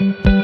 porção 0.00 0.12
de 0.12 0.39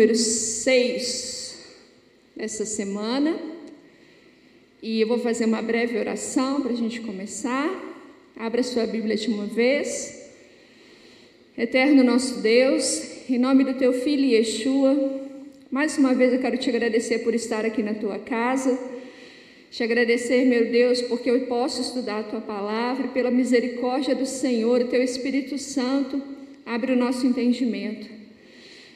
número 0.00 0.16
6 0.16 1.58
essa 2.38 2.64
semana. 2.64 3.38
E 4.82 4.98
eu 4.98 5.06
vou 5.06 5.18
fazer 5.18 5.44
uma 5.44 5.60
breve 5.60 5.98
oração 5.98 6.62
para 6.62 6.72
a 6.72 6.74
gente 6.74 7.02
começar. 7.02 7.68
Abra 8.34 8.62
sua 8.62 8.86
Bíblia 8.86 9.14
de 9.14 9.28
uma 9.28 9.44
vez. 9.44 10.32
Eterno 11.58 12.02
nosso 12.02 12.40
Deus, 12.40 13.28
em 13.28 13.36
nome 13.36 13.62
do 13.62 13.74
teu 13.74 13.92
filho 13.92 14.24
Yeshua, 14.24 15.20
mais 15.70 15.98
uma 15.98 16.14
vez 16.14 16.32
eu 16.32 16.40
quero 16.40 16.56
te 16.56 16.70
agradecer 16.70 17.18
por 17.18 17.34
estar 17.34 17.66
aqui 17.66 17.82
na 17.82 17.92
tua 17.92 18.18
casa. 18.18 18.78
Te 19.70 19.82
agradecer, 19.82 20.46
meu 20.46 20.70
Deus, 20.70 21.02
porque 21.02 21.30
eu 21.30 21.40
posso 21.42 21.82
estudar 21.82 22.20
a 22.20 22.24
tua 22.24 22.40
palavra, 22.40 23.08
pela 23.08 23.30
misericórdia 23.30 24.14
do 24.14 24.24
Senhor, 24.24 24.80
o 24.80 24.88
teu 24.88 25.02
Espírito 25.02 25.58
Santo, 25.58 26.22
abre 26.64 26.92
o 26.92 26.96
nosso 26.96 27.26
entendimento. 27.26 28.19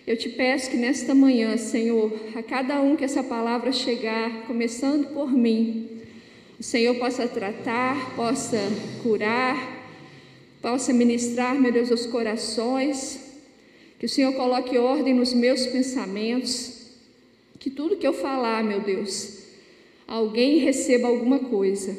Eu 0.06 0.18
te 0.18 0.28
peço 0.28 0.70
que 0.70 0.76
nesta 0.76 1.14
manhã, 1.14 1.56
Senhor, 1.56 2.12
a 2.34 2.42
cada 2.42 2.78
um 2.82 2.94
que 2.94 3.04
essa 3.04 3.22
palavra 3.22 3.72
chegar, 3.72 4.46
começando 4.46 5.14
por 5.14 5.32
mim, 5.32 5.88
o 6.60 6.62
Senhor 6.62 6.94
possa 6.96 7.26
tratar, 7.26 8.14
possa 8.14 8.58
curar, 9.02 9.82
possa 10.60 10.92
ministrar, 10.92 11.54
meu 11.54 11.72
Deus, 11.72 11.90
os 11.90 12.04
corações, 12.04 13.18
que 13.98 14.04
o 14.04 14.08
Senhor 14.08 14.34
coloque 14.34 14.76
ordem 14.76 15.14
nos 15.14 15.32
meus 15.32 15.66
pensamentos, 15.66 16.90
que 17.58 17.70
tudo 17.70 17.96
que 17.96 18.06
eu 18.06 18.12
falar, 18.12 18.62
meu 18.62 18.80
Deus, 18.80 19.44
alguém 20.06 20.58
receba 20.58 21.08
alguma 21.08 21.38
coisa 21.38 21.96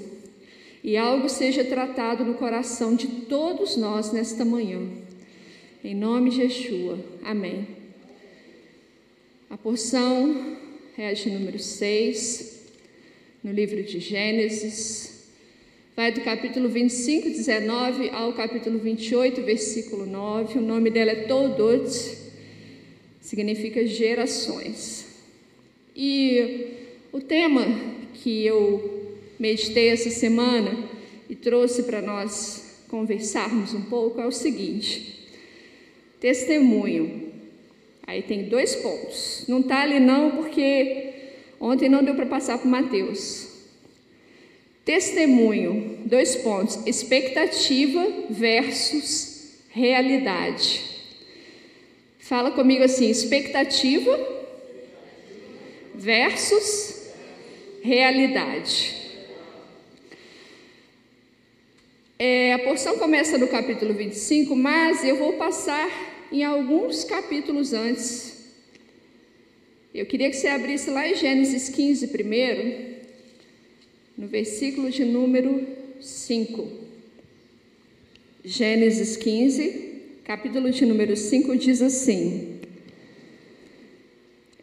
e 0.84 0.96
algo 0.96 1.28
seja 1.28 1.64
tratado 1.64 2.24
no 2.24 2.36
coração 2.36 2.94
de 2.94 3.08
todos 3.08 3.76
nós 3.76 4.12
nesta 4.12 4.46
manhã. 4.46 4.80
Em 5.84 5.96
nome 5.96 6.30
de 6.30 6.42
Yeshua. 6.42 7.00
Amém. 7.24 7.75
A 9.48 9.58
porção 9.58 10.58
é 10.98 11.08
a 11.08 11.14
de 11.14 11.30
número 11.30 11.60
6, 11.60 12.66
no 13.44 13.52
livro 13.52 13.84
de 13.84 14.00
Gênesis. 14.00 15.30
Vai 15.96 16.12
do 16.12 16.22
capítulo 16.22 16.68
25, 16.68 17.30
19 17.30 18.10
ao 18.10 18.34
capítulo 18.34 18.80
28, 18.80 19.44
versículo 19.44 20.08
9. 20.08 20.58
O 20.58 20.62
nome 20.64 20.90
dela 20.90 21.12
é 21.12 21.26
Todot, 21.26 21.88
significa 23.22 23.86
gerações. 23.86 25.06
E 25.96 26.72
o 27.12 27.22
tema 27.22 27.66
que 28.16 28.44
eu 28.44 29.16
meditei 29.40 29.90
essa 29.90 30.10
semana 30.10 30.90
e 31.30 31.36
trouxe 31.36 31.84
para 31.84 32.02
nós 32.02 32.84
conversarmos 32.88 33.76
um 33.76 33.84
pouco 33.84 34.20
é 34.20 34.26
o 34.26 34.32
seguinte: 34.32 35.30
testemunho. 36.20 37.25
Aí 38.08 38.22
tem 38.22 38.44
dois 38.44 38.76
pontos. 38.76 39.46
Não 39.48 39.60
está 39.60 39.82
ali 39.82 40.00
não, 40.00 40.32
porque 40.32 41.14
ontem 41.60 41.90
não 41.90 42.04
deu 42.04 42.16
para 42.16 42.26
passar 42.26 42.58
para 42.58 42.70
Mateus. 42.70 43.48
Testemunho, 44.84 46.00
dois 46.06 46.36
pontos. 46.36 46.86
Expectativa 46.86 48.06
versus 48.30 49.56
realidade. 49.70 50.84
Fala 52.20 52.52
comigo 52.52 52.84
assim: 52.84 53.10
expectativa 53.10 54.18
versus 55.96 57.10
realidade. 57.82 58.96
É, 62.18 62.54
a 62.54 62.60
porção 62.60 62.98
começa 62.98 63.38
no 63.38 63.48
capítulo 63.48 63.94
25, 63.94 64.56
mas 64.56 65.04
eu 65.04 65.18
vou 65.18 65.34
passar 65.34 66.15
em 66.32 66.44
alguns 66.44 67.04
capítulos 67.04 67.74
antes. 67.74 68.36
Eu 69.94 70.06
queria 70.06 70.30
que 70.30 70.36
você 70.36 70.48
abrisse 70.48 70.90
lá 70.90 71.08
em 71.08 71.16
Gênesis 71.16 71.70
15 71.70 72.08
primeiro, 72.08 72.96
no 74.18 74.28
versículo 74.28 74.90
de 74.90 75.06
número 75.06 75.66
5. 76.02 76.68
Gênesis 78.44 79.18
15, 79.18 80.02
capítulo 80.24 80.70
de 80.70 80.86
número 80.86 81.16
5 81.16 81.56
diz 81.58 81.82
assim: 81.82 82.60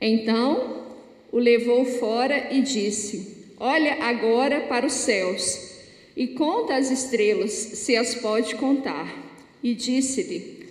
Então 0.01 0.87
o 1.33 1.39
levou 1.39 1.85
fora 1.85 2.55
e 2.55 2.61
disse: 2.61 3.37
Olha 3.59 3.95
agora 4.05 4.61
para 4.63 4.87
os 4.87 4.93
céus 4.93 5.73
e 6.17 6.29
conta 6.29 6.77
as 6.77 6.91
estrelas, 6.91 7.53
se 7.53 7.97
as 7.97 8.15
pode 8.15 8.55
contar. 8.57 9.33
E 9.63 9.75
disse-lhe: 9.75 10.62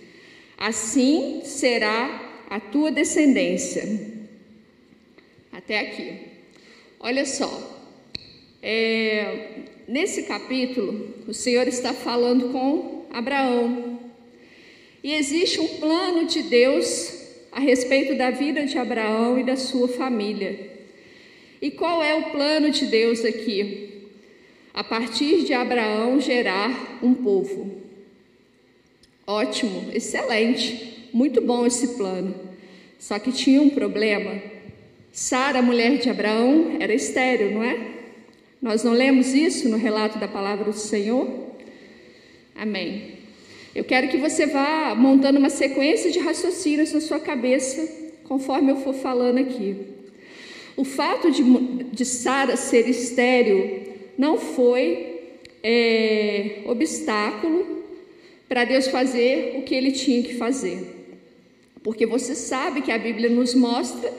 assim 0.62 1.40
será 1.42 2.44
a 2.48 2.60
tua 2.60 2.92
descendência. 2.92 3.82
Até 5.50 5.80
aqui. 5.80 6.20
Olha 7.00 7.26
só, 7.26 7.50
é, 8.62 9.64
nesse 9.88 10.22
capítulo, 10.22 11.16
o 11.26 11.34
Senhor 11.34 11.66
está 11.66 11.92
falando 11.92 12.52
com 12.52 13.06
Abraão. 13.10 13.98
E 15.02 15.12
existe 15.14 15.58
um 15.58 15.66
plano 15.78 16.26
de 16.26 16.44
Deus 16.44 17.12
a 17.50 17.58
respeito 17.58 18.14
da 18.14 18.30
vida 18.30 18.64
de 18.64 18.78
Abraão 18.78 19.40
e 19.40 19.42
da 19.42 19.56
sua 19.56 19.88
família. 19.88 20.70
E 21.60 21.72
qual 21.72 22.04
é 22.04 22.14
o 22.14 22.30
plano 22.30 22.70
de 22.70 22.86
Deus 22.86 23.24
aqui? 23.24 24.10
A 24.72 24.84
partir 24.84 25.42
de 25.42 25.52
Abraão 25.52 26.20
gerar 26.20 27.00
um 27.02 27.14
povo. 27.14 27.81
Ótimo, 29.26 29.90
excelente, 29.92 31.08
muito 31.12 31.40
bom 31.40 31.64
esse 31.64 31.96
plano. 31.96 32.34
Só 32.98 33.18
que 33.18 33.30
tinha 33.30 33.62
um 33.62 33.70
problema. 33.70 34.42
Sara, 35.12 35.62
mulher 35.62 35.98
de 35.98 36.10
Abraão, 36.10 36.76
era 36.80 36.92
estéril, 36.92 37.52
não 37.52 37.62
é? 37.62 37.92
Nós 38.60 38.82
não 38.82 38.92
lemos 38.92 39.32
isso 39.34 39.68
no 39.68 39.76
relato 39.76 40.18
da 40.18 40.26
palavra 40.26 40.64
do 40.64 40.72
Senhor? 40.72 41.28
Amém. 42.54 43.18
Eu 43.74 43.84
quero 43.84 44.08
que 44.08 44.16
você 44.16 44.46
vá 44.46 44.94
montando 44.94 45.38
uma 45.38 45.50
sequência 45.50 46.10
de 46.10 46.18
raciocínios 46.18 46.92
na 46.92 47.00
sua 47.00 47.20
cabeça, 47.20 47.88
conforme 48.24 48.72
eu 48.72 48.76
for 48.76 48.94
falando 48.94 49.38
aqui. 49.38 49.76
O 50.76 50.84
fato 50.84 51.30
de, 51.30 51.42
de 51.92 52.04
Sara 52.04 52.56
ser 52.56 52.88
estéril 52.88 53.82
não 54.18 54.38
foi 54.38 55.20
é, 55.62 56.62
obstáculo 56.66 57.81
para 58.52 58.66
Deus 58.66 58.88
fazer 58.88 59.54
o 59.56 59.62
que 59.62 59.74
ele 59.74 59.92
tinha 59.92 60.22
que 60.22 60.34
fazer. 60.34 61.16
Porque 61.82 62.04
você 62.04 62.34
sabe 62.34 62.82
que 62.82 62.92
a 62.92 62.98
Bíblia 62.98 63.30
nos 63.30 63.54
mostra 63.54 64.12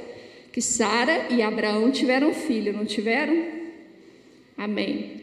que 0.51 0.59
Sara 0.59 1.27
e 1.29 1.43
Abraão 1.43 1.91
tiveram 1.91 2.33
filho, 2.33 2.73
não 2.73 2.83
tiveram? 2.83 3.45
Amém. 4.57 5.21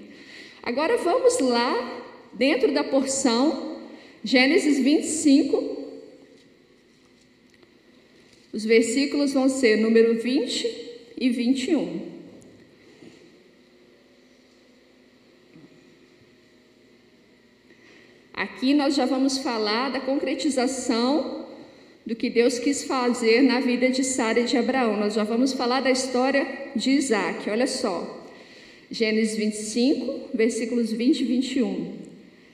Agora 0.63 0.97
vamos 0.99 1.41
lá, 1.41 2.05
dentro 2.35 2.73
da 2.73 2.85
porção, 2.85 3.81
Gênesis 4.23 4.79
25. 4.79 5.89
Os 8.53 8.65
versículos 8.65 9.33
vão 9.33 9.49
ser 9.49 9.77
número 9.79 10.23
20 10.23 10.69
e 11.19 11.31
21. 11.31 12.10
Aqui 18.41 18.73
nós 18.73 18.95
já 18.95 19.05
vamos 19.05 19.37
falar 19.37 19.91
da 19.91 20.01
concretização 20.01 21.45
do 22.07 22.17
que 22.17 22.31
Deus 22.31 22.59
quis 22.59 22.85
fazer 22.85 23.43
na 23.43 23.61
vida 23.61 23.91
de 23.91 24.03
Sara 24.03 24.41
e 24.41 24.45
de 24.45 24.57
Abraão. 24.57 24.97
Nós 24.97 25.13
já 25.13 25.25
vamos 25.25 25.53
falar 25.53 25.81
da 25.81 25.91
história 25.91 26.47
de 26.75 26.91
Isaac. 26.93 27.51
Olha 27.51 27.67
só. 27.67 28.27
Gênesis 28.91 29.37
25, 29.37 30.31
versículos 30.33 30.91
20 30.91 31.21
e 31.21 31.25
21. 31.25 31.93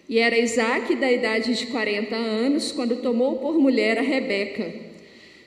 E 0.09 0.19
era 0.19 0.37
Isaac 0.37 0.93
da 0.97 1.13
idade 1.13 1.55
de 1.55 1.69
40 1.69 2.17
anos 2.17 2.73
quando 2.73 2.97
tomou 2.97 3.37
por 3.37 3.57
mulher 3.57 3.97
a 3.97 4.03
Rebeca, 4.03 4.75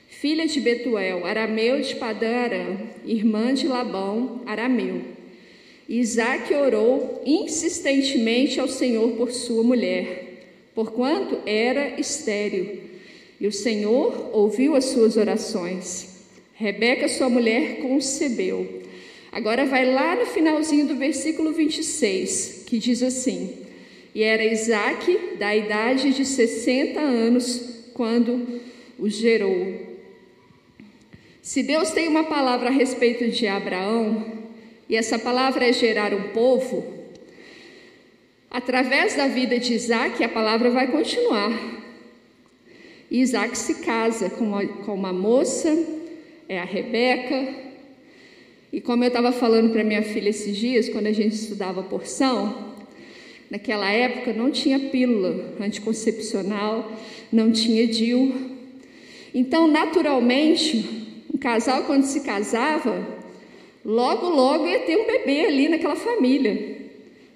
filha 0.08 0.46
de 0.46 0.58
Betuel, 0.58 1.26
arameu 1.26 1.82
de 1.82 1.96
Padã 1.96 2.34
Aram, 2.34 2.78
irmã 3.04 3.52
de 3.52 3.68
Labão, 3.68 4.40
arameu. 4.46 5.02
Isaac 5.86 6.54
orou 6.54 7.20
insistentemente 7.26 8.58
ao 8.58 8.68
Senhor 8.68 9.10
por 9.18 9.30
sua 9.32 9.62
mulher, 9.62 10.29
porquanto 10.74 11.38
era 11.46 12.00
estéril. 12.00 12.80
E 13.40 13.46
o 13.46 13.52
Senhor 13.52 14.30
ouviu 14.32 14.76
as 14.76 14.86
suas 14.86 15.16
orações. 15.16 16.24
Rebeca, 16.54 17.08
sua 17.08 17.30
mulher, 17.30 17.80
concebeu. 17.80 18.82
Agora 19.32 19.64
vai 19.64 19.90
lá 19.90 20.16
no 20.16 20.26
finalzinho 20.26 20.86
do 20.86 20.96
versículo 20.96 21.52
26, 21.52 22.64
que 22.66 22.78
diz 22.78 23.02
assim: 23.02 23.54
E 24.14 24.22
era 24.22 24.44
Isaac 24.44 25.36
da 25.38 25.54
idade 25.56 26.12
de 26.12 26.24
60 26.24 27.00
anos 27.00 27.90
quando 27.94 28.60
o 28.98 29.08
gerou. 29.08 29.88
Se 31.40 31.62
Deus 31.62 31.90
tem 31.90 32.08
uma 32.08 32.24
palavra 32.24 32.68
a 32.68 32.72
respeito 32.72 33.28
de 33.28 33.46
Abraão, 33.46 34.40
e 34.88 34.96
essa 34.96 35.18
palavra 35.18 35.66
é 35.66 35.72
gerar 35.72 36.12
um 36.12 36.28
povo, 36.30 36.99
através 38.50 39.14
da 39.14 39.28
vida 39.28 39.58
de 39.58 39.74
Isaac, 39.74 40.22
a 40.24 40.28
palavra 40.28 40.70
vai 40.70 40.88
continuar. 40.88 41.80
Isaac 43.10 43.56
se 43.56 43.76
casa 43.76 44.28
com 44.28 44.44
uma, 44.44 44.66
com 44.66 44.94
uma 44.94 45.12
moça, 45.12 45.68
é 46.48 46.58
a 46.58 46.64
Rebeca. 46.64 47.54
E 48.72 48.80
como 48.80 49.04
eu 49.04 49.08
estava 49.08 49.32
falando 49.32 49.72
para 49.72 49.84
minha 49.84 50.02
filha 50.02 50.28
esses 50.28 50.56
dias, 50.56 50.88
quando 50.88 51.06
a 51.06 51.12
gente 51.12 51.34
estudava 51.34 51.82
porção, 51.82 52.74
naquela 53.50 53.90
época 53.90 54.32
não 54.32 54.50
tinha 54.50 54.78
pílula 54.78 55.54
anticoncepcional, 55.60 56.90
não 57.32 57.50
tinha 57.50 57.86
DIU. 57.86 58.32
Então, 59.34 59.68
naturalmente, 59.68 61.24
um 61.32 61.38
casal, 61.38 61.84
quando 61.84 62.04
se 62.04 62.20
casava, 62.20 63.06
logo, 63.84 64.28
logo 64.28 64.66
ia 64.66 64.80
ter 64.80 64.96
um 64.96 65.06
bebê 65.06 65.46
ali 65.46 65.68
naquela 65.68 65.96
família. 65.96 66.79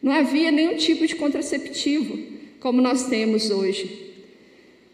Não 0.04 0.12
havia 0.12 0.52
nenhum 0.52 0.76
tipo 0.76 1.06
de 1.06 1.16
contraceptivo, 1.16 2.18
como 2.60 2.82
nós 2.82 3.08
temos 3.08 3.48
hoje. 3.48 4.12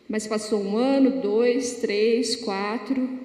Mas 0.09 0.25
passou 0.25 0.62
um 0.62 0.77
ano, 0.77 1.21
dois, 1.21 1.81
três, 1.81 2.37
quatro. 2.37 3.19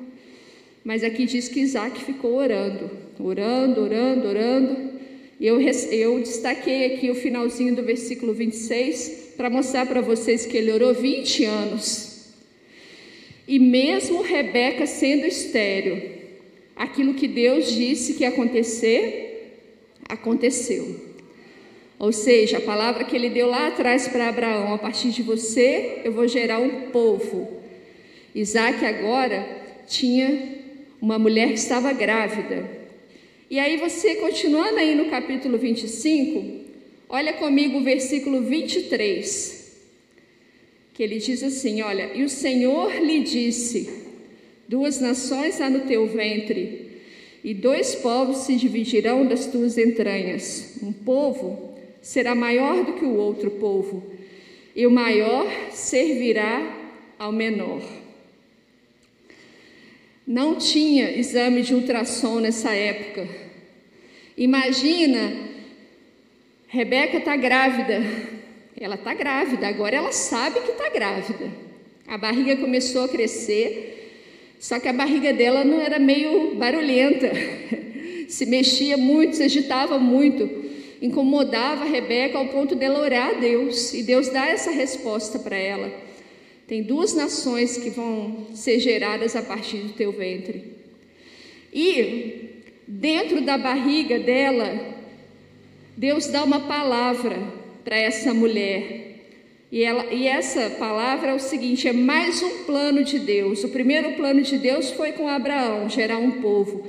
Mas 0.83 1.03
aqui 1.03 1.27
diz 1.27 1.47
que 1.47 1.59
Isaac 1.59 2.03
ficou 2.03 2.37
orando, 2.37 2.89
orando, 3.19 3.81
orando, 3.81 4.27
orando. 4.27 4.93
E 5.39 5.45
eu, 5.45 5.61
eu 5.61 6.19
destaquei 6.21 6.87
aqui 6.87 7.11
o 7.11 7.15
finalzinho 7.15 7.75
do 7.75 7.83
versículo 7.83 8.33
26 8.33 9.33
para 9.37 9.51
mostrar 9.51 9.85
para 9.85 10.01
vocês 10.01 10.43
que 10.43 10.57
ele 10.57 10.71
orou 10.71 10.91
20 10.91 11.45
anos. 11.45 12.33
E 13.47 13.59
mesmo 13.59 14.23
Rebeca 14.23 14.87
sendo 14.87 15.27
estéril, 15.27 16.01
aquilo 16.75 17.13
que 17.13 17.27
Deus 17.27 17.71
disse 17.71 18.15
que 18.15 18.23
ia 18.23 18.29
acontecer, 18.29 19.59
aconteceu. 20.09 21.13
Ou 21.97 22.11
seja, 22.11 22.57
a 22.57 22.61
palavra 22.61 23.03
que 23.03 23.15
ele 23.15 23.29
deu 23.29 23.47
lá 23.47 23.67
atrás 23.67 24.07
para 24.07 24.29
Abraão: 24.29 24.73
a 24.73 24.77
partir 24.77 25.09
de 25.09 25.23
você 25.23 26.01
eu 26.03 26.11
vou 26.11 26.27
gerar 26.27 26.59
um 26.59 26.89
povo. 26.91 27.61
Isaac 28.33 28.85
agora 28.85 29.47
tinha 29.87 30.55
uma 31.01 31.17
mulher 31.17 31.49
que 31.49 31.59
estava 31.59 31.93
grávida. 31.93 32.69
E 33.49 33.59
aí 33.59 33.77
você, 33.77 34.15
continuando 34.15 34.77
aí 34.77 34.95
no 34.95 35.05
capítulo 35.05 35.57
25, 35.57 36.65
olha 37.07 37.33
comigo 37.33 37.77
o 37.77 37.83
versículo 37.83 38.41
23 38.41 39.65
que 40.95 41.03
ele 41.03 41.17
diz 41.19 41.43
assim: 41.43 41.81
Olha, 41.81 42.11
e 42.15 42.23
o 42.23 42.29
Senhor 42.29 42.91
lhe 43.03 43.19
disse: 43.19 43.89
Duas 44.67 44.99
nações 44.99 45.61
há 45.61 45.69
no 45.69 45.81
teu 45.81 46.07
ventre, 46.07 47.01
e 47.43 47.53
dois 47.53 47.93
povos 47.95 48.37
se 48.37 48.55
dividirão 48.55 49.27
das 49.27 49.45
tuas 49.45 49.77
entranhas. 49.77 50.77
Um 50.81 50.93
povo 50.93 51.64
será 52.05 52.35
maior 52.35 52.85
do 52.85 52.93
que 52.93 53.03
o 53.03 53.15
outro 53.15 53.49
povo, 53.49 54.03
e 54.75 54.85
o 54.85 54.91
maior 54.91 55.47
servirá 55.71 56.61
ao 57.17 57.31
menor. 57.31 57.81
Não 60.25 60.55
tinha 60.55 61.09
exame 61.17 61.63
de 61.63 61.73
ultrassom 61.73 62.39
nessa 62.39 62.71
época. 62.71 63.27
Imagina, 64.37 65.33
Rebeca 66.67 67.17
está 67.17 67.35
grávida, 67.35 68.03
ela 68.79 68.93
está 68.93 69.15
grávida, 69.15 69.67
agora 69.67 69.95
ela 69.95 70.11
sabe 70.11 70.59
que 70.59 70.73
está 70.73 70.89
grávida. 70.89 71.51
A 72.07 72.19
barriga 72.19 72.55
começou 72.57 73.05
a 73.05 73.09
crescer, 73.09 74.53
só 74.59 74.79
que 74.79 74.87
a 74.87 74.93
barriga 74.93 75.33
dela 75.33 75.63
não 75.63 75.81
era 75.81 75.97
meio 75.97 76.53
barulhenta, 76.53 77.31
se 78.29 78.45
mexia 78.45 78.95
muito, 78.95 79.37
se 79.37 79.43
agitava 79.43 79.97
muito, 79.97 80.65
incomodava 81.01 81.85
Rebeca 81.85 82.37
ao 82.37 82.47
ponto 82.47 82.75
dela 82.75 82.99
orar 82.99 83.29
a 83.29 83.33
Deus, 83.39 83.93
e 83.93 84.03
Deus 84.03 84.29
dá 84.29 84.47
essa 84.47 84.71
resposta 84.71 85.39
para 85.39 85.55
ela. 85.55 85.91
Tem 86.67 86.81
duas 86.81 87.13
nações 87.13 87.77
que 87.77 87.89
vão 87.89 88.47
ser 88.53 88.79
geradas 88.79 89.35
a 89.35 89.41
partir 89.41 89.77
do 89.77 89.93
teu 89.93 90.11
ventre. 90.11 90.73
E 91.71 92.63
dentro 92.87 93.41
da 93.41 93.57
barriga 93.57 94.17
dela, 94.17 94.95
Deus 95.95 96.27
dá 96.27 96.43
uma 96.43 96.61
palavra 96.61 97.37
para 97.83 97.97
essa 97.97 98.33
mulher. 98.33 99.05
E, 99.71 99.83
ela, 99.83 100.05
e 100.13 100.27
essa 100.27 100.69
palavra 100.71 101.31
é 101.31 101.33
o 101.33 101.39
seguinte: 101.39 101.87
é 101.87 101.93
mais 101.93 102.41
um 102.41 102.63
plano 102.63 103.03
de 103.03 103.19
Deus. 103.19 103.63
O 103.63 103.69
primeiro 103.69 104.13
plano 104.13 104.41
de 104.41 104.57
Deus 104.57 104.89
foi 104.91 105.11
com 105.11 105.27
Abraão, 105.27 105.89
gerar 105.89 106.17
um 106.17 106.41
povo. 106.41 106.87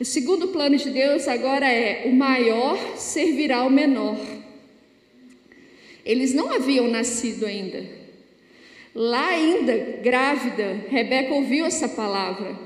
O 0.00 0.04
segundo 0.04 0.48
plano 0.48 0.76
de 0.76 0.90
Deus 0.90 1.26
agora 1.26 1.70
é: 1.70 2.04
o 2.06 2.12
maior 2.12 2.96
servirá 2.96 3.58
ao 3.58 3.70
menor. 3.70 4.18
Eles 6.04 6.32
não 6.32 6.52
haviam 6.52 6.88
nascido 6.88 7.44
ainda. 7.44 7.84
Lá 8.94 9.28
ainda, 9.28 9.76
grávida, 10.02 10.84
Rebeca 10.88 11.34
ouviu 11.34 11.66
essa 11.66 11.88
palavra. 11.88 12.58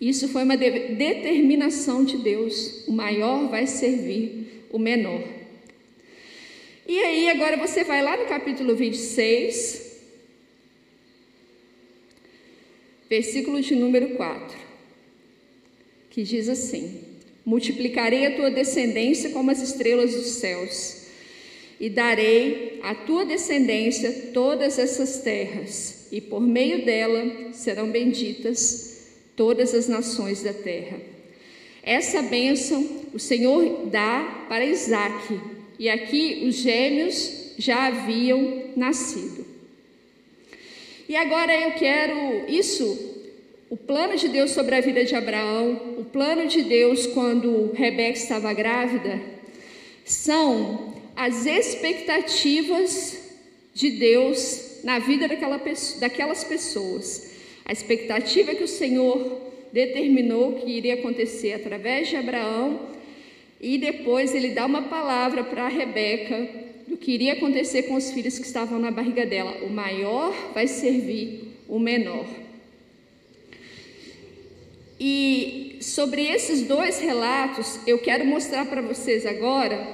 Isso 0.00 0.28
foi 0.28 0.42
uma 0.42 0.56
de 0.56 0.70
determinação 0.94 2.04
de 2.04 2.18
Deus. 2.18 2.86
O 2.86 2.92
maior 2.92 3.48
vai 3.48 3.66
servir 3.66 4.66
o 4.70 4.78
menor. 4.78 5.22
E 6.86 6.98
aí, 6.98 7.30
agora 7.30 7.56
você 7.56 7.82
vai 7.82 8.02
lá 8.02 8.16
no 8.16 8.26
capítulo 8.26 8.76
26, 8.76 10.00
versículo 13.08 13.62
de 13.62 13.74
número 13.74 14.10
4, 14.16 14.63
que 16.14 16.22
diz 16.22 16.48
assim: 16.48 17.00
Multiplicarei 17.44 18.24
a 18.24 18.36
tua 18.36 18.50
descendência 18.50 19.30
como 19.30 19.50
as 19.50 19.60
estrelas 19.60 20.12
dos 20.14 20.26
céus, 20.26 21.02
e 21.80 21.90
darei 21.90 22.78
à 22.84 22.94
tua 22.94 23.24
descendência 23.24 24.30
todas 24.32 24.78
essas 24.78 25.22
terras, 25.22 26.06
e 26.12 26.20
por 26.20 26.40
meio 26.40 26.84
dela 26.84 27.52
serão 27.52 27.90
benditas 27.90 29.08
todas 29.34 29.74
as 29.74 29.88
nações 29.88 30.40
da 30.40 30.52
terra. 30.52 31.00
Essa 31.82 32.22
bênção 32.22 33.02
o 33.12 33.18
Senhor 33.18 33.86
dá 33.86 34.46
para 34.48 34.64
Isaque 34.64 35.38
e 35.78 35.88
aqui 35.88 36.44
os 36.46 36.54
gêmeos 36.54 37.52
já 37.58 37.88
haviam 37.88 38.70
nascido. 38.76 39.44
E 41.08 41.14
agora 41.16 41.52
eu 41.52 41.72
quero 41.72 42.48
isso, 42.48 43.13
o 43.74 43.76
plano 43.76 44.16
de 44.16 44.28
Deus 44.28 44.52
sobre 44.52 44.76
a 44.76 44.80
vida 44.80 45.04
de 45.04 45.16
Abraão, 45.16 45.96
o 45.98 46.04
plano 46.04 46.46
de 46.46 46.62
Deus 46.62 47.08
quando 47.08 47.72
Rebeca 47.72 48.16
estava 48.16 48.52
grávida, 48.52 49.20
são 50.04 50.94
as 51.16 51.44
expectativas 51.44 53.18
de 53.74 53.90
Deus 53.90 54.78
na 54.84 55.00
vida 55.00 55.26
daquela, 55.26 55.60
daquelas 55.98 56.44
pessoas. 56.44 57.32
A 57.64 57.72
expectativa 57.72 58.54
que 58.54 58.62
o 58.62 58.68
Senhor 58.68 59.40
determinou 59.72 60.52
que 60.52 60.70
iria 60.70 60.94
acontecer 60.94 61.54
através 61.54 62.08
de 62.08 62.14
Abraão 62.14 62.78
e 63.60 63.76
depois 63.76 64.36
ele 64.36 64.50
dá 64.50 64.66
uma 64.66 64.82
palavra 64.82 65.42
para 65.42 65.66
Rebeca 65.66 66.48
do 66.86 66.96
que 66.96 67.10
iria 67.10 67.32
acontecer 67.32 67.82
com 67.82 67.94
os 67.94 68.12
filhos 68.12 68.38
que 68.38 68.46
estavam 68.46 68.78
na 68.78 68.92
barriga 68.92 69.26
dela. 69.26 69.64
O 69.64 69.68
maior 69.68 70.32
vai 70.54 70.68
servir 70.68 71.48
o 71.68 71.80
menor. 71.80 72.43
E 75.06 75.76
sobre 75.82 76.22
esses 76.22 76.62
dois 76.62 76.98
relatos, 76.98 77.78
eu 77.86 77.98
quero 77.98 78.24
mostrar 78.24 78.64
para 78.64 78.80
vocês 78.80 79.26
agora 79.26 79.86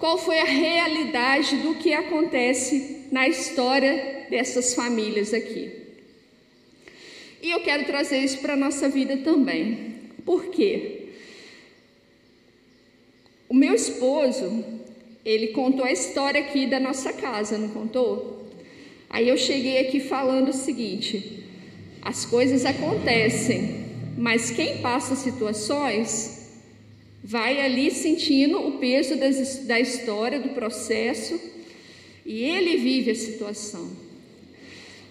qual 0.00 0.18
foi 0.18 0.40
a 0.40 0.44
realidade 0.44 1.58
do 1.58 1.76
que 1.76 1.92
acontece 1.92 3.06
na 3.12 3.28
história 3.28 4.26
dessas 4.28 4.74
famílias 4.74 5.32
aqui. 5.32 5.70
E 7.40 7.52
eu 7.52 7.60
quero 7.60 7.84
trazer 7.84 8.18
isso 8.18 8.38
para 8.38 8.54
a 8.54 8.56
nossa 8.56 8.88
vida 8.88 9.18
também. 9.18 9.94
Por 10.24 10.46
quê? 10.46 11.10
O 13.48 13.54
meu 13.54 13.74
esposo, 13.74 14.64
ele 15.24 15.48
contou 15.52 15.84
a 15.84 15.92
história 15.92 16.40
aqui 16.40 16.66
da 16.66 16.80
nossa 16.80 17.12
casa, 17.12 17.56
não 17.56 17.68
contou? 17.68 18.48
Aí 19.08 19.28
eu 19.28 19.36
cheguei 19.36 19.78
aqui 19.78 20.00
falando 20.00 20.48
o 20.48 20.52
seguinte: 20.52 21.44
As 22.02 22.24
coisas 22.24 22.64
acontecem, 22.64 23.81
mas 24.16 24.50
quem 24.50 24.78
passa 24.78 25.14
situações 25.14 26.42
vai 27.22 27.60
ali 27.60 27.90
sentindo 27.90 28.58
o 28.58 28.78
peso 28.78 29.16
das, 29.16 29.58
da 29.58 29.78
história, 29.78 30.40
do 30.40 30.50
processo, 30.50 31.40
e 32.24 32.42
ele 32.44 32.76
vive 32.76 33.10
a 33.10 33.14
situação. 33.14 33.90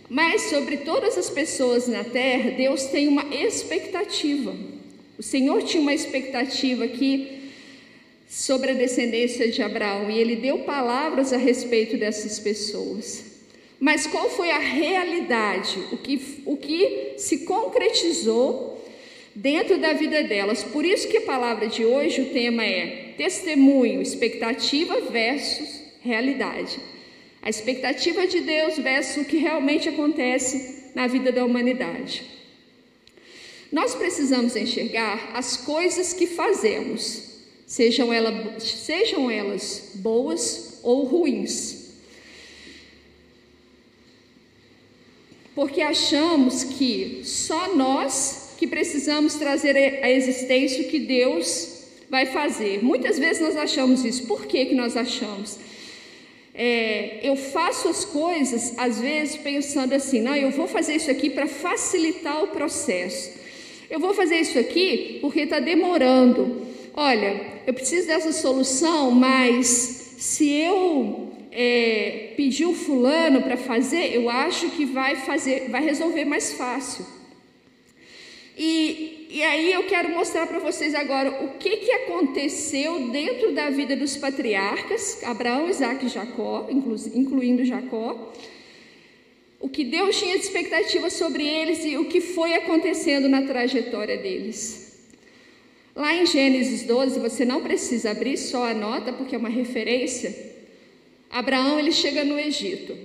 Mas 0.10 0.43
sobre 0.43 0.77
todas 0.77 1.17
as 1.17 1.29
pessoas 1.29 1.88
na 1.88 2.03
terra, 2.03 2.51
Deus 2.51 2.86
tem 2.86 3.08
uma 3.08 3.34
expectativa. 3.34 4.53
O 5.17 5.24
Senhor 5.24 5.63
tinha 5.63 5.81
uma 5.81 5.93
expectativa 5.93 6.84
aqui 6.84 7.41
sobre 8.27 8.72
a 8.72 8.74
descendência 8.74 9.50
de 9.50 9.62
Abraão 9.62 10.10
e 10.10 10.17
ele 10.20 10.36
deu 10.36 10.60
palavras 10.60 11.31
a 11.31 11.38
respeito 11.38 11.98
dessas 11.98 12.39
pessoas. 12.39 13.24
Mas 13.79 14.05
qual 14.05 14.29
foi 14.29 14.51
a 14.51 14.60
realidade? 14.60 15.79
O 15.91 15.98
que, 15.98 16.41
o 16.46 16.55
que 16.55 17.13
se 17.17 17.39
concretizou 17.39 18.70
dentro 19.35 19.77
da 19.77 19.93
vida 19.93 20.23
delas? 20.23 20.63
Por 20.63 20.85
isso 20.85 21.07
que 21.07 21.17
a 21.17 21.21
palavra 21.21 21.67
de 21.67 21.85
hoje, 21.85 22.21
o 22.21 22.29
tema 22.29 22.63
é 22.63 23.13
testemunho, 23.17 24.01
expectativa 24.01 25.00
versus 25.01 25.81
realidade. 26.01 26.79
A 27.41 27.50
expectativa 27.50 28.27
de 28.27 28.41
Deus 28.41 28.77
versus 28.77 29.23
o 29.23 29.25
que 29.25 29.38
realmente 29.38 29.89
acontece 29.89 30.91
na 30.93 31.07
vida 31.07 31.31
da 31.31 31.45
humanidade. 31.45 32.23
Nós 33.71 33.95
precisamos 33.95 34.55
enxergar 34.55 35.31
as 35.33 35.55
coisas 35.55 36.11
que 36.11 36.27
fazemos, 36.27 37.23
sejam, 37.65 38.11
ela, 38.11 38.59
sejam 38.59 39.31
elas 39.31 39.91
boas 39.95 40.79
ou 40.83 41.05
ruins. 41.05 41.93
Porque 45.55 45.81
achamos 45.81 46.63
que 46.63 47.21
só 47.23 47.73
nós 47.75 48.40
que 48.61 48.67
precisamos 48.67 49.33
trazer 49.33 49.75
à 50.03 50.11
existência 50.11 50.83
o 50.83 50.87
que 50.87 50.99
Deus 50.99 51.79
vai 52.07 52.27
fazer. 52.27 52.83
Muitas 52.83 53.17
vezes 53.17 53.41
nós 53.41 53.57
achamos 53.57 54.05
isso. 54.05 54.27
Por 54.27 54.45
que, 54.45 54.65
que 54.65 54.75
nós 54.75 54.95
achamos? 54.95 55.57
É, 56.53 57.21
eu 57.23 57.35
faço 57.35 57.89
as 57.89 58.05
coisas, 58.05 58.75
às 58.77 59.01
vezes, 59.01 59.35
pensando 59.37 59.93
assim: 59.93 60.21
não, 60.21 60.35
eu 60.35 60.51
vou 60.51 60.67
fazer 60.67 60.93
isso 60.93 61.09
aqui 61.09 61.27
para 61.27 61.47
facilitar 61.47 62.43
o 62.43 62.49
processo. 62.49 63.31
Eu 63.89 63.99
vou 63.99 64.13
fazer 64.13 64.37
isso 64.39 64.59
aqui 64.59 65.17
porque 65.21 65.39
está 65.39 65.59
demorando. 65.59 66.61
Olha, 66.93 67.41
eu 67.65 67.73
preciso 67.73 68.05
dessa 68.05 68.31
solução, 68.31 69.09
mas 69.09 69.65
se 70.19 70.47
eu 70.51 71.31
é, 71.51 72.33
pedir 72.37 72.67
o 72.67 72.75
fulano 72.75 73.41
para 73.41 73.57
fazer, 73.57 74.13
eu 74.13 74.29
acho 74.29 74.69
que 74.69 74.85
vai 74.85 75.15
fazer, 75.15 75.67
vai 75.71 75.83
resolver 75.83 76.25
mais 76.25 76.53
fácil. 76.53 77.20
E, 78.58 79.27
e 79.29 79.43
aí 79.43 79.72
eu 79.72 79.84
quero 79.84 80.10
mostrar 80.10 80.46
para 80.46 80.60
vocês 80.60 80.93
agora 80.93 81.43
o 81.43 81.58
que, 81.58 81.77
que 81.77 81.91
aconteceu 81.91 83.10
dentro 83.10 83.53
da 83.53 83.70
vida 83.70 83.96
dos 83.96 84.17
patriarcas, 84.17 85.24
Abraão, 85.24 85.70
Isaac 85.70 86.05
e 86.05 86.10
Jacó, 86.10 86.67
inclu, 86.70 86.96
incluindo 87.13 87.63
Jacó, 87.63 88.34
o 89.60 89.70
que 89.70 89.84
Deus 89.84 90.20
tinha 90.20 90.38
de 90.38 90.43
expectativa 90.43 91.10
sobre 91.10 91.46
eles 91.46 91.86
e 91.86 91.98
o 91.98 92.05
que 92.05 92.20
foi 92.20 92.55
acontecendo 92.55 93.29
na 93.29 93.43
trajetória 93.43 94.17
deles. 94.17 94.81
Lá 95.96 96.15
em 96.15 96.25
Gênesis 96.25 96.84
12, 96.84 97.20
você 97.20 97.46
não 97.46 97.62
precisa 97.62 98.12
abrir, 98.12 98.38
só 98.38 98.65
anota, 98.67 99.13
porque 99.13 99.36
é 99.36 99.38
uma 99.38 99.50
referência. 99.50 100.34
Abraão 101.29 101.79
ele 101.79 101.91
chega 101.91 102.24
no 102.24 102.39
Egito. 102.39 102.98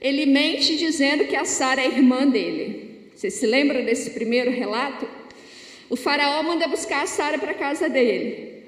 Ele 0.00 0.26
mente 0.26 0.76
dizendo 0.76 1.24
que 1.24 1.34
a 1.34 1.44
Sara 1.44 1.80
é 1.80 1.86
irmã 1.86 2.26
dele. 2.26 2.85
Você 3.16 3.30
se 3.30 3.46
lembra 3.46 3.82
desse 3.82 4.10
primeiro 4.10 4.50
relato? 4.50 5.08
O 5.88 5.96
faraó 5.96 6.42
manda 6.42 6.68
buscar 6.68 7.02
a 7.02 7.06
Sara 7.06 7.38
para 7.38 7.52
a 7.52 7.54
casa 7.54 7.88
dele. 7.88 8.62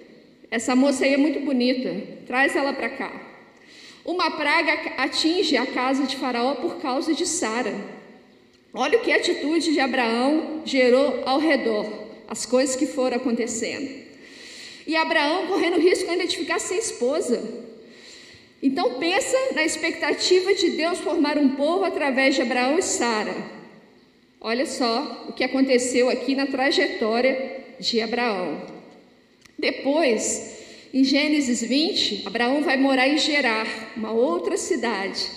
Essa 0.51 0.75
moça 0.75 1.05
aí 1.05 1.13
é 1.13 1.19
muito 1.19 1.41
bonita, 1.41 1.95
traz 2.27 2.57
ela 2.57 2.73
para 2.73 2.89
cá. 2.89 3.13
Uma 4.07 4.31
praga 4.31 4.73
atinge 4.97 5.55
a 5.55 5.67
casa 5.67 6.05
de 6.05 6.17
Faraó 6.17 6.55
por 6.55 6.81
causa 6.81 7.13
de 7.13 7.27
Sara. 7.27 7.75
Olha 8.73 8.99
o 8.99 9.03
que 9.03 9.13
a 9.13 9.17
atitude 9.17 9.71
de 9.71 9.81
Abraão 9.81 10.63
gerou 10.65 11.25
ao 11.27 11.39
redor, 11.39 11.87
as 12.27 12.47
coisas 12.47 12.75
que 12.75 12.87
foram 12.87 13.19
acontecendo. 13.19 14.03
E 14.87 14.97
Abraão 14.97 15.47
correndo 15.47 15.79
risco 15.79 16.11
ainda 16.11 16.27
de 16.27 16.39
ficar 16.39 16.59
sem 16.59 16.79
esposa. 16.79 17.67
Então 18.63 18.95
pensa 18.95 19.37
na 19.55 19.63
expectativa 19.63 20.55
de 20.55 20.71
Deus 20.71 21.01
formar 21.01 21.37
um 21.37 21.51
povo 21.51 21.85
através 21.85 22.35
de 22.35 22.41
Abraão 22.41 22.79
e 22.79 22.83
Sara. 22.83 23.58
Olha 24.41 24.67
só 24.67 25.27
o 25.29 25.33
que 25.33 25.43
aconteceu 25.43 26.09
aqui 26.09 26.37
na 26.37 26.47
trajetória 26.47 27.65
de 27.81 28.01
Abraão. 28.01 28.63
Depois, 29.59 30.59
em 30.95 31.03
Gênesis 31.03 31.61
20, 31.61 32.23
Abraão 32.25 32.63
vai 32.63 32.77
morar 32.77 33.09
em 33.09 33.19
Gerar, 33.19 33.67
uma 33.97 34.13
outra 34.13 34.57
cidade. 34.57 35.29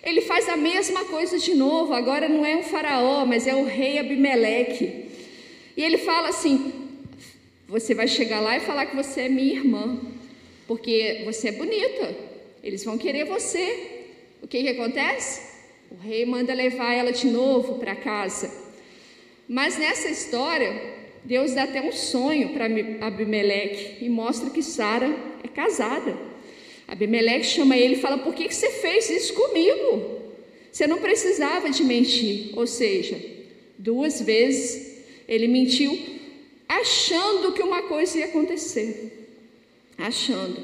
Ele 0.00 0.20
faz 0.20 0.48
a 0.48 0.56
mesma 0.56 1.04
coisa 1.06 1.36
de 1.36 1.54
novo, 1.54 1.92
agora 1.92 2.28
não 2.28 2.46
é 2.46 2.54
um 2.54 2.62
faraó, 2.62 3.26
mas 3.26 3.48
é 3.48 3.54
o 3.54 3.64
rei 3.64 3.98
Abimeleque. 3.98 5.06
E 5.76 5.82
ele 5.82 5.98
fala 5.98 6.28
assim: 6.28 6.72
Você 7.66 7.94
vai 7.94 8.06
chegar 8.06 8.38
lá 8.38 8.56
e 8.56 8.60
falar 8.60 8.86
que 8.86 8.94
você 8.94 9.22
é 9.22 9.28
minha 9.28 9.54
irmã, 9.54 10.00
porque 10.68 11.22
você 11.24 11.48
é 11.48 11.52
bonita, 11.52 12.16
eles 12.62 12.84
vão 12.84 12.96
querer 12.96 13.24
você. 13.24 14.04
O 14.40 14.46
que, 14.46 14.62
que 14.62 14.68
acontece? 14.68 15.55
O 15.90 15.96
rei 15.96 16.26
manda 16.26 16.52
levar 16.52 16.92
ela 16.92 17.12
de 17.12 17.26
novo 17.26 17.78
para 17.78 17.94
casa. 17.94 18.50
Mas 19.48 19.78
nessa 19.78 20.08
história, 20.08 20.96
Deus 21.24 21.54
dá 21.54 21.64
até 21.64 21.80
um 21.80 21.92
sonho 21.92 22.50
para 22.50 22.66
Abimeleque 23.06 24.04
e 24.04 24.08
mostra 24.08 24.50
que 24.50 24.62
Sara 24.62 25.08
é 25.42 25.48
casada. 25.48 26.16
Abimeleque 26.88 27.46
chama 27.46 27.76
ele 27.76 27.94
e 27.94 28.00
fala: 28.00 28.18
Por 28.18 28.34
que, 28.34 28.48
que 28.48 28.54
você 28.54 28.70
fez 28.70 29.10
isso 29.10 29.34
comigo? 29.34 30.20
Você 30.70 30.86
não 30.86 30.98
precisava 30.98 31.70
de 31.70 31.82
mentir. 31.82 32.50
Ou 32.56 32.66
seja, 32.66 33.18
duas 33.78 34.20
vezes 34.20 35.04
ele 35.26 35.48
mentiu, 35.48 35.98
achando 36.68 37.52
que 37.52 37.62
uma 37.62 37.82
coisa 37.82 38.18
ia 38.18 38.26
acontecer. 38.26 39.28
Achando. 39.96 40.60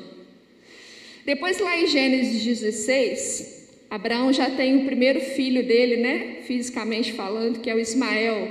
Depois, 1.24 1.58
lá 1.58 1.78
em 1.78 1.86
Gênesis 1.86 2.44
16, 2.44 3.61
Abraão 3.92 4.32
já 4.32 4.48
tem 4.48 4.78
o 4.78 4.86
primeiro 4.86 5.20
filho 5.20 5.62
dele, 5.62 5.98
né? 5.98 6.38
Fisicamente 6.46 7.12
falando, 7.12 7.60
que 7.60 7.68
é 7.68 7.74
o 7.74 7.78
Ismael. 7.78 8.50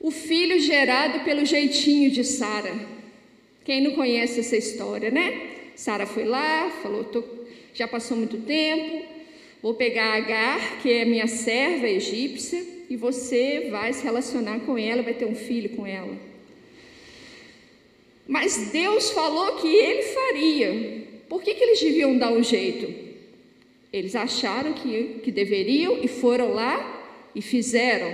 O 0.00 0.10
filho 0.10 0.58
gerado 0.58 1.20
pelo 1.20 1.44
jeitinho 1.44 2.10
de 2.10 2.24
Sara. 2.24 2.74
Quem 3.62 3.82
não 3.82 3.90
conhece 3.90 4.40
essa 4.40 4.56
história, 4.56 5.10
né? 5.10 5.50
Sara 5.76 6.06
foi 6.06 6.24
lá, 6.24 6.70
falou: 6.82 7.04
tô, 7.04 7.22
já 7.74 7.86
passou 7.86 8.16
muito 8.16 8.38
tempo, 8.38 9.04
vou 9.60 9.74
pegar 9.74 10.14
Agar, 10.14 10.80
que 10.80 10.90
é 10.90 11.04
minha 11.04 11.26
serva 11.26 11.86
egípcia, 11.86 12.64
e 12.88 12.96
você 12.96 13.68
vai 13.70 13.92
se 13.92 14.02
relacionar 14.02 14.60
com 14.60 14.78
ela, 14.78 15.02
vai 15.02 15.12
ter 15.12 15.26
um 15.26 15.34
filho 15.34 15.76
com 15.76 15.86
ela. 15.86 16.16
Mas 18.26 18.70
Deus 18.72 19.10
falou 19.10 19.56
que 19.56 19.68
ele 19.68 20.02
faria. 20.04 21.06
Por 21.28 21.42
que, 21.42 21.54
que 21.54 21.62
eles 21.62 21.80
deviam 21.80 22.16
dar 22.16 22.32
um 22.32 22.42
jeito? 22.42 23.11
Eles 23.92 24.16
acharam 24.16 24.72
que, 24.72 25.20
que 25.22 25.30
deveriam 25.30 25.98
e 26.02 26.08
foram 26.08 26.52
lá 26.54 27.28
e 27.34 27.42
fizeram. 27.42 28.10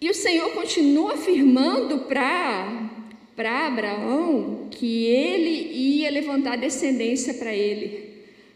E 0.00 0.08
o 0.08 0.14
Senhor 0.14 0.50
continua 0.52 1.14
afirmando 1.14 2.00
para 2.00 3.66
Abraão 3.66 4.68
que 4.70 5.06
ele 5.06 5.72
ia 5.72 6.10
levantar 6.10 6.56
descendência 6.56 7.34
para 7.34 7.52
ele. 7.52 8.08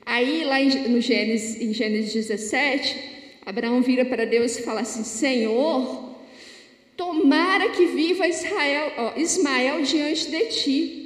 Aí, 0.06 0.44
lá 0.44 0.60
em, 0.60 0.88
no 0.88 1.00
Gênesis, 1.00 1.60
em 1.60 1.72
Gênesis 1.72 2.12
17, 2.12 2.96
Abraão 3.44 3.82
vira 3.82 4.04
para 4.04 4.24
Deus 4.24 4.56
e 4.56 4.62
fala 4.62 4.82
assim: 4.82 5.02
Senhor, 5.02 6.14
tomara 6.96 7.70
que 7.70 7.86
viva 7.86 8.28
Israel, 8.28 8.92
ó, 8.98 9.18
Ismael 9.18 9.82
diante 9.82 10.30
de 10.30 10.46
ti. 10.46 10.98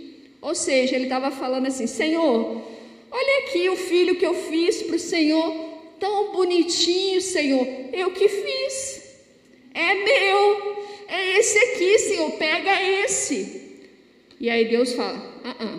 Ou 0.43 0.55
seja, 0.55 0.97
ele 0.97 1.05
estava 1.05 1.31
falando 1.31 1.67
assim: 1.67 1.87
Senhor, 1.87 2.63
Olha 3.11 3.39
aqui 3.45 3.69
o 3.69 3.77
filho 3.77 4.17
que 4.17 4.27
eu 4.27 4.35
fiz 4.35 4.83
para 4.83 4.97
o 4.97 4.99
Senhor, 4.99 5.55
tão 5.99 6.33
bonitinho, 6.33 7.21
Senhor. 7.21 7.67
Eu 7.93 8.11
que 8.11 8.29
fiz. 8.29 9.03
É 9.73 9.95
meu. 9.95 10.77
É 11.09 11.39
esse 11.39 11.59
aqui, 11.59 11.99
Senhor. 11.99 12.31
Pega 12.33 12.83
esse. 12.83 13.63
E 14.41 14.51
aí 14.51 14.67
Deus 14.69 14.93
fala: 14.93 15.41
ah, 15.45 15.57
ah. 15.61 15.79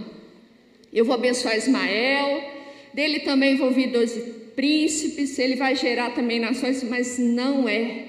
eu 0.92 1.06
vou 1.06 1.16
abençoar 1.16 1.58
Ismael. 1.58 2.56
Dele 2.94 3.20
também 3.20 3.56
vou 3.58 3.72
vir 3.72 3.92
doze 3.92 4.20
príncipes. 4.56 5.38
Ele 5.38 5.56
vai 5.56 5.76
gerar 5.76 6.12
também 6.12 6.40
nações, 6.40 6.82
mas 6.84 7.20
não 7.20 7.70
é 7.70 8.06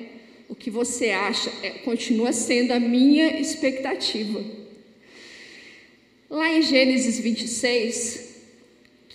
o 0.48 0.54
que 0.54 0.70
você 0.70 1.10
acha. 1.10 1.52
É, 1.62 1.70
continua 1.70 2.32
sendo 2.32 2.72
a 2.72 2.80
minha 2.80 3.38
expectativa. 3.40 4.42
Lá 6.30 6.52
em 6.52 6.62
Gênesis 6.62 7.18
26, 7.18 8.27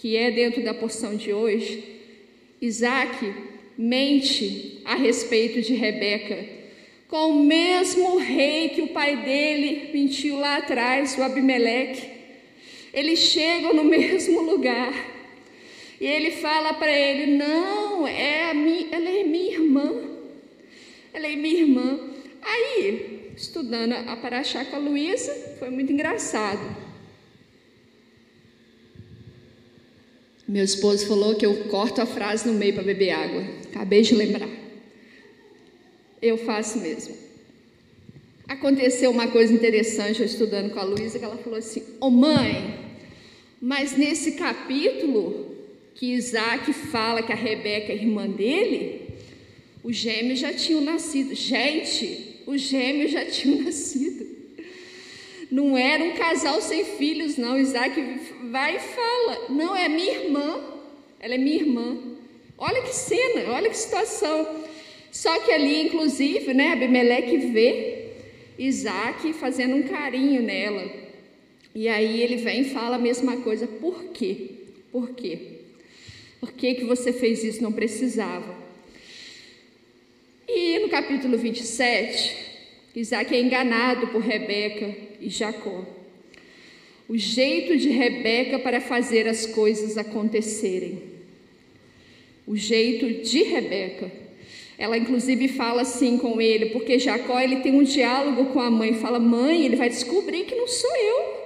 que 0.03 0.17
é 0.17 0.29
dentro 0.29 0.61
da 0.61 0.73
porção 0.73 1.15
de 1.15 1.31
hoje, 1.31 1.81
Isaac 2.59 3.33
mente 3.77 4.81
a 4.83 4.95
respeito 4.95 5.61
de 5.61 5.75
Rebeca, 5.75 6.45
com 7.07 7.29
o 7.29 7.45
mesmo 7.45 8.17
rei 8.17 8.67
que 8.67 8.81
o 8.81 8.89
pai 8.89 9.15
dele 9.23 9.91
mentiu 9.93 10.35
lá 10.35 10.57
atrás, 10.57 11.17
o 11.17 11.23
Abimeleque. 11.23 12.05
Eles 12.93 13.17
chegam 13.17 13.73
no 13.73 13.85
mesmo 13.87 14.41
lugar. 14.41 14.93
E 16.01 16.05
ele 16.05 16.31
fala 16.31 16.73
para 16.73 16.91
ele: 16.91 17.37
Não, 17.37 18.05
é 18.05 18.51
a 18.51 18.53
minha, 18.53 18.87
ela 18.91 19.09
é 19.09 19.23
minha 19.23 19.53
irmã. 19.53 20.01
Ela 21.13 21.27
é 21.27 21.35
minha 21.37 21.61
irmã. 21.61 22.09
Aí, 22.41 23.31
estudando 23.37 23.93
a 23.93 24.17
Paraxá 24.17 24.65
com 24.65 24.75
a 24.75 24.79
Luísa, 24.79 25.33
foi 25.59 25.69
muito 25.69 25.93
engraçado. 25.93 26.82
Meu 30.53 30.63
esposo 30.63 31.07
falou 31.07 31.33
que 31.33 31.47
eu 31.47 31.63
corto 31.63 31.99
a 31.99 32.05
frase 32.05 32.47
no 32.47 32.53
meio 32.53 32.75
para 32.75 32.83
beber 32.83 33.09
água. 33.09 33.43
Acabei 33.71 34.03
de 34.03 34.13
lembrar. 34.13 34.47
Eu 36.21 36.37
faço 36.37 36.77
mesmo. 36.77 37.15
Aconteceu 38.47 39.09
uma 39.09 39.29
coisa 39.29 39.51
interessante 39.51 40.19
eu 40.19 40.27
estudando 40.27 40.71
com 40.71 40.79
a 40.79 40.83
Luísa, 40.83 41.17
que 41.17 41.25
ela 41.25 41.37
falou 41.37 41.57
assim: 41.57 41.79
Ô 41.99 42.05
oh, 42.05 42.09
mãe, 42.11 42.79
mas 43.59 43.97
nesse 43.97 44.33
capítulo 44.33 45.55
que 45.95 46.13
Isaac 46.13 46.71
fala 46.71 47.23
que 47.23 47.31
a 47.31 47.35
Rebeca 47.35 47.91
é 47.91 47.95
irmã 47.95 48.29
dele, 48.29 49.07
os 49.83 49.95
gêmeos 49.95 50.37
já 50.37 50.53
tinham 50.53 50.81
nascido. 50.81 51.33
Gente, 51.33 52.41
os 52.45 52.61
gêmeos 52.61 53.09
já 53.09 53.25
tinham 53.25 53.63
nascido. 53.65 54.32
Não 55.53 55.77
era 55.77 56.03
um 56.03 56.13
casal 56.13 56.59
sem 56.59 56.83
filhos, 56.83 57.37
não. 57.37 57.59
Isaac 57.59 58.01
vai 58.49 58.77
e 58.77 58.79
fala: 58.79 59.49
Não, 59.49 59.75
é 59.75 59.87
minha 59.87 60.11
irmã. 60.11 60.63
Ela 61.19 61.35
é 61.35 61.37
minha 61.37 61.57
irmã. 61.57 61.95
Olha 62.57 62.81
que 62.81 62.95
cena, 62.95 63.51
olha 63.51 63.69
que 63.69 63.77
situação. 63.77 64.63
Só 65.11 65.39
que 65.41 65.51
ali, 65.51 65.83
inclusive, 65.83 66.55
né, 66.55 66.71
Abimeleque 66.71 67.37
vê 67.37 68.13
Isaac 68.57 69.31
fazendo 69.33 69.75
um 69.75 69.83
carinho 69.83 70.41
nela. 70.41 70.91
E 71.75 71.87
aí 71.87 72.19
ele 72.23 72.37
vem 72.37 72.61
e 72.61 72.69
fala 72.71 72.95
a 72.95 72.99
mesma 72.99 73.37
coisa. 73.37 73.67
Por 73.67 74.05
quê? 74.05 74.49
Por 74.91 75.11
quê? 75.11 75.59
Por 76.39 76.51
que, 76.51 76.73
que 76.73 76.83
você 76.83 77.13
fez 77.13 77.43
isso? 77.43 77.61
Não 77.61 77.71
precisava. 77.71 78.57
E 80.47 80.79
no 80.79 80.89
capítulo 80.89 81.37
27, 81.37 82.52
Isaac 82.95 83.33
é 83.33 83.41
enganado 83.41 84.07
por 84.07 84.21
Rebeca 84.21 84.95
e 85.19 85.27
Jacó. 85.27 85.83
O 87.09 87.17
jeito 87.17 87.75
de 87.75 87.89
Rebeca 87.89 88.59
para 88.59 88.79
fazer 88.79 89.27
as 89.27 89.45
coisas 89.45 89.97
acontecerem. 89.97 91.01
O 92.45 92.55
jeito 92.55 93.23
de 93.23 93.43
Rebeca. 93.43 94.11
Ela 94.77 94.97
inclusive 94.97 95.47
fala 95.47 95.81
assim 95.81 96.17
com 96.17 96.39
ele, 96.39 96.67
porque 96.67 96.99
Jacó 96.99 97.39
ele 97.39 97.57
tem 97.57 97.73
um 97.73 97.83
diálogo 97.83 98.45
com 98.47 98.59
a 98.59 98.69
mãe, 98.69 98.93
fala: 98.93 99.19
"Mãe, 99.19 99.65
ele 99.65 99.75
vai 99.75 99.89
descobrir 99.89 100.45
que 100.45 100.55
não 100.55 100.67
sou 100.67 100.95
eu". 100.95 101.43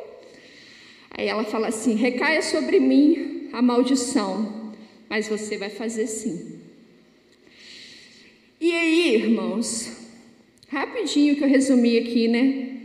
Aí 1.12 1.27
ela 1.27 1.44
fala 1.44 1.68
assim: 1.68 1.96
"Recaia 1.96 2.42
sobre 2.42 2.80
mim 2.80 3.50
a 3.54 3.62
maldição, 3.62 4.74
mas 5.10 5.27
você 5.27 5.58
vai 5.58 5.70
fazer 5.70 6.08
sim". 6.08 6.60
E 8.60 8.72
aí, 8.72 9.16
irmãos, 9.16 10.06
Rapidinho 10.67 11.36
que 11.36 11.43
eu 11.43 11.47
resumi 11.47 11.97
aqui, 11.97 12.27
né? 12.27 12.77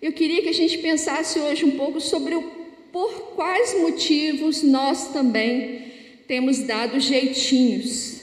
Eu 0.00 0.12
queria 0.12 0.42
que 0.42 0.48
a 0.48 0.54
gente 0.54 0.78
pensasse 0.78 1.38
hoje 1.38 1.64
um 1.64 1.72
pouco 1.72 2.00
sobre 2.00 2.34
o 2.34 2.62
por 2.92 3.32
quais 3.34 3.74
motivos 3.80 4.62
nós 4.62 5.12
também 5.12 5.92
temos 6.28 6.58
dado 6.58 7.00
jeitinhos, 7.00 8.20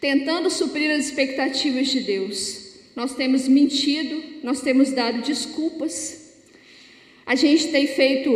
tentando 0.00 0.50
suprir 0.50 0.90
as 0.90 1.06
expectativas 1.06 1.88
de 1.88 2.00
Deus. 2.00 2.74
Nós 2.96 3.14
temos 3.14 3.46
mentido, 3.46 4.20
nós 4.42 4.60
temos 4.60 4.90
dado 4.90 5.22
desculpas. 5.22 6.34
A 7.24 7.34
gente 7.36 7.68
tem 7.68 7.86
feito 7.86 8.30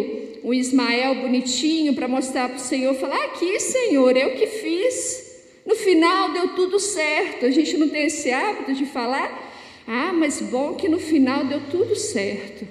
um 0.45 0.55
Ismael 0.55 1.17
bonitinho 1.17 1.95
para 1.95 2.09
mostrar 2.09 2.49
para 2.49 2.59
o 2.59 2.61
Senhor, 2.61 2.95
falar: 2.95 3.23
aqui, 3.27 3.59
Senhor, 3.59 4.17
eu 4.17 4.35
que 4.37 4.47
fiz. 4.47 5.27
No 5.67 5.75
final 5.75 6.33
deu 6.33 6.55
tudo 6.55 6.79
certo. 6.81 7.45
A 7.45 7.51
gente 7.51 7.77
não 7.77 7.89
tem 7.89 8.07
esse 8.07 8.31
hábito 8.31 8.73
de 8.73 8.87
falar 8.87 9.48
ah, 9.91 10.13
mas 10.13 10.43
bom 10.43 10.75
que 10.75 10.87
no 10.87 11.01
final 11.01 11.47
deu 11.47 11.63
tudo 11.71 11.97
certo. 11.97 12.69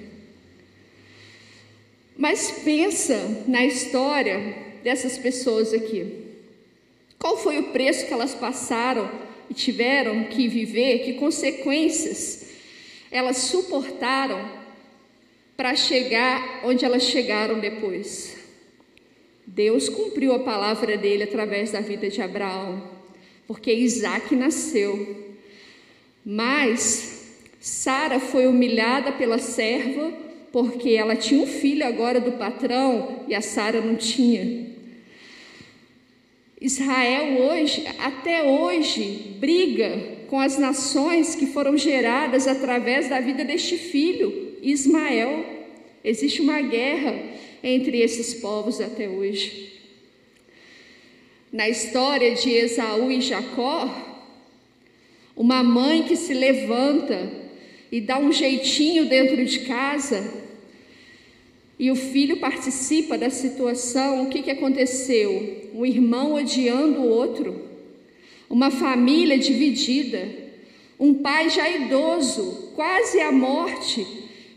Mas 2.16 2.62
pensa 2.64 3.44
na 3.48 3.64
história 3.64 4.54
dessas 4.84 5.18
pessoas 5.18 5.74
aqui. 5.74 6.26
Qual 7.18 7.36
foi 7.36 7.58
o 7.58 7.72
preço 7.72 8.06
que 8.06 8.12
elas 8.12 8.36
passaram 8.36 9.10
e 9.50 9.54
tiveram 9.54 10.24
que 10.24 10.46
viver? 10.46 11.00
Que 11.00 11.14
consequências 11.14 12.50
elas 13.10 13.38
suportaram 13.38 14.48
para 15.56 15.74
chegar 15.74 16.60
onde 16.64 16.84
elas 16.84 17.02
chegaram 17.02 17.58
depois? 17.58 18.36
Deus 19.44 19.88
cumpriu 19.88 20.34
a 20.34 20.38
palavra 20.38 20.96
dele 20.96 21.24
através 21.24 21.72
da 21.72 21.80
vida 21.80 22.08
de 22.08 22.22
Abraão, 22.22 22.88
porque 23.44 23.72
Isaac 23.72 24.36
nasceu 24.36 25.27
mas 26.30 27.26
Sara 27.58 28.20
foi 28.20 28.46
humilhada 28.46 29.12
pela 29.12 29.38
serva 29.38 30.12
porque 30.52 30.90
ela 30.90 31.16
tinha 31.16 31.40
um 31.40 31.46
filho 31.46 31.86
agora 31.86 32.20
do 32.20 32.32
patrão 32.32 33.24
e 33.26 33.34
a 33.34 33.40
Sara 33.40 33.80
não 33.80 33.96
tinha. 33.96 34.66
Israel 36.60 37.40
hoje, 37.40 37.82
até 37.98 38.42
hoje, 38.42 39.36
briga 39.38 40.18
com 40.26 40.38
as 40.38 40.58
nações 40.58 41.34
que 41.34 41.46
foram 41.46 41.78
geradas 41.78 42.46
através 42.46 43.08
da 43.08 43.20
vida 43.20 43.42
deste 43.42 43.78
filho, 43.78 44.58
Ismael. 44.60 45.46
Existe 46.04 46.42
uma 46.42 46.60
guerra 46.60 47.22
entre 47.64 48.02
esses 48.02 48.34
povos 48.34 48.82
até 48.82 49.08
hoje. 49.08 49.80
Na 51.50 51.70
história 51.70 52.34
de 52.34 52.50
Esaú 52.50 53.10
e 53.10 53.22
Jacó, 53.22 54.07
uma 55.38 55.62
mãe 55.62 56.02
que 56.02 56.16
se 56.16 56.34
levanta 56.34 57.30
e 57.92 58.00
dá 58.00 58.18
um 58.18 58.32
jeitinho 58.32 59.06
dentro 59.06 59.44
de 59.44 59.60
casa 59.60 60.48
e 61.78 61.92
o 61.92 61.94
filho 61.94 62.38
participa 62.38 63.16
da 63.16 63.30
situação, 63.30 64.24
o 64.24 64.28
que, 64.28 64.42
que 64.42 64.50
aconteceu? 64.50 65.70
Um 65.72 65.86
irmão 65.86 66.34
odiando 66.34 67.02
o 67.02 67.08
outro, 67.08 67.68
uma 68.50 68.68
família 68.68 69.38
dividida, 69.38 70.28
um 70.98 71.14
pai 71.14 71.48
já 71.48 71.70
idoso, 71.70 72.72
quase 72.74 73.20
à 73.20 73.30
morte, 73.30 74.04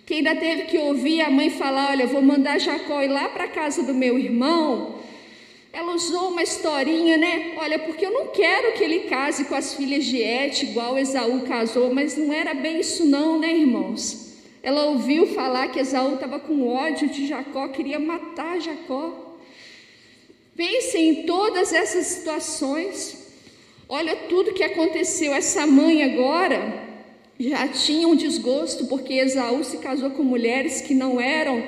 que 0.04 0.16
ainda 0.16 0.36
teve 0.36 0.64
que 0.64 0.80
ouvir 0.80 1.22
a 1.22 1.30
mãe 1.30 1.52
falar: 1.52 1.92
Olha, 1.92 2.08
vou 2.08 2.24
mandar 2.24 2.60
Jacó 2.60 3.04
ir 3.04 3.10
lá 3.10 3.30
para 3.30 3.44
a 3.44 3.50
casa 3.50 3.84
do 3.84 3.94
meu 3.94 4.18
irmão 4.18 5.00
ela 5.74 5.96
usou 5.96 6.30
uma 6.30 6.44
historinha, 6.44 7.18
né? 7.18 7.54
Olha, 7.58 7.80
porque 7.80 8.06
eu 8.06 8.12
não 8.12 8.28
quero 8.28 8.74
que 8.74 8.84
ele 8.84 9.02
case 9.02 9.46
com 9.46 9.56
as 9.56 9.74
filhas 9.74 10.04
de 10.04 10.18
Et, 10.18 10.64
igual 10.64 11.00
Esaú 11.00 11.42
casou, 11.42 11.94
mas 11.94 12.18
não 12.18 12.34
era 12.34 12.54
bem 12.54 12.82
isso, 12.82 13.06
não, 13.06 13.40
né, 13.40 13.56
irmãos? 13.56 14.36
Ela 14.62 14.86
ouviu 14.88 15.28
falar 15.28 15.70
que 15.70 15.80
Esaú 15.80 16.16
estava 16.16 16.40
com 16.40 16.68
ódio 16.68 17.08
de 17.08 17.26
Jacó, 17.26 17.70
queria 17.70 18.00
matar 18.00 18.60
Jacó. 18.60 19.38
Pensem 20.56 21.10
em 21.10 21.24
todas 21.24 21.72
essas 21.72 22.06
situações. 22.06 23.18
Olha 23.88 24.16
tudo 24.16 24.54
que 24.54 24.64
aconteceu. 24.64 25.34
Essa 25.34 25.66
mãe 25.66 26.04
agora 26.04 26.82
já 27.40 27.68
tinha 27.70 28.08
um 28.08 28.16
desgosto 28.16 28.86
porque 28.86 29.14
Esaú 29.14 29.64
se 29.64 29.78
casou 29.78 30.12
com 30.12 30.22
mulheres 30.22 30.82
que 30.82 30.94
não 30.94 31.20
eram 31.20 31.64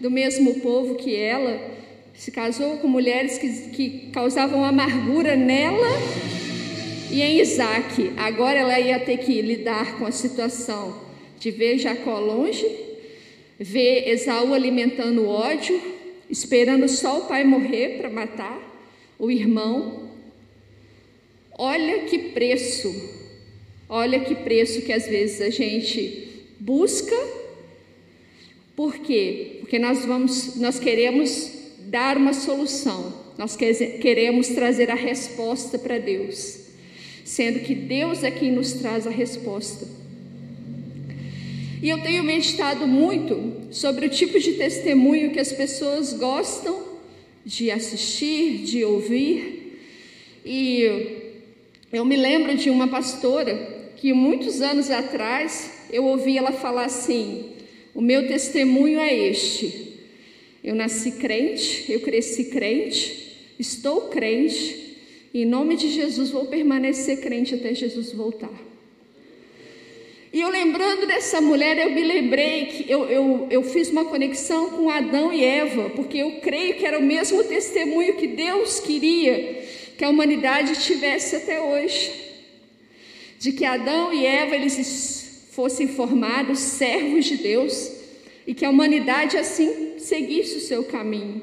do 0.00 0.10
mesmo 0.10 0.60
povo 0.60 0.94
que 0.94 1.14
ela 1.14 1.60
se 2.14 2.30
casou 2.30 2.78
com 2.78 2.88
mulheres 2.88 3.38
que, 3.38 3.48
que 3.70 4.10
causavam 4.12 4.64
amargura 4.64 5.34
nela 5.34 5.88
e 7.10 7.20
em 7.20 7.40
Isaac. 7.40 8.12
Agora 8.16 8.58
ela 8.58 8.78
ia 8.78 9.00
ter 9.00 9.18
que 9.18 9.40
lidar 9.40 9.98
com 9.98 10.06
a 10.06 10.12
situação 10.12 11.00
de 11.38 11.50
ver 11.50 11.78
Jacó 11.78 12.18
longe, 12.18 12.66
ver 13.58 14.08
Esaú 14.08 14.54
alimentando 14.54 15.28
ódio, 15.28 15.80
esperando 16.30 16.88
só 16.88 17.18
o 17.18 17.26
pai 17.26 17.44
morrer 17.44 17.98
para 17.98 18.08
matar 18.08 18.58
o 19.18 19.30
irmão. 19.30 20.10
Olha 21.58 22.04
que 22.04 22.18
preço, 22.30 22.94
olha 23.88 24.20
que 24.20 24.34
preço 24.34 24.82
que 24.82 24.92
às 24.92 25.06
vezes 25.06 25.40
a 25.40 25.50
gente 25.50 26.46
busca. 26.58 27.16
Por 28.74 28.98
quê? 28.98 29.58
Porque 29.60 29.78
nós 29.78 30.04
vamos, 30.04 30.56
nós 30.56 30.78
queremos 30.78 31.61
dar 31.92 32.16
uma 32.16 32.32
solução, 32.32 33.12
nós 33.36 33.54
queremos 33.54 34.48
trazer 34.48 34.90
a 34.90 34.94
resposta 34.94 35.78
para 35.78 35.98
Deus, 35.98 36.58
sendo 37.22 37.60
que 37.60 37.74
Deus 37.74 38.24
é 38.24 38.30
quem 38.30 38.50
nos 38.50 38.72
traz 38.72 39.06
a 39.06 39.10
resposta. 39.10 39.86
E 41.82 41.90
eu 41.90 42.00
tenho 42.02 42.24
meditado 42.24 42.86
muito 42.86 43.68
sobre 43.70 44.06
o 44.06 44.08
tipo 44.08 44.40
de 44.40 44.52
testemunho 44.54 45.32
que 45.32 45.38
as 45.38 45.52
pessoas 45.52 46.14
gostam 46.14 46.82
de 47.44 47.70
assistir, 47.70 48.64
de 48.64 48.82
ouvir, 48.84 49.78
e 50.46 51.20
Eu 51.92 52.06
me 52.06 52.16
lembro 52.16 52.56
de 52.56 52.70
uma 52.70 52.88
pastora 52.88 53.90
que 53.98 54.14
muitos 54.14 54.62
anos 54.62 54.90
atrás 54.90 55.70
eu 55.90 56.06
ouvi 56.06 56.38
ela 56.38 56.52
falar 56.52 56.86
assim: 56.86 57.50
o 57.94 58.00
meu 58.00 58.26
testemunho 58.26 58.98
é 58.98 59.14
este. 59.14 59.91
Eu 60.62 60.74
nasci 60.74 61.12
crente, 61.12 61.90
eu 61.90 62.00
cresci 62.00 62.44
crente, 62.44 63.54
estou 63.58 64.02
crente, 64.02 64.96
e 65.34 65.42
em 65.42 65.46
nome 65.46 65.76
de 65.76 65.90
Jesus 65.90 66.30
vou 66.30 66.46
permanecer 66.46 67.20
crente 67.20 67.54
até 67.54 67.74
Jesus 67.74 68.12
voltar. 68.12 68.52
E 70.32 70.40
eu 70.40 70.48
lembrando 70.48 71.06
dessa 71.06 71.40
mulher, 71.40 71.76
eu 71.78 71.90
me 71.90 72.02
lembrei 72.02 72.66
que 72.66 72.90
eu, 72.90 73.04
eu, 73.04 73.46
eu 73.50 73.62
fiz 73.62 73.90
uma 73.90 74.04
conexão 74.06 74.70
com 74.70 74.88
Adão 74.88 75.32
e 75.32 75.44
Eva, 75.44 75.90
porque 75.90 76.18
eu 76.18 76.40
creio 76.40 76.76
que 76.76 76.86
era 76.86 76.98
o 76.98 77.02
mesmo 77.02 77.44
testemunho 77.44 78.16
que 78.16 78.28
Deus 78.28 78.80
queria 78.80 79.62
que 79.98 80.04
a 80.04 80.08
humanidade 80.08 80.82
tivesse 80.82 81.36
até 81.36 81.60
hoje. 81.60 82.10
De 83.38 83.52
que 83.52 83.64
Adão 83.64 84.12
e 84.12 84.24
Eva 84.24 84.56
eles 84.56 85.48
fossem 85.50 85.88
formados 85.88 86.58
servos 86.58 87.26
de 87.26 87.36
Deus 87.36 87.92
e 88.46 88.54
que 88.54 88.64
a 88.64 88.70
humanidade 88.70 89.36
assim 89.36 89.81
seguisse 90.02 90.56
o 90.56 90.60
seu 90.60 90.84
caminho. 90.84 91.42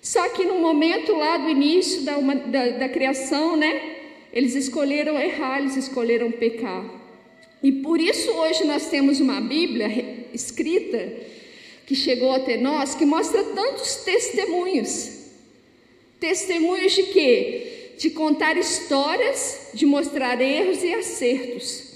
Só 0.00 0.28
que 0.30 0.44
no 0.44 0.58
momento 0.58 1.14
lá 1.14 1.36
do 1.36 1.48
início 1.48 2.02
da, 2.02 2.18
uma, 2.18 2.34
da, 2.34 2.68
da 2.70 2.88
criação, 2.88 3.56
né? 3.56 3.98
Eles 4.32 4.54
escolheram 4.54 5.18
errar, 5.18 5.60
eles 5.60 5.76
escolheram 5.76 6.32
pecar. 6.32 6.84
E 7.62 7.70
por 7.70 8.00
isso 8.00 8.30
hoje 8.32 8.64
nós 8.64 8.88
temos 8.88 9.20
uma 9.20 9.40
Bíblia 9.40 10.26
escrita 10.32 11.12
que 11.86 11.94
chegou 11.94 12.32
até 12.32 12.56
nós 12.56 12.94
que 12.94 13.04
mostra 13.04 13.44
tantos 13.44 13.96
testemunhos. 13.96 15.20
Testemunhos 16.18 16.92
de 16.92 17.02
quê? 17.04 17.92
De 17.98 18.10
contar 18.10 18.56
histórias, 18.56 19.70
de 19.74 19.86
mostrar 19.86 20.40
erros 20.40 20.82
e 20.82 20.92
acertos. 20.94 21.91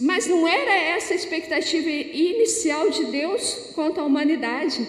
Mas 0.00 0.26
não 0.26 0.46
era 0.46 0.72
essa 0.72 1.12
a 1.12 1.16
expectativa 1.16 1.88
inicial 1.88 2.90
de 2.90 3.04
Deus 3.06 3.70
quanto 3.74 4.00
à 4.00 4.04
humanidade. 4.04 4.86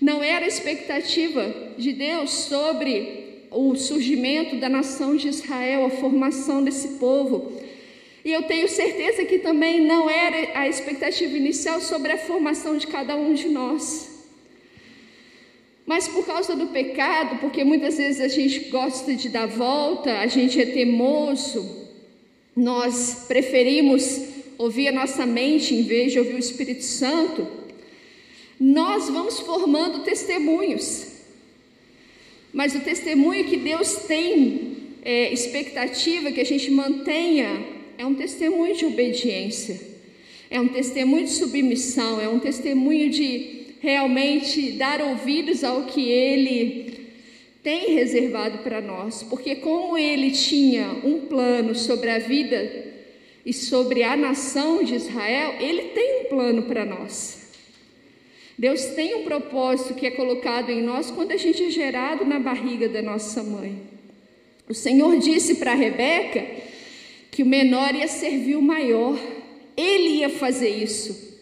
Não 0.00 0.22
era 0.22 0.44
a 0.44 0.48
expectativa 0.48 1.72
de 1.78 1.92
Deus 1.92 2.30
sobre 2.30 3.46
o 3.50 3.74
surgimento 3.76 4.56
da 4.56 4.68
nação 4.68 5.16
de 5.16 5.28
Israel, 5.28 5.86
a 5.86 5.90
formação 5.90 6.62
desse 6.62 6.98
povo. 6.98 7.52
E 8.24 8.32
eu 8.32 8.42
tenho 8.42 8.68
certeza 8.68 9.24
que 9.24 9.38
também 9.38 9.80
não 9.80 10.08
era 10.08 10.58
a 10.58 10.68
expectativa 10.68 11.36
inicial 11.36 11.80
sobre 11.80 12.12
a 12.12 12.18
formação 12.18 12.76
de 12.76 12.86
cada 12.86 13.14
um 13.14 13.34
de 13.34 13.48
nós. 13.48 14.14
Mas 15.86 16.08
por 16.08 16.24
causa 16.24 16.56
do 16.56 16.68
pecado, 16.68 17.38
porque 17.40 17.62
muitas 17.62 17.98
vezes 17.98 18.20
a 18.20 18.28
gente 18.28 18.70
gosta 18.70 19.14
de 19.14 19.28
dar 19.28 19.46
volta, 19.46 20.18
a 20.18 20.26
gente 20.26 20.58
é 20.58 20.64
teimoso, 20.64 21.83
nós 22.56 23.24
preferimos 23.26 24.20
ouvir 24.56 24.88
a 24.88 24.92
nossa 24.92 25.26
mente 25.26 25.74
em 25.74 25.82
vez 25.82 26.12
de 26.12 26.18
ouvir 26.18 26.34
o 26.34 26.38
Espírito 26.38 26.84
Santo, 26.84 27.46
nós 28.58 29.08
vamos 29.08 29.40
formando 29.40 30.04
testemunhos. 30.04 31.06
Mas 32.52 32.74
o 32.74 32.80
testemunho 32.80 33.44
que 33.44 33.56
Deus 33.56 33.96
tem 34.06 34.76
é, 35.02 35.32
expectativa 35.32 36.30
que 36.30 36.40
a 36.40 36.44
gente 36.44 36.70
mantenha 36.70 37.66
é 37.98 38.06
um 38.06 38.14
testemunho 38.14 38.76
de 38.76 38.86
obediência, 38.86 39.80
é 40.48 40.60
um 40.60 40.68
testemunho 40.68 41.24
de 41.24 41.32
submissão, 41.32 42.20
é 42.20 42.28
um 42.28 42.38
testemunho 42.38 43.10
de 43.10 43.64
realmente 43.80 44.72
dar 44.72 45.02
ouvidos 45.02 45.64
ao 45.64 45.84
que 45.84 46.08
Ele 46.08 46.93
tem 47.64 47.94
reservado 47.94 48.58
para 48.58 48.82
nós, 48.82 49.22
porque 49.22 49.56
como 49.56 49.96
Ele 49.96 50.30
tinha 50.30 51.00
um 51.02 51.22
plano 51.22 51.74
sobre 51.74 52.10
a 52.10 52.18
vida 52.18 52.92
e 53.44 53.54
sobre 53.54 54.02
a 54.02 54.14
nação 54.14 54.84
de 54.84 54.94
Israel, 54.94 55.54
Ele 55.58 55.84
tem 55.84 56.20
um 56.20 56.24
plano 56.26 56.64
para 56.64 56.84
nós. 56.84 57.50
Deus 58.58 58.84
tem 58.88 59.14
um 59.14 59.24
propósito 59.24 59.94
que 59.94 60.06
é 60.06 60.10
colocado 60.10 60.68
em 60.68 60.82
nós 60.82 61.10
quando 61.10 61.32
a 61.32 61.38
gente 61.38 61.64
é 61.64 61.70
gerado 61.70 62.26
na 62.26 62.38
barriga 62.38 62.86
da 62.86 63.00
nossa 63.00 63.42
mãe. 63.42 63.82
O 64.68 64.74
Senhor 64.74 65.16
disse 65.18 65.54
para 65.54 65.72
Rebeca 65.72 66.46
que 67.30 67.42
o 67.42 67.46
menor 67.46 67.94
ia 67.94 68.08
servir 68.08 68.56
o 68.56 68.62
maior, 68.62 69.18
ele 69.74 70.18
ia 70.18 70.28
fazer 70.28 70.68
isso. 70.68 71.34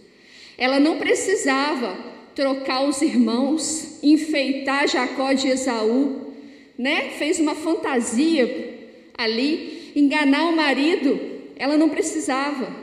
Ela 0.57 0.79
não 0.79 0.99
precisava 0.99 2.12
trocar 2.35 2.85
os 2.85 3.03
irmãos, 3.03 3.99
enfeitar 4.03 4.89
Jacó 4.89 5.33
de 5.33 5.49
Esaú, 5.49 6.33
né? 6.79 7.11
Fez 7.11 7.39
uma 7.39 7.55
fantasia 7.55 8.79
ali, 9.17 9.93
enganar 9.95 10.49
o 10.49 10.57
marido, 10.57 11.19
ela 11.57 11.77
não 11.77 11.89
precisava. 11.89 12.75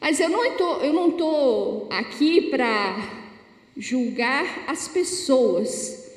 Mas 0.00 0.18
eu 0.18 0.28
não 0.28 0.44
estou, 0.44 0.82
eu 0.82 0.92
não 0.92 1.08
estou 1.10 1.88
aqui 1.90 2.42
para 2.42 3.20
julgar 3.76 4.64
as 4.66 4.88
pessoas. 4.88 6.10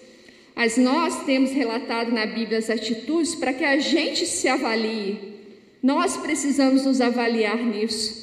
Mas 0.56 0.78
nós 0.78 1.24
temos 1.26 1.52
relatado 1.52 2.12
na 2.12 2.26
Bíblia 2.26 2.60
as 2.60 2.70
atitudes 2.70 3.36
para 3.36 3.54
que 3.54 3.64
a 3.64 3.80
gente 3.80 4.26
se 4.26 4.48
avalie. 4.48 5.34
Nós 5.82 6.16
precisamos 6.16 6.86
nos 6.86 7.02
avaliar 7.02 7.58
nisso, 7.58 8.23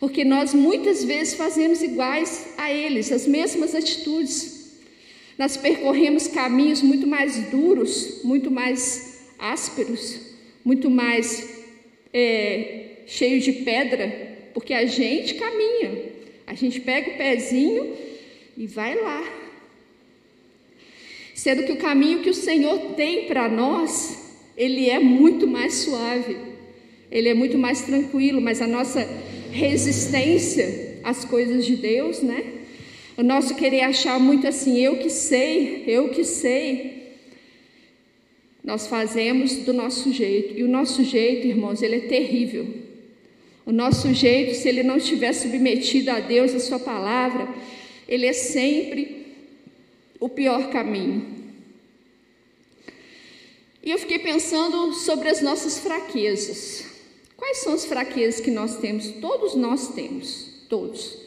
porque 0.00 0.24
nós 0.24 0.54
muitas 0.54 1.02
vezes 1.04 1.34
fazemos 1.34 1.82
iguais 1.82 2.48
a 2.56 2.72
eles, 2.72 3.10
as 3.10 3.26
mesmas 3.26 3.74
atitudes. 3.74 4.78
Nós 5.36 5.56
percorremos 5.56 6.28
caminhos 6.28 6.82
muito 6.82 7.06
mais 7.06 7.36
duros, 7.50 8.22
muito 8.22 8.50
mais 8.50 9.26
ásperos, 9.38 10.20
muito 10.64 10.90
mais 10.90 11.64
é, 12.12 13.02
cheios 13.06 13.44
de 13.44 13.52
pedra, 13.52 14.50
porque 14.54 14.72
a 14.72 14.86
gente 14.86 15.34
caminha, 15.34 16.12
a 16.46 16.54
gente 16.54 16.80
pega 16.80 17.10
o 17.10 17.16
pezinho 17.16 17.96
e 18.56 18.66
vai 18.66 18.94
lá. 18.94 19.24
Sendo 21.34 21.64
que 21.64 21.72
o 21.72 21.76
caminho 21.76 22.20
que 22.20 22.30
o 22.30 22.34
Senhor 22.34 22.94
tem 22.94 23.26
para 23.26 23.48
nós, 23.48 24.32
ele 24.56 24.90
é 24.90 24.98
muito 24.98 25.46
mais 25.46 25.74
suave 25.74 26.36
ele 27.10 27.28
é 27.28 27.34
muito 27.34 27.58
mais 27.58 27.82
tranquilo, 27.82 28.40
mas 28.40 28.60
a 28.60 28.66
nossa 28.66 29.06
resistência 29.50 30.98
às 31.02 31.24
coisas 31.24 31.64
de 31.64 31.76
Deus, 31.76 32.22
né? 32.22 32.44
O 33.16 33.22
nosso 33.22 33.54
querer 33.54 33.80
achar 33.80 34.20
muito 34.20 34.46
assim, 34.46 34.78
eu 34.78 34.98
que 34.98 35.10
sei, 35.10 35.84
eu 35.86 36.10
que 36.10 36.22
sei. 36.22 37.14
Nós 38.62 38.86
fazemos 38.86 39.56
do 39.56 39.72
nosso 39.72 40.12
jeito. 40.12 40.56
E 40.56 40.62
o 40.62 40.68
nosso 40.68 41.02
jeito, 41.02 41.46
irmãos, 41.46 41.82
ele 41.82 41.96
é 41.96 42.00
terrível. 42.00 42.66
O 43.64 43.72
nosso 43.72 44.12
jeito, 44.14 44.54
se 44.54 44.68
ele 44.68 44.82
não 44.82 44.98
estiver 44.98 45.32
submetido 45.32 46.10
a 46.10 46.20
Deus, 46.20 46.54
a 46.54 46.60
sua 46.60 46.78
palavra, 46.78 47.48
ele 48.06 48.26
é 48.26 48.32
sempre 48.32 49.26
o 50.20 50.28
pior 50.28 50.70
caminho. 50.70 51.26
E 53.82 53.90
eu 53.90 53.98
fiquei 53.98 54.18
pensando 54.18 54.92
sobre 54.92 55.28
as 55.28 55.40
nossas 55.40 55.78
fraquezas. 55.78 56.87
Quais 57.38 57.58
são 57.58 57.72
as 57.72 57.84
fraquezas 57.84 58.40
que 58.40 58.50
nós 58.50 58.78
temos? 58.78 59.12
Todos 59.12 59.54
nós 59.54 59.94
temos, 59.94 60.48
todos. 60.68 61.18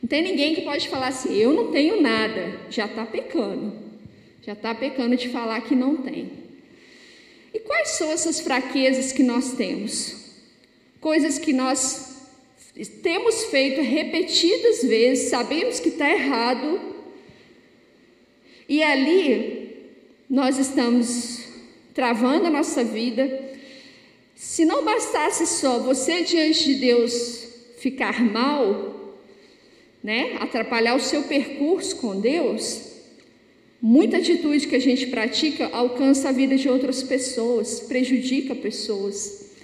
Não 0.00 0.08
tem 0.08 0.22
ninguém 0.22 0.54
que 0.54 0.62
pode 0.62 0.88
falar 0.88 1.08
assim, 1.08 1.36
eu 1.36 1.52
não 1.52 1.72
tenho 1.72 2.00
nada, 2.00 2.60
já 2.70 2.86
está 2.86 3.04
pecando. 3.04 3.72
Já 4.46 4.52
está 4.52 4.72
pecando 4.72 5.16
de 5.16 5.28
falar 5.28 5.60
que 5.62 5.74
não 5.74 5.96
tem. 5.96 6.30
E 7.52 7.58
quais 7.58 7.90
são 7.90 8.08
essas 8.12 8.38
fraquezas 8.38 9.12
que 9.12 9.24
nós 9.24 9.54
temos? 9.54 10.36
Coisas 11.00 11.40
que 11.40 11.52
nós 11.52 12.16
temos 13.02 13.46
feito 13.46 13.82
repetidas 13.82 14.84
vezes, 14.84 15.28
sabemos 15.28 15.80
que 15.80 15.88
está 15.88 16.08
errado, 16.08 16.80
e 18.68 18.80
ali 18.80 19.88
nós 20.30 20.56
estamos 20.56 21.40
travando 21.92 22.46
a 22.46 22.50
nossa 22.50 22.84
vida, 22.84 23.47
se 24.38 24.64
não 24.64 24.84
bastasse 24.84 25.48
só 25.48 25.80
você 25.80 26.22
diante 26.22 26.64
de 26.64 26.74
Deus 26.76 27.48
ficar 27.78 28.22
mal, 28.22 29.18
né, 30.02 30.36
atrapalhar 30.38 30.94
o 30.94 31.00
seu 31.00 31.24
percurso 31.24 31.96
com 31.96 32.20
Deus, 32.20 32.82
muita 33.82 34.18
atitude 34.18 34.68
que 34.68 34.76
a 34.76 34.80
gente 34.80 35.08
pratica 35.08 35.68
alcança 35.72 36.28
a 36.28 36.32
vida 36.32 36.54
de 36.54 36.68
outras 36.68 37.02
pessoas, 37.02 37.80
prejudica 37.80 38.54
pessoas. 38.54 39.56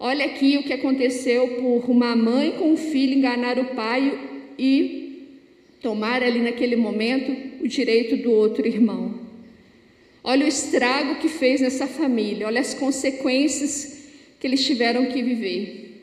Olha 0.00 0.26
aqui 0.26 0.56
o 0.56 0.64
que 0.64 0.72
aconteceu 0.72 1.46
por 1.60 1.88
uma 1.88 2.16
mãe 2.16 2.56
com 2.58 2.72
um 2.72 2.76
filho 2.76 3.14
enganar 3.14 3.56
o 3.56 3.66
pai 3.66 4.18
e 4.58 5.28
tomar 5.80 6.24
ali 6.24 6.40
naquele 6.40 6.74
momento 6.74 7.62
o 7.64 7.68
direito 7.68 8.16
do 8.16 8.32
outro 8.32 8.66
irmão. 8.66 9.20
Olha 10.24 10.44
o 10.44 10.48
estrago 10.48 11.20
que 11.20 11.28
fez 11.28 11.60
nessa 11.60 11.86
família, 11.86 12.48
olha 12.48 12.60
as 12.60 12.74
consequências 12.74 13.91
que 14.42 14.48
eles 14.48 14.66
tiveram 14.66 15.06
que 15.06 15.22
viver. 15.22 16.02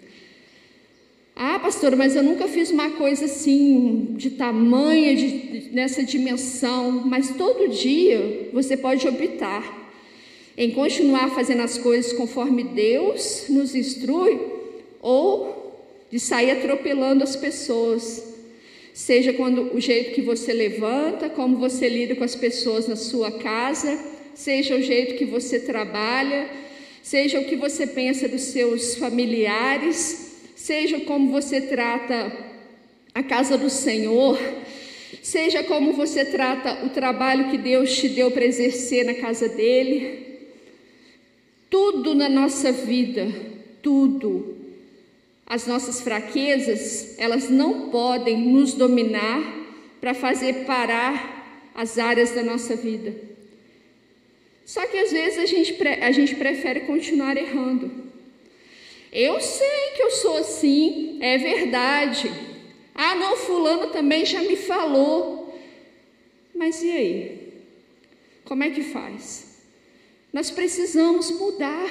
Ah, 1.35 1.59
pastor, 1.59 1.93
mas 1.97 2.15
eu 2.15 2.23
nunca 2.23 2.47
fiz 2.47 2.71
uma 2.71 2.91
coisa 2.91 3.25
assim, 3.25 4.13
de 4.15 4.29
tamanha, 4.29 5.13
de, 5.13 5.69
nessa 5.73 6.01
dimensão, 6.01 7.03
mas 7.05 7.35
todo 7.35 7.67
dia 7.67 8.49
você 8.53 8.77
pode 8.77 9.05
optar 9.05 9.91
em 10.57 10.71
continuar 10.71 11.31
fazendo 11.31 11.63
as 11.63 11.77
coisas 11.77 12.13
conforme 12.13 12.63
Deus 12.63 13.47
nos 13.49 13.75
instrui 13.75 14.39
ou 15.01 15.75
de 16.09 16.17
sair 16.17 16.51
atropelando 16.51 17.25
as 17.25 17.35
pessoas. 17.35 18.23
Seja 18.93 19.33
quando 19.33 19.75
o 19.75 19.81
jeito 19.81 20.13
que 20.13 20.21
você 20.21 20.53
levanta, 20.53 21.27
como 21.27 21.57
você 21.57 21.89
lida 21.89 22.15
com 22.15 22.23
as 22.23 22.35
pessoas 22.35 22.87
na 22.87 22.95
sua 22.95 23.33
casa, 23.33 23.99
seja 24.33 24.77
o 24.77 24.81
jeito 24.81 25.15
que 25.15 25.25
você 25.25 25.59
trabalha, 25.59 26.68
seja 27.01 27.39
o 27.39 27.45
que 27.45 27.55
você 27.55 27.87
pensa 27.87 28.27
dos 28.27 28.41
seus 28.41 28.95
familiares, 28.95 30.29
seja 30.55 30.99
como 31.01 31.31
você 31.31 31.61
trata 31.61 32.31
a 33.13 33.23
casa 33.23 33.57
do 33.57 33.69
Senhor, 33.69 34.39
seja 35.21 35.63
como 35.63 35.93
você 35.93 36.25
trata 36.25 36.85
o 36.85 36.89
trabalho 36.89 37.49
que 37.49 37.57
Deus 37.57 37.95
te 37.97 38.09
deu 38.09 38.31
para 38.31 38.45
exercer 38.45 39.05
na 39.05 39.13
casa 39.15 39.49
dele. 39.49 40.27
Tudo 41.69 42.15
na 42.15 42.27
nossa 42.27 42.71
vida, 42.71 43.27
tudo, 43.81 44.57
as 45.45 45.65
nossas 45.65 46.01
fraquezas, 46.01 47.15
elas 47.17 47.49
não 47.49 47.89
podem 47.89 48.37
nos 48.37 48.73
dominar 48.73 49.57
para 49.99 50.13
fazer 50.13 50.65
parar 50.65 51.71
as 51.75 51.97
áreas 51.97 52.31
da 52.31 52.43
nossa 52.43 52.75
vida. 52.75 53.28
Só 54.69 54.85
que 54.85 54.97
às 54.99 55.11
vezes 55.11 55.39
a 55.39 55.47
gente, 55.47 55.75
a 55.99 56.11
gente 56.11 56.35
prefere 56.35 56.81
continuar 56.81 57.35
errando. 57.35 57.89
Eu 59.11 59.41
sei 59.41 59.93
que 59.95 60.03
eu 60.03 60.11
sou 60.11 60.37
assim, 60.37 61.17
é 61.19 61.39
verdade. 61.39 62.31
Ah, 62.93 63.15
não, 63.15 63.35
Fulano 63.35 63.87
também 63.87 64.27
já 64.27 64.43
me 64.43 64.55
falou. 64.55 65.59
Mas 66.53 66.83
e 66.83 66.91
aí? 66.91 67.53
Como 68.45 68.63
é 68.63 68.69
que 68.69 68.83
faz? 68.83 69.63
Nós 70.31 70.51
precisamos 70.51 71.31
mudar. 71.31 71.89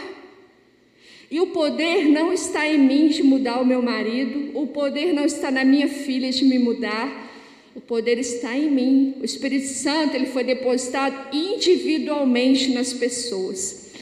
E 1.32 1.40
o 1.40 1.48
poder 1.48 2.04
não 2.04 2.32
está 2.32 2.64
em 2.64 2.78
mim 2.78 3.08
de 3.08 3.24
mudar 3.24 3.60
o 3.60 3.66
meu 3.66 3.82
marido, 3.82 4.56
o 4.56 4.68
poder 4.68 5.12
não 5.12 5.24
está 5.24 5.50
na 5.50 5.64
minha 5.64 5.88
filha 5.88 6.30
de 6.30 6.44
me 6.44 6.60
mudar, 6.60 7.27
o 7.74 7.80
poder 7.80 8.18
está 8.18 8.56
em 8.56 8.70
mim. 8.70 9.14
O 9.20 9.24
Espírito 9.24 9.66
Santo 9.68 10.14
ele 10.14 10.26
foi 10.26 10.44
depositado 10.44 11.34
individualmente 11.34 12.72
nas 12.72 12.92
pessoas. 12.92 13.92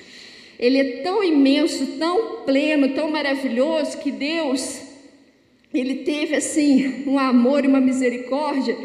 Ele 0.59 0.79
é 0.79 0.85
tão 1.03 1.23
imenso, 1.23 1.99
tão 1.99 2.43
pleno, 2.45 2.95
tão 2.95 3.11
maravilhoso 3.11 3.99
que 3.99 4.11
Deus 4.11 4.81
ele 5.75 5.97
teve 5.97 6.35
assim 6.35 7.05
um 7.07 7.19
amor 7.19 7.65
e 7.65 7.69
uma 7.69 7.81
misericórdia 7.81 8.77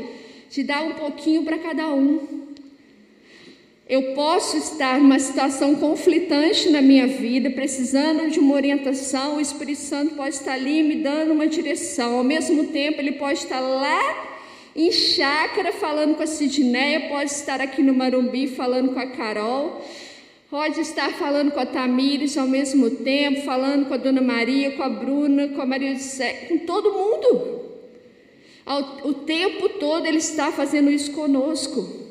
de 0.50 0.64
dar 0.64 0.84
um 0.84 0.94
pouquinho 0.94 1.44
para 1.44 1.58
cada 1.58 1.88
um. 1.88 2.42
Eu 3.88 4.14
posso 4.14 4.58
estar 4.58 5.00
numa 5.00 5.20
situação 5.20 5.76
conflitante 5.76 6.70
na 6.70 6.82
minha 6.82 7.08
vida, 7.08 7.50
precisando 7.50 8.30
de 8.30 8.40
uma 8.40 8.56
orientação, 8.56 9.36
o 9.36 9.42
Espírito 9.42 9.82
Santo 9.82 10.16
pode 10.16 10.36
estar 10.36 10.54
ali 10.54 10.82
me 10.82 10.96
dando 10.96 11.34
uma 11.34 11.48
direção. 11.48 12.18
Ao 12.18 12.24
mesmo 12.24 12.68
tempo, 12.68 13.02
ele 13.02 13.14
pode 13.14 13.40
estar 13.40 13.60
lá 13.60 14.31
em 14.76 14.92
chácara 14.92 15.74
falando 15.74 16.16
com 16.16 16.24
a 16.24 16.28
Sidneia, 16.28 17.10
pode 17.10 17.32
estar 17.32 17.60
aqui 17.60 17.82
no 17.82 17.94
Marumbi 17.94 18.48
falando 18.48 18.94
com 18.94 19.00
a 19.00 19.08
Carol, 19.08 19.82
pode 20.50 20.80
estar 20.80 21.12
falando 21.14 21.52
com 21.52 21.60
a 21.60 21.66
Tamires 21.66 22.38
ao 22.38 22.48
mesmo 22.48 22.90
tempo, 22.90 23.42
falando 23.42 23.88
com 23.88 23.94
a 23.94 23.98
Dona 23.98 24.22
Maria, 24.22 24.72
com 24.72 24.84
a 24.84 24.90
Bruna, 24.90 25.50
com 25.50 25.62
a 25.62 25.66
Maria 25.66 25.94
de 25.94 26.04
Sé, 26.04 26.48
com 26.48 26.60
todo 26.60 26.94
mundo. 26.94 27.62
O 29.04 29.14
tempo 29.14 29.68
todo 29.70 30.06
ele 30.06 30.18
está 30.18 30.52
fazendo 30.52 30.90
isso 30.90 31.12
conosco. 31.12 32.02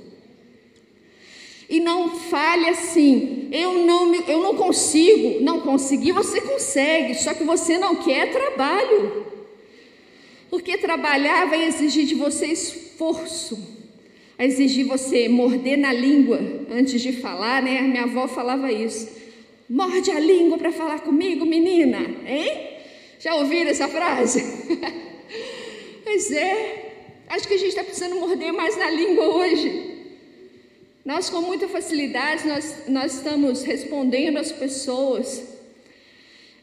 E 1.71 1.79
não 1.79 2.11
fale 2.11 2.69
assim, 2.69 3.49
eu 3.53 3.87
não, 3.87 4.13
eu 4.27 4.43
não 4.43 4.57
consigo. 4.57 5.43
Não 5.43 5.61
conseguir, 5.61 6.11
você 6.11 6.41
consegue, 6.41 7.15
só 7.15 7.33
que 7.33 7.45
você 7.45 7.79
não 7.79 7.95
quer 7.95 8.33
trabalho. 8.33 9.30
Porque 10.51 10.77
trabalhar 10.77 11.47
vai 11.47 11.65
exigir 11.65 12.05
de 12.05 12.17
você 12.17 12.47
esforço, 12.47 13.57
vai 14.37 14.49
exigir 14.49 14.85
você 14.85 15.29
morder 15.29 15.79
na 15.79 15.93
língua 15.93 16.41
antes 16.69 17.01
de 17.01 17.13
falar, 17.13 17.63
né? 17.63 17.81
Minha 17.83 18.03
avó 18.03 18.27
falava 18.27 18.73
isso. 18.73 19.09
Morde 19.69 20.11
a 20.11 20.19
língua 20.19 20.59
para 20.59 20.73
falar 20.73 21.01
comigo, 21.01 21.47
menina, 21.47 21.99
hein? 22.27 22.69
Já 23.21 23.37
ouviram 23.37 23.71
essa 23.71 23.87
frase? 23.87 24.43
pois 26.03 26.33
é, 26.33 26.93
acho 27.29 27.47
que 27.47 27.55
a 27.55 27.59
gente 27.59 27.69
está 27.69 27.85
precisando 27.85 28.17
morder 28.17 28.53
mais 28.53 28.77
na 28.77 28.91
língua 28.91 29.29
hoje. 29.29 29.91
Nós, 31.05 31.31
com 31.31 31.41
muita 31.41 31.69
facilidade, 31.69 32.49
nós, 32.49 32.85
nós 32.89 33.15
estamos 33.15 33.63
respondendo 33.63 34.39
às 34.39 34.51
pessoas. 34.51 35.45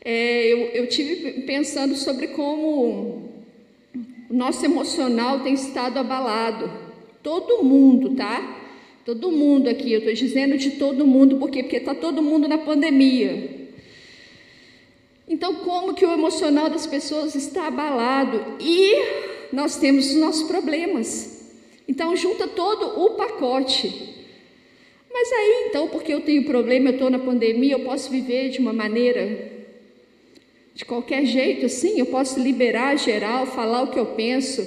É, 0.03 0.45
eu, 0.45 0.59
eu 0.73 0.87
tive 0.87 1.41
pensando 1.43 1.95
sobre 1.95 2.27
como 2.27 3.16
o 4.29 4.33
nosso 4.33 4.63
emocional 4.65 5.39
tem 5.41 5.53
estado 5.53 5.97
abalado. 5.99 6.71
Todo 7.23 7.63
mundo, 7.63 8.15
tá? 8.15 8.55
Todo 9.05 9.31
mundo 9.31 9.69
aqui, 9.69 9.93
eu 9.93 9.99
estou 9.99 10.13
dizendo 10.13 10.57
de 10.57 10.71
todo 10.71 11.07
mundo, 11.07 11.37
por 11.37 11.49
quê? 11.49 11.63
Porque 11.63 11.77
está 11.77 11.95
todo 11.95 12.21
mundo 12.21 12.47
na 12.47 12.57
pandemia. 12.57 13.69
Então, 15.27 15.55
como 15.55 15.93
que 15.93 16.05
o 16.05 16.11
emocional 16.11 16.69
das 16.69 16.85
pessoas 16.85 17.35
está 17.35 17.67
abalado? 17.67 18.57
E 18.59 18.93
nós 19.51 19.77
temos 19.77 20.09
os 20.09 20.15
nossos 20.15 20.43
problemas. 20.43 21.53
Então, 21.87 22.15
junta 22.15 22.47
todo 22.47 23.01
o 23.01 23.11
pacote. 23.11 24.15
Mas 25.11 25.31
aí, 25.31 25.65
então, 25.69 25.87
porque 25.87 26.13
eu 26.13 26.21
tenho 26.21 26.43
problema, 26.45 26.89
eu 26.89 26.93
estou 26.93 27.09
na 27.09 27.19
pandemia, 27.19 27.73
eu 27.73 27.79
posso 27.79 28.09
viver 28.09 28.49
de 28.49 28.59
uma 28.59 28.73
maneira, 28.73 29.56
de 30.77 30.85
qualquer 30.85 31.25
jeito, 31.25 31.65
assim, 31.65 31.97
eu 31.99 32.05
posso 32.05 32.39
liberar 32.39 32.95
geral, 32.99 33.47
falar 33.47 33.81
o 33.81 33.87
que 33.89 33.97
eu 33.97 34.05
penso, 34.05 34.63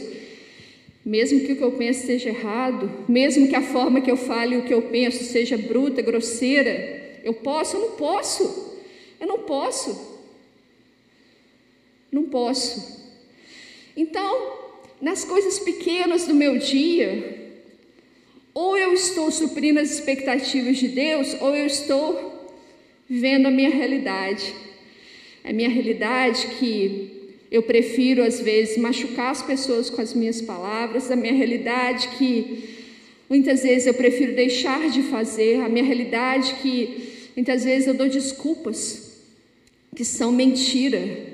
mesmo 1.05 1.39
que 1.47 1.53
o 1.53 1.57
que 1.57 1.63
eu 1.63 1.71
penso 1.71 2.05
seja 2.05 2.31
errado, 2.31 2.91
mesmo 3.09 3.47
que 3.47 3.55
a 3.55 3.63
forma 3.63 4.01
que 4.01 4.11
eu 4.11 4.17
fale 4.17 4.57
o 4.57 4.65
que 4.65 4.75
eu 4.75 4.83
penso 4.83 5.23
seja 5.23 5.57
bruta, 5.57 6.03
grosseira, 6.03 7.21
eu 7.23 7.33
posso? 7.33 7.77
Eu 7.77 7.83
não 7.83 7.91
posso. 7.93 8.77
Eu 9.21 9.27
não 9.29 9.39
posso. 9.39 10.21
Não 12.11 12.25
posso. 12.25 13.09
Então, 13.97 14.59
nas 15.01 15.25
coisas 15.25 15.61
pequenas 15.61 16.27
do 16.27 16.35
meu 16.35 16.59
dia, 16.59 17.53
ou 18.53 18.77
eu 18.77 18.93
estou 18.93 19.31
suprindo 19.31 19.79
as 19.79 19.93
expectativas 19.93 20.77
de 20.77 20.89
Deus, 20.89 21.41
ou 21.41 21.55
eu 21.55 21.67
estou 21.67 22.51
vivendo 23.09 23.47
a 23.47 23.51
minha 23.53 23.71
realidade. 23.71 24.70
A 25.45 25.53
minha 25.53 25.69
realidade 25.69 26.47
que 26.59 27.37
eu 27.51 27.63
prefiro 27.63 28.23
às 28.23 28.41
vezes 28.41 28.77
machucar 28.77 29.31
as 29.31 29.43
pessoas 29.43 29.91
com 29.91 30.01
as 30.01 30.15
minhas 30.15 30.41
palavras, 30.41 31.11
a 31.11 31.17
minha 31.17 31.33
realidade 31.33 32.09
que 32.17 32.81
muitas 33.29 33.63
vezes 33.63 33.87
eu 33.87 33.95
prefiro 33.95 34.35
deixar 34.35 34.89
de 34.91 35.03
fazer, 35.03 35.61
a 35.61 35.69
minha 35.69 35.85
realidade 35.85 36.55
que 36.63 37.31
muitas 37.35 37.65
vezes 37.65 37.89
eu 37.89 37.95
dou 37.95 38.09
desculpas 38.09 39.11
que 39.95 40.05
são 40.05 40.31
mentira. 40.31 41.29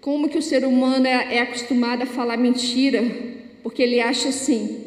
Como 0.00 0.28
que 0.28 0.38
o 0.38 0.42
ser 0.42 0.64
humano 0.64 1.06
é, 1.06 1.36
é 1.36 1.40
acostumado 1.40 2.02
a 2.02 2.06
falar 2.06 2.36
mentira? 2.36 3.02
Porque 3.62 3.82
ele 3.82 4.00
acha 4.00 4.28
assim: 4.28 4.84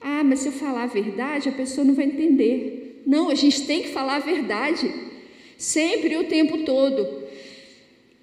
ah, 0.00 0.24
mas 0.24 0.40
se 0.40 0.48
eu 0.48 0.52
falar 0.52 0.82
a 0.82 0.86
verdade, 0.86 1.48
a 1.48 1.52
pessoa 1.52 1.84
não 1.84 1.94
vai 1.94 2.06
entender. 2.06 3.02
Não, 3.06 3.30
a 3.30 3.34
gente 3.34 3.62
tem 3.62 3.82
que 3.82 3.88
falar 3.88 4.16
a 4.16 4.20
verdade, 4.20 4.92
sempre 5.56 6.16
o 6.16 6.24
tempo 6.24 6.58
todo. 6.58 7.24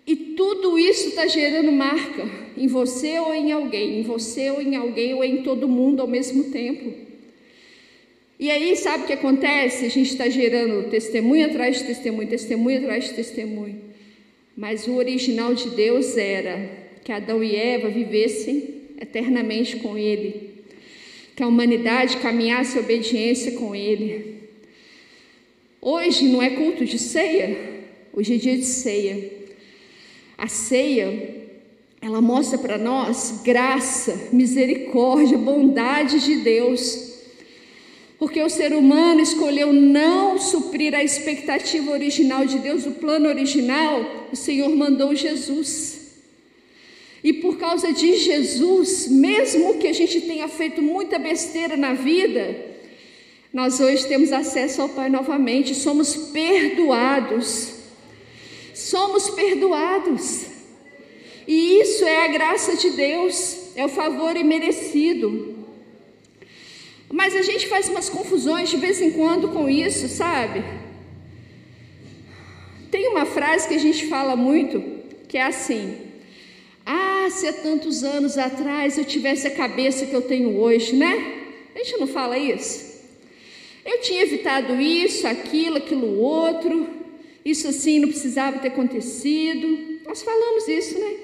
E 0.06 0.16
tudo 0.16 0.78
isso 0.78 1.10
está 1.10 1.28
gerando 1.28 1.72
marca 1.72 2.30
em 2.58 2.68
você 2.68 3.20
ou 3.20 3.34
em 3.34 3.52
alguém, 3.52 4.00
em 4.00 4.04
você 4.04 4.52
ou 4.52 4.62
em 4.62 4.76
alguém 4.76 5.14
ou 5.14 5.24
em 5.24 5.44
todo 5.44 5.68
mundo 5.68 6.02
ao 6.02 6.08
mesmo 6.08 6.46
tempo. 6.46 6.94
E 8.40 8.52
aí, 8.52 8.76
sabe 8.76 9.04
o 9.04 9.08
que 9.08 9.14
acontece? 9.14 9.86
A 9.86 9.90
gente 9.90 10.12
está 10.12 10.28
gerando 10.28 10.90
testemunho 10.90 11.46
atrás 11.46 11.80
de 11.80 11.86
testemunho, 11.86 12.28
testemunho 12.28 12.80
atrás 12.80 13.06
de 13.06 13.14
testemunho. 13.14 13.82
Mas 14.56 14.88
o 14.88 14.96
original 14.96 15.54
de 15.54 15.70
Deus 15.70 16.18
era 16.18 16.70
que 17.04 17.12
Adão 17.12 17.44
e 17.44 17.56
Eva 17.56 17.90
vivessem 17.90 18.82
eternamente 19.00 19.78
com 19.78 19.98
Ele 19.98 20.54
que 21.36 21.42
a 21.42 21.48
humanidade 21.48 22.18
caminhasse 22.18 22.78
obediência 22.78 23.54
com 23.54 23.76
Ele. 23.76 24.43
Hoje 25.86 26.30
não 26.30 26.42
é 26.42 26.52
culto 26.52 26.86
de 26.86 26.98
ceia, 26.98 27.58
hoje 28.14 28.36
é 28.36 28.38
dia 28.38 28.56
de 28.56 28.64
ceia. 28.64 29.34
A 30.38 30.48
ceia, 30.48 31.44
ela 32.02 32.22
mostra 32.22 32.58
para 32.58 32.78
nós 32.78 33.42
graça, 33.44 34.30
misericórdia, 34.32 35.38
bondade 35.38 36.22
de 36.22 36.38
Deus. 36.38 37.16
Porque 38.18 38.42
o 38.42 38.50
ser 38.50 38.72
humano 38.72 39.20
escolheu 39.20 39.74
não 39.74 40.40
suprir 40.40 40.96
a 40.96 41.04
expectativa 41.04 41.92
original 41.92 42.46
de 42.46 42.60
Deus, 42.60 42.86
o 42.86 42.92
plano 42.92 43.28
original, 43.28 44.30
o 44.32 44.38
Senhor 44.38 44.74
mandou 44.74 45.14
Jesus. 45.14 46.00
E 47.22 47.34
por 47.34 47.58
causa 47.58 47.92
de 47.92 48.16
Jesus, 48.16 49.10
mesmo 49.10 49.80
que 49.80 49.90
a 49.90 49.94
gente 49.94 50.22
tenha 50.22 50.48
feito 50.48 50.82
muita 50.82 51.20
besteira 51.20 51.76
na 51.76 51.94
vida, 51.94 52.73
Nós 53.54 53.80
hoje 53.80 54.08
temos 54.08 54.32
acesso 54.32 54.82
ao 54.82 54.90
Pai 54.90 55.10
novamente, 55.10 55.76
somos 55.76 56.16
perdoados. 56.16 57.76
Somos 58.74 59.30
perdoados. 59.30 60.48
E 61.48 61.80
isso 61.80 62.04
é 62.04 62.26
a 62.26 62.30
graça 62.30 62.76
de 62.76 62.90
Deus, 62.90 63.76
é 63.76 63.86
o 63.86 63.90
favor 63.90 64.36
imerecido. 64.36 65.54
Mas 67.12 67.36
a 67.36 67.44
gente 67.44 67.68
faz 67.68 67.88
umas 67.90 68.10
confusões 68.10 68.72
de 68.72 68.78
vez 68.78 69.00
em 69.00 69.12
quando 69.12 69.50
com 69.50 69.70
isso, 69.70 70.08
sabe? 70.08 70.64
Tem 72.90 73.08
uma 73.08 73.28
frase 73.28 73.68
que 73.68 73.76
a 73.76 73.80
gente 73.80 74.08
fala 74.08 74.36
muito, 74.36 74.82
que 75.28 75.38
é 75.38 75.44
assim: 75.44 75.96
Ah, 76.84 77.28
se 77.30 77.48
há 77.48 77.54
tantos 77.54 78.04
anos 78.04 78.36
atrás 78.36 78.98
eu 78.98 79.06
tivesse 79.06 79.46
a 79.46 79.52
cabeça 79.52 80.08
que 80.08 80.16
eu 80.16 80.24
tenho 80.24 80.58
hoje, 80.58 80.96
né? 80.96 81.14
A 81.76 81.78
gente 81.78 81.98
não 82.00 82.08
fala 82.08 82.36
isso? 82.36 82.93
Eu 83.86 84.00
tinha 84.00 84.22
evitado 84.22 84.80
isso, 84.80 85.28
aquilo, 85.28 85.78
aquilo 85.78 86.20
outro, 86.20 86.88
isso 87.44 87.68
assim 87.68 88.00
não 88.00 88.08
precisava 88.08 88.60
ter 88.60 88.70
acontecido. 88.70 90.00
Nós 90.06 90.24
falamos 90.24 90.68
isso, 90.68 90.98
né? 90.98 91.16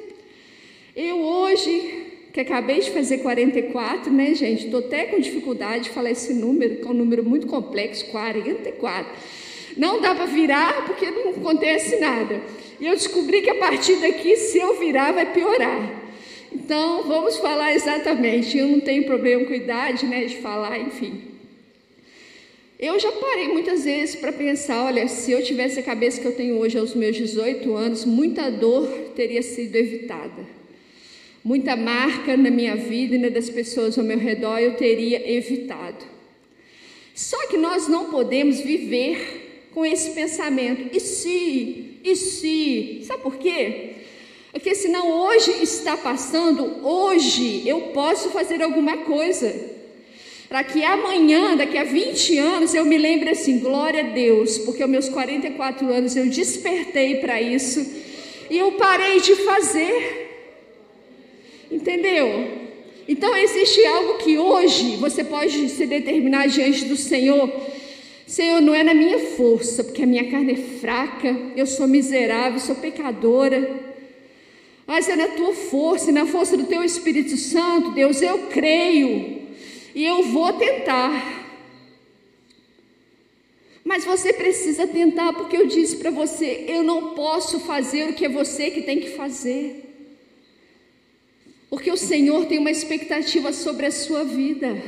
Eu 0.96 1.20
hoje, 1.20 2.08
que 2.34 2.42
acabei 2.42 2.80
de 2.82 2.92
fazer 2.92 3.20
44, 3.20 4.12
né, 4.12 4.34
gente? 4.34 4.66
Estou 4.66 4.82
até 4.82 5.06
com 5.06 5.20
dificuldade 5.20 5.86
de 5.86 5.90
falar 5.92 6.12
esse 6.12 6.34
número, 6.34 6.78
que 6.78 6.84
é 6.84 6.90
um 6.90 6.94
número 6.94 7.24
muito 7.24 7.48
complexo 7.48 8.06
44. 8.08 9.10
Não 9.78 10.02
dá 10.02 10.14
para 10.14 10.26
virar 10.26 10.86
porque 10.86 11.10
não 11.10 11.30
acontece 11.30 11.98
nada. 12.00 12.42
E 12.80 12.86
eu 12.86 12.94
descobri 12.94 13.42
que 13.42 13.50
a 13.50 13.56
partir 13.56 13.96
daqui, 13.98 14.36
se 14.36 14.58
eu 14.58 14.78
virar, 14.78 15.14
vai 15.14 15.32
piorar. 15.32 16.02
Então, 16.52 17.04
vamos 17.04 17.38
falar 17.38 17.74
exatamente. 17.74 18.58
Eu 18.58 18.68
não 18.68 18.82
tenho 18.82 19.06
problema 19.06 19.46
com 19.46 19.54
idade, 19.54 20.06
né, 20.06 20.26
de 20.26 20.38
falar, 20.38 20.78
enfim. 20.80 21.22
Eu 22.80 22.98
já 22.98 23.12
parei 23.12 23.50
muitas 23.50 23.84
vezes 23.84 24.16
para 24.16 24.32
pensar, 24.32 24.86
olha, 24.86 25.06
se 25.10 25.30
eu 25.34 25.44
tivesse 25.44 25.82
a 25.82 25.84
cabeça 25.84 26.22
que 26.22 26.26
eu 26.26 26.32
tenho 26.32 26.58
hoje 26.58 26.78
aos 26.78 26.96
meus 26.96 27.18
18 27.18 27.76
anos, 27.76 28.06
muita 28.06 28.50
dor 28.50 28.88
teria 29.18 29.42
sido 29.42 29.76
evitada. 29.76 30.48
Muita 31.44 31.76
marca 31.76 32.38
na 32.38 32.50
minha 32.50 32.78
vida 32.78 33.16
e 33.16 33.18
na 33.18 33.28
das 33.28 33.50
pessoas 33.50 33.98
ao 33.98 34.06
meu 34.06 34.18
redor 34.18 34.60
eu 34.60 34.78
teria 34.78 35.30
evitado. 35.30 36.06
Só 37.14 37.48
que 37.48 37.58
nós 37.58 37.90
não 37.90 38.12
podemos 38.12 38.62
viver 38.62 39.68
com 39.74 39.86
esse 39.86 40.12
pensamento. 40.12 40.96
E 40.96 41.02
se? 41.02 42.00
E 42.02 42.16
se? 42.16 43.02
Sabe 43.04 43.22
por 43.22 43.36
quê? 43.36 43.90
Porque 44.54 44.74
senão 44.74 45.12
hoje 45.12 45.52
está 45.62 45.98
passando, 45.98 46.88
hoje 46.88 47.68
eu 47.68 47.82
posso 47.94 48.30
fazer 48.30 48.64
alguma 48.64 49.00
coisa. 49.00 49.69
Para 50.50 50.64
que 50.64 50.84
amanhã, 50.84 51.56
daqui 51.56 51.78
a 51.78 51.84
20 51.84 52.40
anos, 52.40 52.74
eu 52.74 52.84
me 52.84 52.98
lembre 52.98 53.30
assim, 53.30 53.60
glória 53.60 54.02
a 54.02 54.08
Deus, 54.08 54.58
porque 54.58 54.82
aos 54.82 54.90
meus 54.90 55.08
44 55.08 55.88
anos 55.94 56.16
eu 56.16 56.26
despertei 56.26 57.18
para 57.18 57.40
isso 57.40 57.86
e 58.50 58.58
eu 58.58 58.72
parei 58.72 59.22
de 59.22 59.36
fazer. 59.36 60.28
Entendeu? 61.72 62.48
Então 63.08 63.38
existe 63.38 63.86
algo 63.86 64.18
que 64.18 64.40
hoje 64.40 64.96
você 64.96 65.24
pode 65.24 65.70
se 65.70 65.86
determinar 65.86 66.48
diante 66.48 66.86
do 66.86 66.98
Senhor. 66.98 67.48
Senhor, 68.26 68.60
não 68.60 68.74
é 68.74 68.84
na 68.84 68.96
minha 68.96 69.20
força, 69.20 69.84
porque 69.84 70.02
a 70.02 70.08
minha 70.08 70.32
carne 70.32 70.54
é 70.54 70.80
fraca, 70.80 71.36
eu 71.56 71.68
sou 71.68 71.88
miserável, 71.88 72.60
sou 72.60 72.74
pecadora. 72.74 73.70
Mas 74.88 75.08
é 75.08 75.16
na 75.16 75.28
tua 75.28 75.54
força, 75.54 76.12
na 76.12 76.26
força 76.26 76.58
do 76.58 76.66
teu 76.66 76.84
Espírito 76.84 77.38
Santo, 77.38 77.92
Deus, 77.92 78.20
eu 78.20 78.48
creio 78.48 79.39
e 80.00 80.06
eu 80.06 80.24
vou 80.24 80.54
tentar. 80.54 81.12
Mas 83.84 84.06
você 84.06 84.32
precisa 84.32 84.88
tentar, 84.88 85.34
porque 85.34 85.58
eu 85.58 85.68
disse 85.68 85.98
para 85.98 86.10
você: 86.10 86.64
eu 86.70 86.84
não 86.84 87.14
posso 87.16 87.60
fazer 87.60 88.08
o 88.08 88.14
que 88.14 88.24
é 88.24 88.30
você 88.30 88.72
que 88.72 88.84
tem 88.84 89.02
que 89.02 89.10
fazer. 89.10 89.66
Porque 91.70 91.92
o 91.92 91.98
Senhor 91.98 92.46
tem 92.46 92.60
uma 92.60 92.72
expectativa 92.72 93.52
sobre 93.52 93.88
a 93.88 93.92
sua 93.92 94.24
vida. 94.24 94.82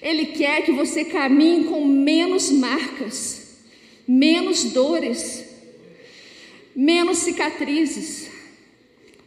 Ele 0.00 0.24
quer 0.24 0.64
que 0.64 0.72
você 0.72 1.04
caminhe 1.04 1.64
com 1.64 1.84
menos 1.84 2.50
marcas, 2.50 3.58
menos 4.08 4.64
dores, 4.64 5.44
menos 6.74 7.18
cicatrizes. 7.18 8.31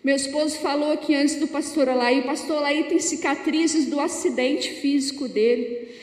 Meu 0.05 0.15
esposo 0.15 0.59
falou 0.59 0.91
aqui 0.91 1.15
antes 1.15 1.33
do 1.37 1.47
pastor 1.47 1.89
Alaí, 1.89 2.19
o 2.19 2.25
pastor 2.25 2.57
Alaí 2.57 2.83
tem 2.83 2.99
cicatrizes 2.99 3.87
do 3.87 3.99
acidente 3.99 4.69
físico 4.73 5.27
dele, 5.27 5.95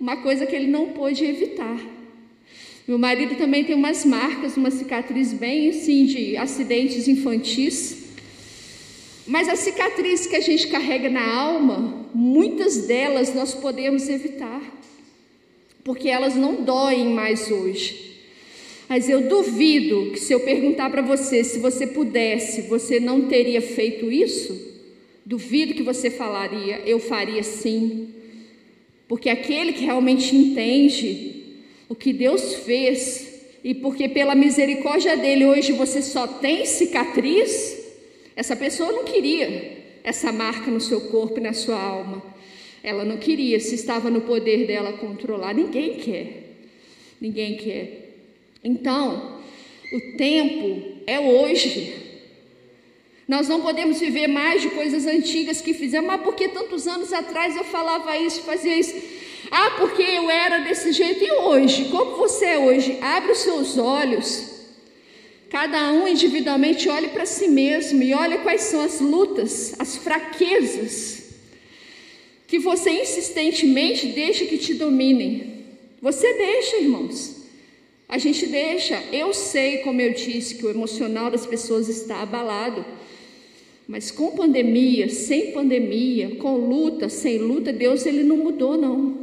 uma 0.00 0.16
coisa 0.16 0.46
que 0.46 0.56
ele 0.56 0.66
não 0.66 0.92
pôde 0.92 1.26
evitar. 1.26 1.78
Meu 2.88 2.98
marido 2.98 3.34
também 3.34 3.62
tem 3.62 3.74
umas 3.74 4.02
marcas, 4.06 4.56
uma 4.56 4.70
cicatriz 4.70 5.34
bem 5.34 5.68
assim 5.68 6.06
de 6.06 6.38
acidentes 6.38 7.06
infantis. 7.06 8.04
Mas 9.26 9.46
as 9.46 9.58
cicatrizes 9.58 10.26
que 10.26 10.36
a 10.36 10.40
gente 10.40 10.66
carrega 10.68 11.10
na 11.10 11.30
alma, 11.30 12.06
muitas 12.14 12.86
delas 12.86 13.34
nós 13.34 13.52
podemos 13.52 14.08
evitar, 14.08 14.62
porque 15.84 16.08
elas 16.08 16.34
não 16.34 16.64
doem 16.64 17.10
mais 17.10 17.50
hoje. 17.50 18.09
Mas 18.90 19.08
eu 19.08 19.28
duvido 19.28 20.10
que 20.10 20.18
se 20.18 20.32
eu 20.32 20.40
perguntar 20.40 20.90
para 20.90 21.00
você 21.00 21.44
se 21.44 21.60
você 21.60 21.86
pudesse, 21.86 22.62
você 22.62 22.98
não 22.98 23.28
teria 23.28 23.62
feito 23.62 24.10
isso? 24.10 24.52
Duvido 25.24 25.74
que 25.74 25.82
você 25.84 26.10
falaria, 26.10 26.80
eu 26.84 26.98
faria 26.98 27.44
sim. 27.44 28.08
Porque 29.06 29.28
aquele 29.28 29.72
que 29.74 29.84
realmente 29.84 30.34
entende 30.34 31.60
o 31.88 31.94
que 31.94 32.12
Deus 32.12 32.54
fez, 32.56 33.42
e 33.62 33.76
porque 33.76 34.08
pela 34.08 34.34
misericórdia 34.34 35.16
dele 35.16 35.46
hoje 35.46 35.70
você 35.70 36.02
só 36.02 36.26
tem 36.26 36.66
cicatriz, 36.66 37.78
essa 38.34 38.56
pessoa 38.56 38.90
não 38.90 39.04
queria 39.04 39.84
essa 40.02 40.32
marca 40.32 40.68
no 40.68 40.80
seu 40.80 41.02
corpo 41.02 41.38
e 41.38 41.42
na 41.42 41.52
sua 41.52 41.80
alma. 41.80 42.20
Ela 42.82 43.04
não 43.04 43.18
queria, 43.18 43.60
se 43.60 43.76
estava 43.76 44.10
no 44.10 44.22
poder 44.22 44.66
dela 44.66 44.94
controlar. 44.94 45.54
Ninguém 45.54 45.94
quer. 45.94 46.56
Ninguém 47.20 47.56
quer. 47.56 47.99
Então, 48.62 49.40
o 49.92 50.16
tempo 50.16 51.02
é 51.06 51.18
hoje. 51.18 51.94
Nós 53.26 53.48
não 53.48 53.60
podemos 53.60 54.00
viver 54.00 54.26
mais 54.26 54.62
de 54.62 54.70
coisas 54.70 55.06
antigas 55.06 55.60
que 55.60 55.72
fizemos. 55.72 56.06
Mas 56.06 56.22
porque 56.22 56.48
tantos 56.48 56.86
anos 56.86 57.12
atrás 57.12 57.56
eu 57.56 57.64
falava 57.64 58.16
isso, 58.16 58.42
fazia 58.42 58.76
isso? 58.76 58.94
Ah, 59.50 59.72
porque 59.78 60.02
eu 60.02 60.30
era 60.30 60.58
desse 60.58 60.92
jeito. 60.92 61.24
E 61.24 61.30
hoje? 61.32 61.86
Como 61.86 62.16
você 62.16 62.46
é 62.46 62.58
hoje? 62.58 62.98
Abre 63.00 63.32
os 63.32 63.38
seus 63.38 63.78
olhos 63.78 64.50
Cada 65.50 65.90
um 65.90 66.06
individualmente 66.06 66.88
olhe 66.88 67.08
para 67.08 67.26
si 67.26 67.48
mesmo 67.48 68.00
e 68.04 68.14
olhe 68.14 68.38
quais 68.38 68.62
são 68.62 68.80
as 68.80 69.00
lutas, 69.00 69.74
as 69.80 69.96
fraquezas 69.96 71.18
que 72.46 72.58
você 72.58 72.90
insistentemente 72.90 74.06
deixa 74.06 74.44
que 74.44 74.58
te 74.58 74.74
dominem. 74.74 75.66
Você 76.00 76.32
deixa, 76.34 76.76
irmãos. 76.78 77.36
A 78.10 78.18
gente 78.18 78.44
deixa. 78.46 79.00
Eu 79.12 79.32
sei, 79.32 79.78
como 79.78 80.00
eu 80.00 80.12
disse, 80.12 80.56
que 80.56 80.66
o 80.66 80.70
emocional 80.70 81.30
das 81.30 81.46
pessoas 81.46 81.88
está 81.88 82.20
abalado. 82.20 82.84
Mas 83.86 84.10
com 84.10 84.32
pandemia, 84.32 85.08
sem 85.08 85.52
pandemia, 85.52 86.34
com 86.34 86.56
luta, 86.56 87.08
sem 87.08 87.38
luta, 87.38 87.72
Deus 87.72 88.04
ele 88.06 88.24
não 88.24 88.36
mudou 88.36 88.76
não. 88.76 89.18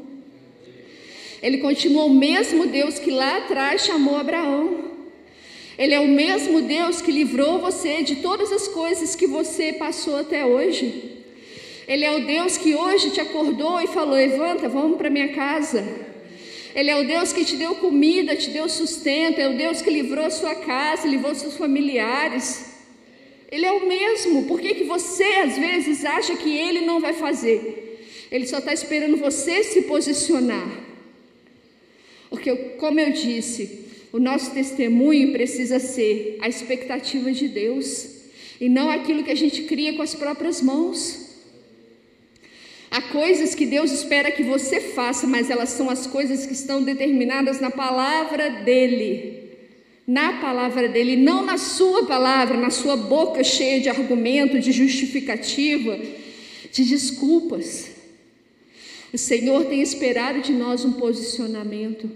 Ele 1.43 1.57
continuou 1.57 2.07
o 2.07 2.13
mesmo 2.13 2.65
Deus 2.65 2.97
que 2.97 3.11
lá 3.11 3.37
atrás 3.37 3.85
chamou 3.85 4.15
Abraão. 4.15 4.85
Ele 5.77 5.93
é 5.93 5.99
o 5.99 6.07
mesmo 6.07 6.61
Deus 6.61 7.01
que 7.01 7.11
livrou 7.11 7.59
você 7.59 8.01
de 8.03 8.15
todas 8.17 8.53
as 8.53 8.69
coisas 8.69 9.15
que 9.15 9.27
você 9.27 9.73
passou 9.73 10.15
até 10.15 10.45
hoje. 10.45 11.25
Ele 11.89 12.05
é 12.05 12.15
o 12.15 12.25
Deus 12.25 12.57
que 12.57 12.73
hoje 12.73 13.11
te 13.11 13.19
acordou 13.19 13.81
e 13.81 13.87
falou: 13.87 14.15
Levanta, 14.15 14.69
vamos 14.69 14.97
para 14.97 15.09
minha 15.09 15.33
casa. 15.33 16.06
Ele 16.77 16.91
é 16.91 16.95
o 16.95 17.07
Deus 17.07 17.33
que 17.33 17.43
te 17.43 17.55
deu 17.55 17.73
comida, 17.73 18.35
te 18.35 18.51
deu 18.51 18.69
sustento. 18.69 19.39
É 19.39 19.49
o 19.49 19.57
Deus 19.57 19.81
que 19.81 19.89
livrou 19.89 20.25
a 20.25 20.29
sua 20.29 20.53
casa, 20.53 21.07
livrou 21.07 21.33
seus 21.33 21.57
familiares. 21.57 22.67
Ele 23.51 23.65
é 23.65 23.71
o 23.71 23.87
mesmo. 23.87 24.43
Por 24.43 24.61
que, 24.61 24.75
que 24.75 24.83
você 24.83 25.23
às 25.23 25.57
vezes 25.57 26.05
acha 26.05 26.35
que 26.35 26.55
ele 26.55 26.81
não 26.81 26.99
vai 26.99 27.13
fazer? 27.13 27.97
Ele 28.31 28.45
só 28.45 28.59
está 28.59 28.73
esperando 28.73 29.17
você 29.17 29.63
se 29.63 29.81
posicionar. 29.93 30.69
Porque, 32.29 32.55
como 32.77 32.99
eu 32.99 33.11
disse, 33.11 33.85
o 34.13 34.19
nosso 34.19 34.51
testemunho 34.51 35.31
precisa 35.31 35.79
ser 35.79 36.37
a 36.41 36.47
expectativa 36.47 37.31
de 37.31 37.47
Deus 37.47 37.87
e 38.61 38.69
não 38.69 38.91
aquilo 38.91 39.23
que 39.23 39.31
a 39.31 39.41
gente 39.43 39.63
cria 39.63 39.93
com 39.93 40.03
as 40.03 40.13
próprias 40.13 40.61
mãos. 40.61 41.26
Há 42.89 43.01
coisas 43.01 43.53
que 43.53 43.65
Deus 43.65 43.91
espera 43.91 44.31
que 44.31 44.43
você 44.43 44.79
faça, 44.79 45.27
mas 45.27 45.49
elas 45.49 45.69
são 45.69 45.89
as 45.89 46.07
coisas 46.07 46.45
que 46.45 46.53
estão 46.53 46.81
determinadas 46.81 47.59
na 47.59 47.69
palavra 47.69 48.49
dEle. 48.49 49.47
Na 50.07 50.39
palavra 50.39 50.87
dEle, 50.87 51.17
não 51.17 51.45
na 51.45 51.57
sua 51.57 52.05
palavra, 52.05 52.57
na 52.57 52.69
sua 52.69 52.95
boca 52.95 53.43
cheia 53.43 53.81
de 53.81 53.89
argumento, 53.89 54.57
de 54.57 54.71
justificativa, 54.71 55.99
de 56.71 56.85
desculpas. 56.85 57.89
O 59.13 59.17
Senhor 59.17 59.65
tem 59.65 59.81
esperado 59.81 60.41
de 60.41 60.53
nós 60.53 60.85
um 60.85 60.93
posicionamento. 60.93 62.09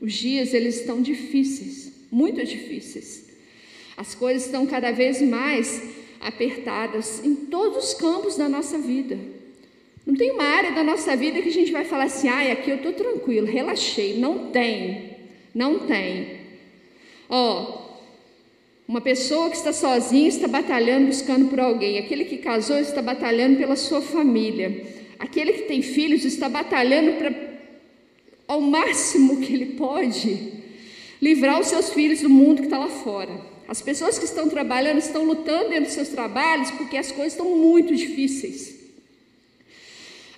Os 0.00 0.14
dias 0.14 0.54
eles 0.54 0.80
estão 0.80 1.02
difíceis, 1.02 1.92
muito 2.10 2.42
difíceis. 2.44 3.24
As 3.94 4.14
coisas 4.14 4.46
estão 4.46 4.66
cada 4.66 4.90
vez 4.90 5.20
mais 5.20 5.82
apertadas 6.18 7.22
em 7.22 7.34
todos 7.34 7.88
os 7.88 7.94
campos 7.94 8.36
da 8.36 8.48
nossa 8.48 8.78
vida. 8.78 9.18
Não 10.06 10.14
tem 10.14 10.32
uma 10.32 10.44
área 10.44 10.72
da 10.72 10.84
nossa 10.84 11.16
vida 11.16 11.40
que 11.40 11.48
a 11.48 11.52
gente 11.52 11.72
vai 11.72 11.84
falar 11.84 12.04
assim: 12.04 12.28
"Ai, 12.28 12.50
aqui 12.50 12.70
eu 12.70 12.76
estou 12.76 12.92
tranquilo, 12.92 13.46
relaxei". 13.46 14.18
Não 14.18 14.50
tem. 14.50 15.16
Não 15.54 15.80
tem. 15.80 16.40
Ó, 17.28 17.84
uma 18.86 19.00
pessoa 19.00 19.48
que 19.48 19.56
está 19.56 19.72
sozinha 19.72 20.28
está 20.28 20.46
batalhando 20.46 21.06
buscando 21.06 21.48
por 21.48 21.58
alguém. 21.58 21.98
Aquele 21.98 22.26
que 22.26 22.36
casou 22.36 22.78
está 22.78 23.00
batalhando 23.00 23.56
pela 23.56 23.76
sua 23.76 24.02
família. 24.02 24.86
Aquele 25.18 25.54
que 25.54 25.62
tem 25.62 25.80
filhos 25.80 26.24
está 26.24 26.50
batalhando 26.50 27.12
para, 27.12 27.32
ao 28.46 28.60
máximo 28.60 29.40
que 29.40 29.54
ele 29.54 29.66
pode, 29.76 30.52
livrar 31.22 31.58
os 31.58 31.68
seus 31.68 31.90
filhos 31.90 32.20
do 32.20 32.28
mundo 32.28 32.58
que 32.58 32.66
está 32.66 32.78
lá 32.78 32.88
fora. 32.88 33.40
As 33.66 33.80
pessoas 33.80 34.18
que 34.18 34.26
estão 34.26 34.50
trabalhando 34.50 34.98
estão 34.98 35.24
lutando 35.24 35.70
dentro 35.70 35.84
dos 35.84 35.94
seus 35.94 36.08
trabalhos 36.08 36.70
porque 36.72 36.98
as 36.98 37.10
coisas 37.10 37.32
estão 37.32 37.56
muito 37.56 37.94
difíceis. 37.94 38.83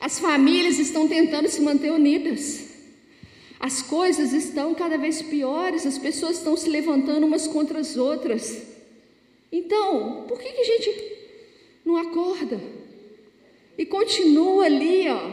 As 0.01 0.19
famílias 0.19 0.79
estão 0.79 1.09
tentando 1.09 1.49
se 1.49 1.61
manter 1.61 1.91
unidas. 1.91 2.67
As 3.59 3.81
coisas 3.83 4.33
estão 4.33 4.75
cada 4.75 4.99
vez 4.99 5.23
piores, 5.23 5.87
as 5.87 5.99
pessoas 5.99 6.37
estão 6.37 6.57
se 6.57 6.69
levantando 6.69 7.27
umas 7.27 7.47
contra 7.47 7.79
as 7.79 7.97
outras. 7.97 8.63
Então, 9.51 10.25
por 10.29 10.39
que, 10.39 10.53
que 10.53 10.61
a 10.61 10.65
gente 10.65 11.17
não 11.85 11.97
acorda? 11.97 12.61
E 13.79 13.87
continua 13.87 14.65
ali, 14.67 15.09
ó, 15.09 15.31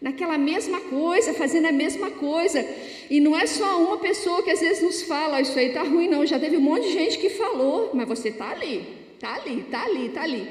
naquela 0.00 0.38
mesma 0.38 0.80
coisa, 0.80 1.34
fazendo 1.34 1.66
a 1.66 1.72
mesma 1.72 2.10
coisa. 2.10 2.66
E 3.10 3.20
não 3.20 3.38
é 3.38 3.46
só 3.46 3.82
uma 3.82 3.98
pessoa 3.98 4.42
que 4.42 4.50
às 4.50 4.60
vezes 4.60 4.82
nos 4.82 5.02
fala, 5.02 5.40
isso 5.40 5.58
aí 5.58 5.70
tá 5.70 5.82
ruim, 5.82 6.08
não. 6.08 6.24
Já 6.24 6.38
teve 6.38 6.56
um 6.56 6.60
monte 6.60 6.84
de 6.84 6.92
gente 6.92 7.18
que 7.18 7.30
falou, 7.30 7.90
mas 7.92 8.08
você 8.08 8.30
tá 8.30 8.50
ali, 8.50 8.86
tá 9.18 9.34
ali, 9.34 9.64
tá 9.70 9.82
ali, 9.84 10.08
tá 10.08 10.22
ali. 10.22 10.48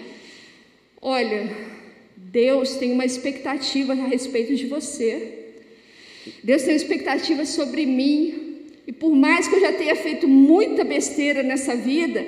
Olha, 1.01 1.70
Deus 2.31 2.75
tem 2.75 2.93
uma 2.93 3.03
expectativa 3.03 3.91
a 3.91 4.07
respeito 4.07 4.55
de 4.55 4.65
você. 4.65 5.49
Deus 6.41 6.63
tem 6.63 6.73
expectativas 6.73 7.49
sobre 7.49 7.85
mim. 7.85 8.67
E 8.87 8.93
por 8.93 9.13
mais 9.13 9.49
que 9.49 9.55
eu 9.55 9.59
já 9.59 9.73
tenha 9.73 9.95
feito 9.97 10.29
muita 10.29 10.85
besteira 10.85 11.43
nessa 11.43 11.75
vida, 11.75 12.25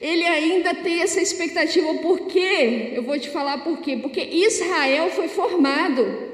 Ele 0.00 0.24
ainda 0.24 0.72
tem 0.72 1.02
essa 1.02 1.20
expectativa. 1.20 1.94
Por 1.94 2.28
quê? 2.28 2.92
Eu 2.94 3.02
vou 3.02 3.18
te 3.18 3.28
falar 3.28 3.58
por 3.64 3.80
quê. 3.80 3.96
Porque 3.96 4.20
Israel 4.20 5.10
foi 5.10 5.26
formado. 5.26 6.30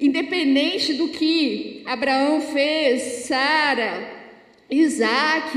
Independente 0.00 0.92
do 0.94 1.08
que 1.08 1.82
Abraão 1.86 2.40
fez, 2.40 3.26
Sara, 3.26 4.12
Isaac, 4.68 5.56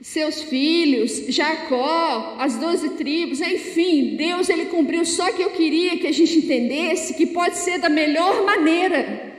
seus 0.00 0.42
filhos, 0.42 1.24
Jacó, 1.28 2.36
as 2.38 2.56
doze 2.56 2.90
tribos, 2.90 3.40
enfim, 3.40 4.16
Deus 4.16 4.48
ele 4.48 4.66
cumpriu. 4.66 5.04
Só 5.04 5.32
que 5.32 5.42
eu 5.42 5.50
queria 5.50 5.98
que 5.98 6.06
a 6.06 6.12
gente 6.12 6.38
entendesse 6.38 7.14
que 7.14 7.26
pode 7.26 7.58
ser 7.58 7.78
da 7.78 7.88
melhor 7.88 8.44
maneira, 8.44 9.34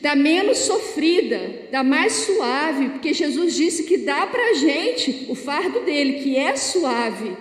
da 0.00 0.14
menos 0.14 0.58
sofrida, 0.58 1.66
da 1.72 1.82
mais 1.82 2.12
suave, 2.12 2.90
porque 2.90 3.12
Jesus 3.12 3.54
disse 3.54 3.82
que 3.82 3.98
dá 3.98 4.26
para 4.26 4.50
a 4.50 4.54
gente 4.54 5.26
o 5.28 5.34
fardo 5.34 5.80
dele, 5.80 6.20
que 6.22 6.36
é 6.36 6.54
suave. 6.56 7.36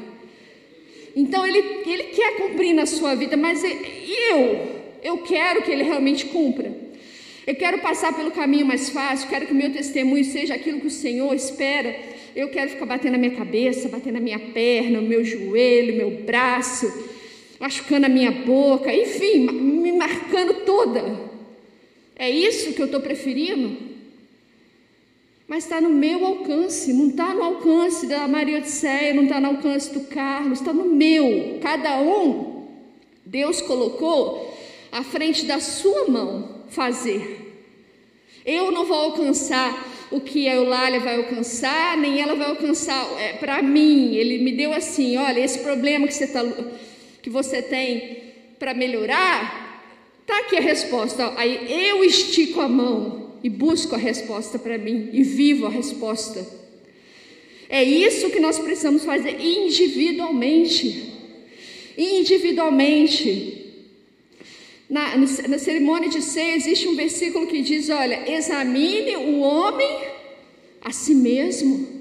Então 1.15 1.45
ele, 1.45 1.59
ele 1.85 2.03
quer 2.05 2.37
cumprir 2.37 2.73
na 2.73 2.85
sua 2.85 3.13
vida, 3.15 3.37
mas 3.37 3.63
eu, 3.63 4.81
eu 5.03 5.19
quero 5.19 5.61
que 5.61 5.71
ele 5.71 5.83
realmente 5.83 6.25
cumpra. 6.25 6.83
Eu 7.45 7.53
quero 7.53 7.77
passar 7.77 8.11
pelo 8.15 8.31
caminho 8.31 8.65
mais 8.65 8.89
fácil, 8.89 9.29
quero 9.29 9.45
que 9.45 9.53
o 9.53 9.55
meu 9.55 9.71
testemunho 9.71 10.25
seja 10.25 10.55
aquilo 10.55 10.81
que 10.81 10.87
o 10.87 10.91
Senhor 10.91 11.31
espera 11.35 12.14
eu 12.35 12.49
quero 12.49 12.71
ficar 12.71 12.85
batendo 12.85 13.15
a 13.15 13.17
minha 13.17 13.35
cabeça, 13.35 13.87
batendo 13.87 14.17
a 14.17 14.21
minha 14.21 14.39
perna, 14.39 14.99
o 14.99 15.03
meu 15.03 15.23
joelho, 15.23 15.95
meu 15.95 16.11
braço, 16.23 16.91
machucando 17.59 18.07
a 18.07 18.09
minha 18.09 18.31
boca, 18.31 18.93
enfim, 18.93 19.49
me 19.49 19.93
marcando 19.93 20.65
toda. 20.65 21.01
É 22.13 22.29
isso 22.29 22.73
que 22.73 22.81
eu 22.81 22.87
estou 22.87 22.99
preferindo? 22.99 23.77
Mas 25.47 25.63
está 25.63 25.79
no 25.79 25.89
meu 25.89 26.25
alcance, 26.25 26.91
não 26.91 27.07
está 27.09 27.33
no 27.33 27.43
alcance 27.43 28.07
da 28.07 28.27
Maria 28.27 28.57
Odisseia, 28.57 29.13
não 29.13 29.23
está 29.23 29.39
no 29.39 29.47
alcance 29.47 29.93
do 29.93 30.01
Carlos, 30.01 30.59
está 30.59 30.73
no 30.73 30.85
meu. 30.85 31.59
Cada 31.61 32.01
um, 32.01 32.65
Deus 33.25 33.61
colocou 33.61 34.53
à 34.91 35.03
frente 35.03 35.45
da 35.45 35.59
sua 35.59 36.07
mão 36.07 36.65
fazer. 36.67 37.63
Eu 38.45 38.71
não 38.71 38.85
vou 38.85 38.97
alcançar 38.97 39.94
o 40.11 40.21
que 40.21 40.47
a 40.47 40.55
Eulália 40.55 40.99
vai 40.99 41.15
alcançar, 41.15 41.97
nem 41.97 42.21
ela 42.21 42.35
vai 42.35 42.49
alcançar 42.49 43.05
é, 43.19 43.33
para 43.33 43.61
mim. 43.61 44.15
Ele 44.15 44.39
me 44.39 44.51
deu 44.51 44.73
assim: 44.73 45.17
olha, 45.17 45.39
esse 45.39 45.59
problema 45.59 46.07
que 46.07 46.13
você, 46.13 46.27
tá, 46.27 46.43
que 47.21 47.29
você 47.29 47.61
tem 47.61 48.17
para 48.59 48.73
melhorar, 48.73 49.83
tá 50.25 50.39
aqui 50.39 50.57
a 50.57 50.61
resposta. 50.61 51.33
Aí 51.37 51.67
eu 51.69 52.03
estico 52.03 52.61
a 52.61 52.67
mão 52.67 53.33
e 53.43 53.49
busco 53.49 53.95
a 53.95 53.97
resposta 53.97 54.57
para 54.57 54.77
mim 54.77 55.09
e 55.13 55.23
vivo 55.23 55.65
a 55.65 55.69
resposta. 55.69 56.45
É 57.69 57.83
isso 57.83 58.29
que 58.29 58.39
nós 58.39 58.59
precisamos 58.59 59.03
fazer 59.03 59.39
individualmente. 59.41 61.13
Individualmente. 61.97 63.64
Na, 64.89 65.17
na 65.17 65.57
cerimônia 65.57 66.09
de 66.09 66.21
ceia 66.21 66.55
existe 66.55 66.87
um 66.87 66.95
versículo 66.95 67.47
que 67.47 67.61
diz: 67.61 67.89
Olha, 67.89 68.31
examine 68.31 69.15
o 69.17 69.39
homem 69.39 69.99
a 70.81 70.91
si 70.91 71.15
mesmo. 71.15 71.95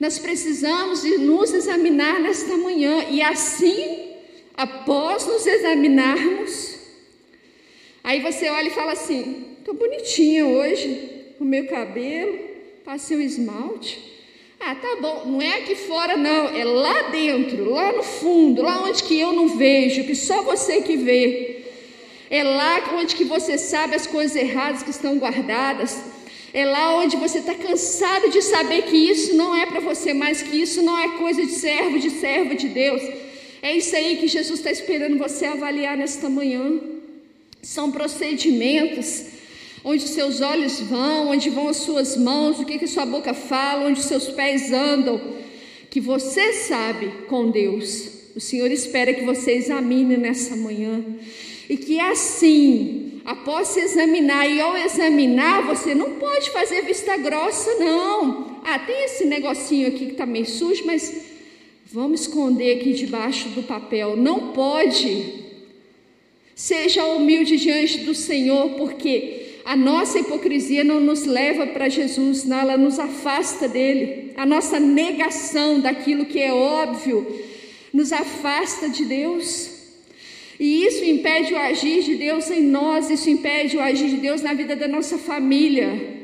Nós 0.00 0.18
precisamos 0.18 1.02
de 1.02 1.18
nos 1.18 1.52
examinar 1.52 2.20
nesta 2.20 2.56
manhã 2.56 3.06
e 3.10 3.22
assim, 3.22 4.14
após 4.56 5.26
nos 5.26 5.46
examinarmos, 5.46 6.78
aí 8.02 8.20
você 8.20 8.48
olha 8.48 8.68
e 8.68 8.72
fala 8.72 8.92
assim: 8.92 9.56
estou 9.58 9.74
bonitinha 9.74 10.46
hoje, 10.46 11.34
o 11.38 11.44
meu 11.44 11.66
cabelo, 11.66 12.38
passei 12.84 13.16
o 13.16 13.20
esmalte. 13.20 14.13
Ah, 14.66 14.74
tá 14.74 14.96
bom, 14.98 15.24
não 15.26 15.42
é 15.42 15.58
aqui 15.58 15.74
fora 15.74 16.16
não, 16.16 16.48
é 16.48 16.64
lá 16.64 17.10
dentro, 17.10 17.68
lá 17.68 17.92
no 17.92 18.02
fundo, 18.02 18.62
lá 18.62 18.82
onde 18.82 19.02
que 19.02 19.20
eu 19.20 19.30
não 19.30 19.46
vejo, 19.58 20.04
que 20.04 20.14
só 20.14 20.40
você 20.40 20.80
que 20.80 20.96
vê. 20.96 21.64
É 22.30 22.42
lá 22.42 22.82
onde 22.94 23.14
que 23.14 23.24
você 23.24 23.58
sabe 23.58 23.94
as 23.94 24.06
coisas 24.06 24.34
erradas 24.34 24.82
que 24.82 24.88
estão 24.88 25.18
guardadas. 25.18 26.02
É 26.54 26.64
lá 26.64 26.96
onde 26.96 27.14
você 27.14 27.40
está 27.40 27.54
cansado 27.54 28.30
de 28.30 28.40
saber 28.40 28.84
que 28.84 28.96
isso 28.96 29.34
não 29.34 29.54
é 29.54 29.66
para 29.66 29.80
você 29.80 30.14
mais, 30.14 30.40
que 30.40 30.56
isso 30.56 30.80
não 30.80 30.98
é 30.98 31.18
coisa 31.18 31.44
de 31.44 31.52
servo, 31.52 31.98
de 31.98 32.08
servo 32.08 32.54
de 32.54 32.68
Deus. 32.68 33.02
É 33.60 33.76
isso 33.76 33.94
aí 33.94 34.16
que 34.16 34.26
Jesus 34.26 34.60
está 34.60 34.70
esperando 34.70 35.18
você 35.18 35.44
avaliar 35.44 35.94
nesta 35.94 36.30
manhã. 36.30 36.80
São 37.60 37.92
procedimentos 37.92 39.26
onde 39.84 40.08
seus 40.08 40.40
olhos 40.40 40.80
vão, 40.80 41.28
onde 41.28 41.50
vão 41.50 41.68
as 41.68 41.76
suas 41.76 42.16
mãos, 42.16 42.58
o 42.58 42.64
que, 42.64 42.78
que 42.78 42.86
sua 42.86 43.04
boca 43.04 43.34
fala, 43.34 43.86
onde 43.86 44.02
seus 44.02 44.28
pés 44.28 44.72
andam, 44.72 45.20
que 45.90 46.00
você 46.00 46.54
sabe 46.54 47.12
com 47.28 47.50
Deus. 47.50 48.08
O 48.34 48.40
Senhor 48.40 48.70
espera 48.70 49.12
que 49.12 49.24
você 49.24 49.52
examine 49.52 50.16
nessa 50.16 50.56
manhã 50.56 51.04
e 51.68 51.76
que 51.76 52.00
assim, 52.00 53.20
após 53.24 53.68
se 53.68 53.80
examinar 53.80 54.48
e 54.48 54.60
ao 54.60 54.76
examinar, 54.76 55.66
você 55.66 55.94
não 55.94 56.12
pode 56.12 56.50
fazer 56.50 56.82
vista 56.82 57.16
grossa, 57.18 57.74
não. 57.74 58.60
Ah, 58.64 58.78
tem 58.78 59.04
esse 59.04 59.26
negocinho 59.26 59.88
aqui 59.88 60.06
que 60.06 60.12
está 60.12 60.26
meio 60.26 60.46
sujo, 60.46 60.84
mas 60.86 61.14
vamos 61.92 62.22
esconder 62.22 62.78
aqui 62.78 62.94
debaixo 62.94 63.50
do 63.50 63.62
papel. 63.62 64.16
Não 64.16 64.52
pode. 64.52 65.44
Seja 66.54 67.04
humilde 67.04 67.56
diante 67.56 67.98
do 67.98 68.14
Senhor, 68.14 68.70
porque 68.70 69.43
a 69.64 69.74
nossa 69.74 70.18
hipocrisia 70.18 70.84
não 70.84 71.00
nos 71.00 71.24
leva 71.24 71.66
para 71.66 71.88
Jesus, 71.88 72.44
não, 72.44 72.58
ela 72.58 72.76
nos 72.76 72.98
afasta 72.98 73.66
dele. 73.66 74.32
A 74.36 74.44
nossa 74.44 74.78
negação 74.78 75.80
daquilo 75.80 76.26
que 76.26 76.38
é 76.38 76.52
óbvio 76.52 77.26
nos 77.92 78.12
afasta 78.12 78.88
de 78.88 79.04
Deus. 79.04 79.70
E 80.60 80.84
isso 80.84 81.04
impede 81.04 81.54
o 81.54 81.58
agir 81.58 82.02
de 82.02 82.14
Deus 82.14 82.50
em 82.50 82.62
nós, 82.62 83.10
isso 83.10 83.28
impede 83.30 83.76
o 83.76 83.80
agir 83.80 84.08
de 84.08 84.18
Deus 84.18 84.42
na 84.42 84.52
vida 84.52 84.76
da 84.76 84.86
nossa 84.86 85.16
família. 85.16 86.14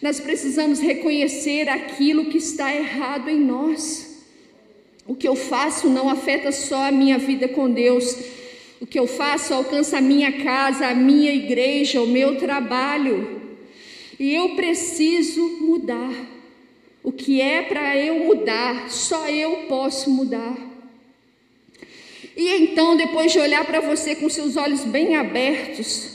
Nós 0.00 0.20
precisamos 0.20 0.80
reconhecer 0.80 1.68
aquilo 1.68 2.26
que 2.26 2.38
está 2.38 2.74
errado 2.74 3.28
em 3.28 3.40
nós. 3.40 4.22
O 5.06 5.14
que 5.14 5.26
eu 5.26 5.34
faço 5.34 5.88
não 5.88 6.08
afeta 6.08 6.52
só 6.52 6.88
a 6.88 6.92
minha 6.92 7.18
vida 7.18 7.48
com 7.48 7.70
Deus, 7.70 8.16
o 8.80 8.86
que 8.86 8.98
eu 8.98 9.06
faço 9.06 9.54
alcança 9.54 9.98
a 9.98 10.00
minha 10.00 10.32
casa, 10.42 10.88
a 10.88 10.94
minha 10.94 11.32
igreja, 11.32 12.02
o 12.02 12.06
meu 12.06 12.36
trabalho. 12.36 13.40
E 14.18 14.34
eu 14.34 14.50
preciso 14.50 15.42
mudar. 15.60 16.12
O 17.02 17.12
que 17.12 17.40
é 17.40 17.62
para 17.62 17.96
eu 17.96 18.24
mudar, 18.24 18.90
só 18.90 19.28
eu 19.28 19.66
posso 19.68 20.10
mudar. 20.10 20.56
E 22.36 22.48
então, 22.48 22.96
depois 22.96 23.30
de 23.30 23.38
olhar 23.38 23.64
para 23.64 23.80
você 23.80 24.14
com 24.14 24.28
seus 24.28 24.56
olhos 24.56 24.84
bem 24.84 25.14
abertos, 25.14 26.14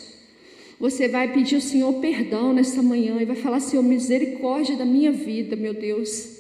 você 0.79 1.07
vai 1.07 1.31
pedir 1.31 1.55
ao 1.55 1.61
Senhor 1.61 1.93
perdão 1.93 2.53
nessa 2.53 2.81
manhã 2.81 3.21
e 3.21 3.25
vai 3.25 3.35
falar: 3.35 3.59
Senhor, 3.59 3.83
misericórdia 3.83 4.75
da 4.75 4.85
minha 4.85 5.11
vida, 5.11 5.55
meu 5.55 5.73
Deus. 5.73 6.39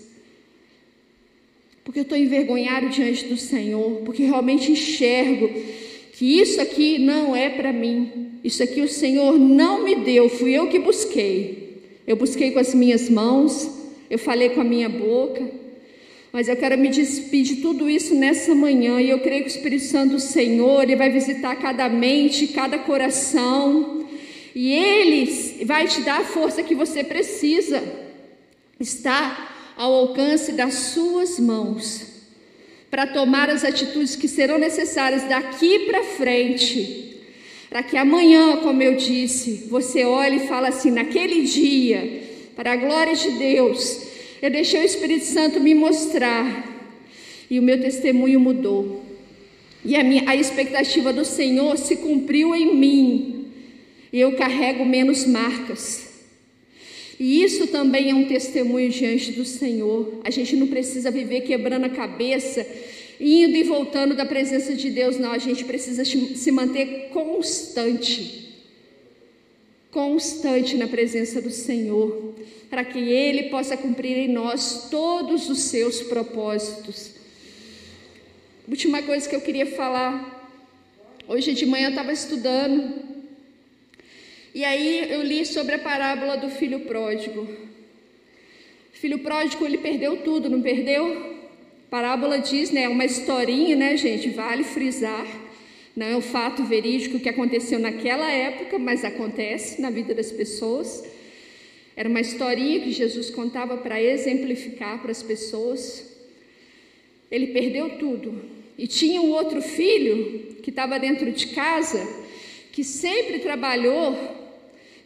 Porque 1.83 1.99
eu 1.99 2.03
estou 2.03 2.17
envergonhado 2.17 2.89
diante 2.89 3.25
do 3.25 3.37
Senhor, 3.37 4.01
porque 4.05 4.23
realmente 4.23 4.71
enxergo 4.71 5.49
que 6.19 6.37
isso 6.37 6.59
aqui 6.59 6.99
não 6.99 7.33
é 7.33 7.49
para 7.49 7.71
mim, 7.71 8.41
isso 8.43 8.61
aqui 8.61 8.81
o 8.81 8.89
Senhor 8.89 9.39
não 9.39 9.85
me 9.85 9.95
deu, 9.95 10.27
fui 10.27 10.51
eu 10.51 10.67
que 10.67 10.77
busquei. 10.77 11.81
Eu 12.05 12.17
busquei 12.17 12.51
com 12.51 12.59
as 12.59 12.75
minhas 12.75 13.09
mãos, 13.09 13.69
eu 14.09 14.19
falei 14.19 14.49
com 14.49 14.59
a 14.59 14.65
minha 14.65 14.89
boca, 14.89 15.49
mas 16.33 16.49
eu 16.49 16.57
quero 16.57 16.77
me 16.77 16.89
despedir 16.89 17.55
de 17.55 17.61
tudo 17.61 17.89
isso 17.89 18.13
nessa 18.15 18.53
manhã 18.53 18.99
e 18.99 19.09
eu 19.09 19.21
creio 19.21 19.43
que 19.45 19.49
o 19.49 19.55
Espírito 19.55 19.85
Santo 19.85 20.15
do 20.15 20.19
Senhor 20.19 20.83
ele 20.83 20.97
vai 20.97 21.09
visitar 21.09 21.55
cada 21.55 21.87
mente, 21.87 22.47
cada 22.47 22.77
coração 22.79 24.05
e 24.53 24.73
ele 24.73 25.63
vai 25.63 25.87
te 25.87 26.01
dar 26.01 26.19
a 26.19 26.25
força 26.25 26.61
que 26.61 26.75
você 26.75 27.01
precisa. 27.01 27.81
Está 28.77 29.71
ao 29.77 29.93
alcance 29.93 30.51
das 30.51 30.73
suas 30.73 31.39
mãos 31.39 32.08
para 32.89 33.05
tomar 33.07 33.49
as 33.49 33.63
atitudes 33.63 34.15
que 34.15 34.27
serão 34.27 34.57
necessárias 34.57 35.23
daqui 35.23 35.79
para 35.79 36.03
frente, 36.03 37.17
para 37.69 37.83
que 37.83 37.95
amanhã, 37.95 38.57
como 38.57 38.81
eu 38.81 38.95
disse, 38.95 39.67
você 39.69 40.03
olhe 40.03 40.37
e 40.37 40.47
fale 40.47 40.67
assim: 40.67 40.91
naquele 40.91 41.43
dia, 41.43 42.23
para 42.55 42.73
a 42.73 42.75
glória 42.75 43.15
de 43.15 43.31
Deus, 43.31 44.01
eu 44.41 44.49
deixei 44.49 44.81
o 44.81 44.85
Espírito 44.85 45.25
Santo 45.25 45.59
me 45.59 45.75
mostrar 45.75 46.67
e 47.49 47.59
o 47.59 47.63
meu 47.63 47.79
testemunho 47.79 48.39
mudou. 48.39 49.03
E 49.83 49.95
a, 49.95 50.03
minha, 50.03 50.23
a 50.27 50.35
expectativa 50.35 51.13
do 51.13 51.23
Senhor 51.23 51.77
se 51.77 51.97
cumpriu 51.97 52.53
em 52.53 52.75
mim. 52.75 53.45
E 54.11 54.19
eu 54.19 54.35
carrego 54.35 54.85
menos 54.85 55.25
marcas. 55.25 56.08
E 57.19 57.43
isso 57.43 57.67
também 57.67 58.09
é 58.09 58.15
um 58.15 58.27
testemunho 58.27 58.89
diante 58.89 59.33
do 59.33 59.43
Senhor. 59.43 60.21
A 60.23 60.29
gente 60.29 60.55
não 60.55 60.67
precisa 60.67 61.11
viver 61.11 61.41
quebrando 61.41 61.85
a 61.85 61.89
cabeça, 61.89 62.65
indo 63.19 63.57
e 63.57 63.63
voltando 63.63 64.15
da 64.15 64.25
presença 64.25 64.73
de 64.73 64.89
Deus, 64.89 65.17
não. 65.17 65.31
A 65.31 65.37
gente 65.37 65.65
precisa 65.65 66.05
se 66.05 66.51
manter 66.51 67.09
constante 67.11 68.49
constante 69.91 70.77
na 70.77 70.87
presença 70.87 71.41
do 71.41 71.49
Senhor, 71.49 72.35
para 72.69 72.83
que 72.83 72.99
Ele 72.99 73.49
possa 73.49 73.75
cumprir 73.75 74.17
em 74.17 74.27
nós 74.27 74.87
todos 74.89 75.49
os 75.49 75.59
seus 75.59 76.01
propósitos. 76.01 77.11
Última 78.67 79.01
coisa 79.01 79.27
que 79.27 79.35
eu 79.35 79.41
queria 79.41 79.65
falar. 79.65 80.37
Hoje 81.27 81.53
de 81.53 81.65
manhã 81.65 81.87
eu 81.87 81.89
estava 81.89 82.11
estudando, 82.11 83.08
e 84.53 84.63
aí 84.65 85.11
eu 85.11 85.21
li 85.21 85.45
sobre 85.45 85.75
a 85.75 85.79
parábola 85.79 86.37
do 86.37 86.49
filho 86.49 86.81
pródigo. 86.81 87.41
O 87.41 88.97
filho 88.97 89.19
pródigo, 89.19 89.65
ele 89.65 89.77
perdeu 89.77 90.17
tudo, 90.17 90.49
não 90.49 90.61
perdeu? 90.61 91.37
A 91.87 91.89
parábola 91.89 92.39
diz, 92.39 92.71
né, 92.71 92.87
uma 92.87 93.05
historinha, 93.05 93.75
né, 93.75 93.97
gente, 93.97 94.29
vale 94.29 94.63
frisar 94.63 95.25
não 95.99 96.07
é 96.07 96.15
um 96.15 96.21
fato 96.21 96.63
verídico 96.63 97.19
que 97.19 97.27
aconteceu 97.27 97.77
naquela 97.77 98.31
época, 98.31 98.79
mas 98.79 99.03
acontece 99.03 99.81
na 99.81 99.89
vida 99.89 100.13
das 100.13 100.31
pessoas. 100.31 101.03
Era 101.93 102.07
uma 102.07 102.21
historinha 102.21 102.79
que 102.79 102.93
Jesus 102.93 103.29
contava 103.29 103.75
para 103.75 104.01
exemplificar 104.01 105.01
para 105.01 105.11
as 105.11 105.21
pessoas. 105.21 106.09
Ele 107.29 107.47
perdeu 107.47 107.97
tudo. 107.97 108.41
E 108.77 108.87
tinha 108.87 109.21
um 109.21 109.31
outro 109.31 109.61
filho 109.61 110.55
que 110.63 110.69
estava 110.69 110.97
dentro 110.97 111.33
de 111.33 111.47
casa, 111.47 112.07
que 112.71 112.81
sempre 112.81 113.39
trabalhou, 113.39 114.17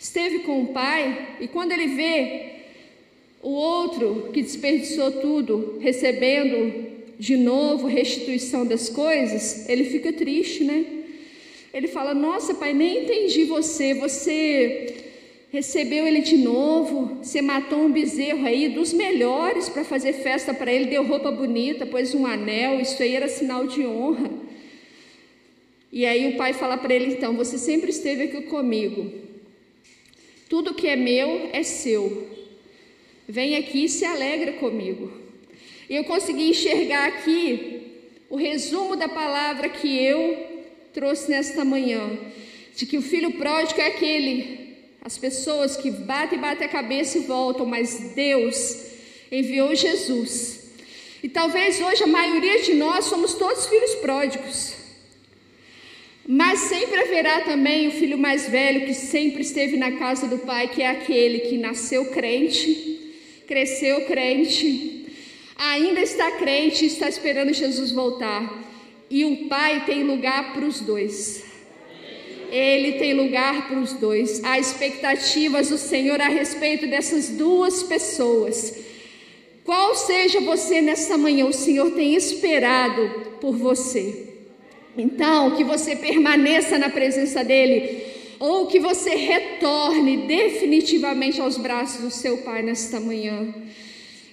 esteve 0.03 0.39
com 0.39 0.61
o 0.61 0.67
pai, 0.67 1.37
e 1.39 1.47
quando 1.47 1.71
ele 1.71 1.95
vê 1.95 2.51
o 3.41 3.51
outro 3.51 4.31
que 4.33 4.41
desperdiçou 4.41 5.11
tudo, 5.13 5.77
recebendo 5.79 6.91
de 7.17 7.37
novo 7.37 7.87
restituição 7.87 8.65
das 8.65 8.89
coisas, 8.89 9.67
ele 9.69 9.85
fica 9.85 10.11
triste, 10.11 10.65
né? 10.65 10.85
Ele 11.73 11.87
fala: 11.87 12.13
Nossa, 12.13 12.53
pai, 12.53 12.73
nem 12.73 13.03
entendi 13.03 13.45
você. 13.45 13.93
Você 13.93 14.93
recebeu 15.49 16.05
ele 16.05 16.19
de 16.19 16.35
novo, 16.35 17.19
você 17.23 17.41
matou 17.41 17.79
um 17.79 17.91
bezerro 17.91 18.45
aí 18.45 18.67
dos 18.67 18.91
melhores 18.91 19.69
para 19.69 19.85
fazer 19.85 20.13
festa 20.13 20.53
para 20.53 20.71
ele, 20.71 20.87
deu 20.87 21.05
roupa 21.05 21.31
bonita, 21.31 21.85
pôs 21.85 22.13
um 22.13 22.25
anel, 22.25 22.81
isso 22.81 23.01
aí 23.01 23.15
era 23.15 23.29
sinal 23.29 23.67
de 23.67 23.85
honra. 23.85 24.29
E 25.93 26.05
aí 26.05 26.33
o 26.33 26.37
pai 26.37 26.51
fala 26.51 26.75
para 26.75 26.93
ele: 26.93 27.13
Então, 27.13 27.37
você 27.37 27.57
sempre 27.57 27.89
esteve 27.89 28.23
aqui 28.23 28.41
comigo. 28.41 29.23
Tudo 30.53 30.75
que 30.75 30.87
é 30.87 30.95
meu 30.95 31.49
é 31.51 31.63
seu. 31.63 32.27
Vem 33.27 33.55
aqui 33.55 33.85
e 33.85 33.89
se 33.89 34.05
alegra 34.05 34.53
comigo. 34.53 35.11
E 35.89 35.95
eu 35.95 36.03
consegui 36.03 36.51
enxergar 36.51 37.07
aqui 37.07 38.03
o 38.29 38.35
resumo 38.35 38.95
da 38.95 39.09
palavra 39.09 39.67
que 39.67 39.97
eu 39.97 40.45
trouxe 40.93 41.31
nesta 41.31 41.65
manhã, 41.65 42.07
de 42.75 42.85
que 42.85 42.99
o 42.99 43.01
filho 43.01 43.31
pródigo 43.31 43.81
é 43.81 43.87
aquele, 43.87 44.75
as 45.01 45.17
pessoas 45.17 45.75
que 45.75 45.89
batem 45.89 46.37
batem 46.37 46.67
a 46.67 46.69
cabeça 46.69 47.17
e 47.17 47.21
voltam, 47.21 47.65
mas 47.65 48.11
Deus 48.13 48.91
enviou 49.31 49.73
Jesus. 49.73 50.69
E 51.23 51.29
talvez 51.29 51.81
hoje 51.81 52.03
a 52.03 52.07
maioria 52.21 52.61
de 52.61 52.75
nós 52.75 53.05
somos 53.05 53.33
todos 53.33 53.65
filhos 53.65 53.95
pródigos. 53.95 54.82
Mas 56.28 56.59
sempre 56.61 57.01
haverá 57.01 57.41
também 57.41 57.88
o 57.88 57.91
filho 57.91 58.17
mais 58.17 58.47
velho 58.47 58.86
que 58.86 58.93
sempre 58.93 59.41
esteve 59.41 59.76
na 59.76 59.91
casa 59.93 60.26
do 60.26 60.39
pai, 60.39 60.69
que 60.69 60.82
é 60.82 60.89
aquele 60.89 61.39
que 61.39 61.57
nasceu 61.57 62.05
crente, 62.05 63.13
cresceu 63.45 64.05
crente, 64.05 65.05
ainda 65.57 65.99
está 65.99 66.32
crente 66.32 66.86
e 66.86 66.88
está 66.88 67.09
esperando 67.09 67.53
Jesus 67.53 67.91
voltar. 67.91 68.63
E 69.09 69.26
o 69.26 69.47
Pai 69.47 69.86
tem 69.86 70.03
lugar 70.03 70.53
para 70.53 70.65
os 70.65 70.80
dois. 70.80 71.43
Ele 72.49 72.93
tem 72.93 73.13
lugar 73.13 73.67
para 73.67 73.80
os 73.80 73.93
dois. 73.93 74.43
Há 74.43 74.57
expectativas 74.57 75.69
do 75.69 75.78
Senhor 75.78 76.21
a 76.21 76.30
respeito 76.30 76.88
dessas 76.88 77.30
duas 77.30 77.84
pessoas. 77.84 78.76
Qual 79.63 79.93
seja 79.95 80.39
você 80.39 80.82
nessa 80.82 81.17
manhã, 81.17 81.45
o 81.45 81.53
Senhor 81.53 81.91
tem 81.91 82.15
esperado 82.15 83.38
por 83.39 83.55
você. 83.55 84.32
Então, 84.97 85.51
que 85.51 85.63
você 85.63 85.95
permaneça 85.95 86.77
na 86.77 86.89
presença 86.89 87.43
dEle, 87.43 88.03
ou 88.39 88.67
que 88.67 88.79
você 88.79 89.15
retorne 89.15 90.27
definitivamente 90.27 91.41
aos 91.41 91.57
braços 91.57 92.01
do 92.01 92.11
seu 92.11 92.37
Pai 92.39 92.61
nesta 92.61 92.99
manhã. 92.99 93.53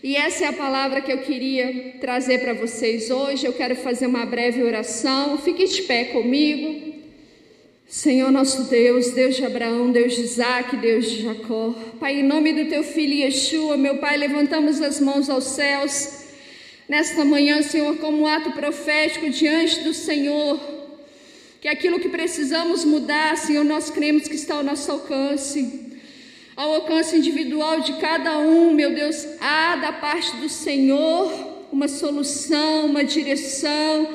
E 0.02 0.16
essa 0.16 0.44
é 0.44 0.48
a 0.48 0.52
palavra 0.52 1.00
que 1.00 1.12
eu 1.12 1.18
queria 1.18 1.94
trazer 2.00 2.40
para 2.40 2.54
vocês 2.54 3.10
hoje. 3.10 3.46
Eu 3.46 3.52
quero 3.52 3.76
fazer 3.76 4.06
uma 4.06 4.24
breve 4.24 4.62
oração. 4.62 5.36
Fique 5.38 5.66
de 5.66 5.82
pé 5.82 6.04
comigo. 6.04 6.90
Senhor 7.86 8.30
nosso 8.30 8.64
Deus, 8.64 9.10
Deus 9.10 9.36
de 9.36 9.44
Abraão, 9.44 9.90
Deus 9.90 10.14
de 10.14 10.22
Isaac, 10.22 10.76
Deus 10.76 11.10
de 11.10 11.22
Jacó. 11.22 11.74
Pai, 11.98 12.20
em 12.20 12.22
nome 12.22 12.52
do 12.52 12.70
teu 12.70 12.82
filho 12.82 13.14
Yeshua, 13.14 13.76
meu 13.76 13.98
Pai, 13.98 14.16
levantamos 14.16 14.80
as 14.80 15.00
mãos 15.00 15.28
aos 15.28 15.44
céus. 15.44 16.19
Nesta 16.90 17.24
manhã, 17.24 17.62
Senhor, 17.62 17.98
como 17.98 18.26
ato 18.26 18.50
profético 18.50 19.30
diante 19.30 19.78
do 19.82 19.94
Senhor, 19.94 20.58
que 21.60 21.68
aquilo 21.68 22.00
que 22.00 22.08
precisamos 22.08 22.84
mudar, 22.84 23.36
Senhor, 23.36 23.64
nós 23.64 23.90
cremos 23.90 24.26
que 24.26 24.34
está 24.34 24.56
ao 24.56 24.64
nosso 24.64 24.90
alcance 24.90 25.88
ao 26.56 26.74
alcance 26.74 27.16
individual 27.16 27.80
de 27.80 27.92
cada 27.98 28.38
um, 28.40 28.74
meu 28.74 28.92
Deus, 28.92 29.24
há 29.40 29.76
da 29.76 29.92
parte 29.92 30.36
do 30.38 30.48
Senhor 30.48 31.32
uma 31.70 31.86
solução, 31.86 32.86
uma 32.86 33.04
direção, 33.04 34.08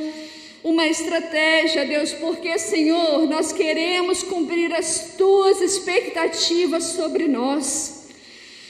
uma 0.61 0.85
estratégia, 0.85 1.85
Deus, 1.85 2.11
porque, 2.11 2.59
Senhor, 2.59 3.25
nós 3.25 3.53
queremos 3.53 4.21
cumprir 4.21 4.73
as 4.75 5.15
tuas 5.17 5.61
expectativas 5.61 6.83
sobre 6.83 7.25
nós. 7.25 7.94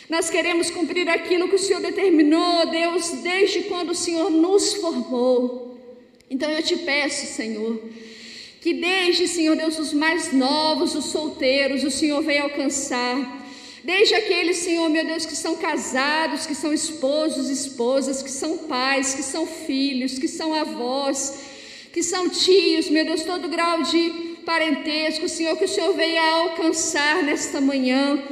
Nós 0.09 0.29
queremos 0.29 0.69
cumprir 0.69 1.09
aquilo 1.09 1.49
que 1.49 1.55
o 1.55 1.59
Senhor 1.59 1.81
determinou, 1.81 2.67
Deus, 2.67 3.09
desde 3.23 3.63
quando 3.63 3.91
o 3.91 3.95
Senhor 3.95 4.29
nos 4.29 4.75
formou. 4.75 5.77
Então 6.29 6.49
eu 6.51 6.61
te 6.61 6.77
peço, 6.77 7.25
Senhor, 7.25 7.81
que 8.61 8.73
desde, 8.73 9.27
Senhor 9.27 9.55
Deus, 9.55 9.79
os 9.79 9.93
mais 9.93 10.31
novos, 10.31 10.95
os 10.95 11.05
solteiros, 11.05 11.83
o 11.83 11.91
Senhor 11.91 12.21
venha 12.21 12.43
alcançar 12.43 13.43
Desde 13.85 14.15
aqueles, 14.15 14.57
Senhor, 14.57 14.89
meu 14.89 15.05
Deus, 15.05 15.27
que 15.27 15.35
são 15.35 15.57
casados, 15.57 16.47
que 16.47 16.55
são 16.55 16.73
esposos, 16.73 17.51
esposas, 17.51 18.23
que 18.23 18.31
são 18.31 18.57
pais, 18.57 19.13
que 19.13 19.21
são 19.21 19.45
filhos, 19.45 20.17
que 20.17 20.27
são 20.27 20.55
avós, 20.55 21.37
que 21.93 22.01
são 22.01 22.27
tios, 22.27 22.89
meu 22.89 23.05
Deus, 23.05 23.21
todo 23.21 23.47
grau 23.47 23.83
de 23.83 24.37
parentesco, 24.43 25.29
Senhor, 25.29 25.55
que 25.55 25.65
o 25.65 25.67
Senhor 25.67 25.93
venha 25.93 26.19
alcançar 26.19 27.21
nesta 27.21 27.61
manhã. 27.61 28.23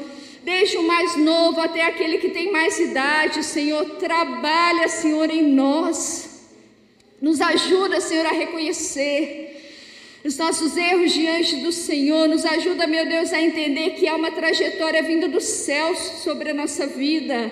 Desde 0.43 0.77
o 0.77 0.83
mais 0.83 1.15
novo 1.15 1.61
até 1.61 1.85
aquele 1.85 2.17
que 2.17 2.29
tem 2.29 2.51
mais 2.51 2.77
idade, 2.77 3.43
Senhor, 3.43 3.85
trabalha, 3.91 4.89
Senhor, 4.89 5.29
em 5.29 5.41
nós. 5.41 6.47
Nos 7.21 7.39
ajuda, 7.39 8.01
Senhor, 8.01 8.25
a 8.25 8.31
reconhecer 8.31 9.53
os 10.25 10.37
nossos 10.37 10.75
erros 10.75 11.13
diante 11.13 11.57
do 11.57 11.71
Senhor. 11.71 12.27
Nos 12.27 12.45
ajuda, 12.45 12.85
meu 12.85 13.07
Deus, 13.07 13.31
a 13.31 13.41
entender 13.41 13.91
que 13.91 14.07
há 14.07 14.15
uma 14.15 14.31
trajetória 14.31 15.01
vinda 15.01 15.29
dos 15.29 15.45
céus 15.45 15.97
sobre 16.23 16.49
a 16.49 16.53
nossa 16.53 16.87
vida. 16.87 17.51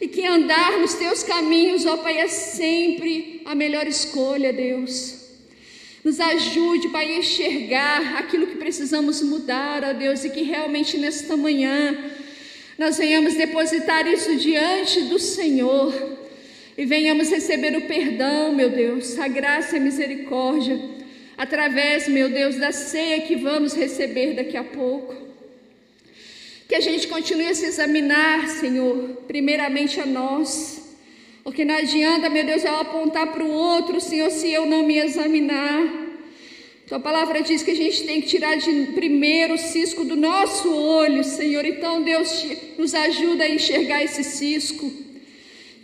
E 0.00 0.08
que 0.08 0.24
andar 0.24 0.78
nos 0.78 0.94
teus 0.94 1.22
caminhos, 1.22 1.84
ó 1.84 1.98
Pai, 1.98 2.18
é 2.18 2.28
sempre 2.28 3.42
a 3.44 3.54
melhor 3.54 3.86
escolha, 3.86 4.52
Deus. 4.52 5.15
Nos 6.06 6.20
ajude, 6.20 6.86
Pai, 6.90 7.14
a 7.14 7.18
enxergar 7.18 8.18
aquilo 8.18 8.46
que 8.46 8.54
precisamos 8.54 9.20
mudar, 9.22 9.82
ó 9.82 9.92
Deus, 9.92 10.24
e 10.24 10.30
que 10.30 10.42
realmente 10.42 10.96
nesta 10.96 11.36
manhã 11.36 11.98
nós 12.78 12.96
venhamos 12.96 13.34
depositar 13.34 14.06
isso 14.06 14.36
diante 14.36 15.00
do 15.00 15.18
Senhor 15.18 15.92
e 16.78 16.84
venhamos 16.84 17.28
receber 17.28 17.76
o 17.76 17.88
perdão, 17.88 18.54
meu 18.54 18.70
Deus, 18.70 19.18
a 19.18 19.26
graça 19.26 19.74
e 19.74 19.80
a 19.80 19.82
misericórdia 19.82 20.80
através, 21.36 22.06
meu 22.06 22.28
Deus, 22.28 22.54
da 22.54 22.70
ceia 22.70 23.22
que 23.22 23.34
vamos 23.34 23.74
receber 23.74 24.34
daqui 24.34 24.56
a 24.56 24.62
pouco. 24.62 25.12
Que 26.68 26.76
a 26.76 26.80
gente 26.80 27.08
continue 27.08 27.48
a 27.48 27.54
se 27.56 27.66
examinar, 27.66 28.46
Senhor, 28.46 29.22
primeiramente 29.26 30.00
a 30.00 30.06
nós. 30.06 30.75
Porque 31.46 31.64
não 31.64 31.76
adianta, 31.76 32.28
meu 32.28 32.44
Deus, 32.44 32.64
eu 32.64 32.74
apontar 32.74 33.28
para 33.32 33.44
o 33.44 33.48
outro, 33.48 34.00
Senhor, 34.00 34.28
se 34.32 34.50
eu 34.50 34.66
não 34.66 34.84
me 34.84 34.98
examinar. 34.98 35.80
Tua 36.88 36.98
palavra 36.98 37.40
diz 37.40 37.62
que 37.62 37.70
a 37.70 37.76
gente 37.76 38.02
tem 38.02 38.20
que 38.20 38.26
tirar 38.26 38.56
de 38.56 38.86
primeiro 38.96 39.54
o 39.54 39.58
cisco 39.58 40.04
do 40.04 40.16
nosso 40.16 40.68
olho, 40.74 41.22
Senhor. 41.22 41.64
Então, 41.64 42.02
Deus 42.02 42.44
nos 42.76 42.96
ajuda 42.96 43.44
a 43.44 43.48
enxergar 43.48 44.02
esse 44.02 44.24
cisco. 44.24 44.90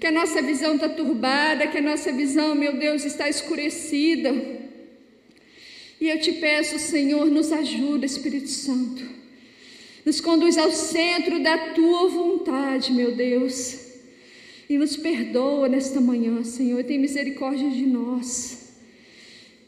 Que 0.01 0.09
a 0.09 0.11
nossa 0.11 0.43
visão 0.43 0.75
está 0.75 0.89
turbada, 0.89 1.69
que 1.69 1.79
a 1.79 1.83
nossa 1.83 2.11
visão, 2.11 2.57
meu 2.57 2.73
Deus, 2.73 3.05
está 3.05 3.29
escurecida. 3.29 4.35
E 6.01 6.09
eu 6.09 6.19
te 6.19 6.33
peço, 6.33 6.77
Senhor, 6.81 7.27
nos 7.27 7.53
ajuda, 7.53 8.05
Espírito 8.05 8.49
Santo. 8.49 9.05
Nos 10.05 10.21
conduz 10.21 10.59
ao 10.59 10.73
centro 10.73 11.39
da 11.39 11.57
tua 11.57 12.09
vontade, 12.09 12.93
meu 12.93 13.13
Deus. 13.13 13.82
E 14.69 14.79
nos 14.79 14.97
perdoa 14.97 15.69
nesta 15.69 16.01
manhã, 16.01 16.43
Senhor. 16.45 16.81
E 16.81 16.85
tem 16.85 16.99
misericórdia 16.99 17.71
de 17.71 17.87
nós. 17.87 18.63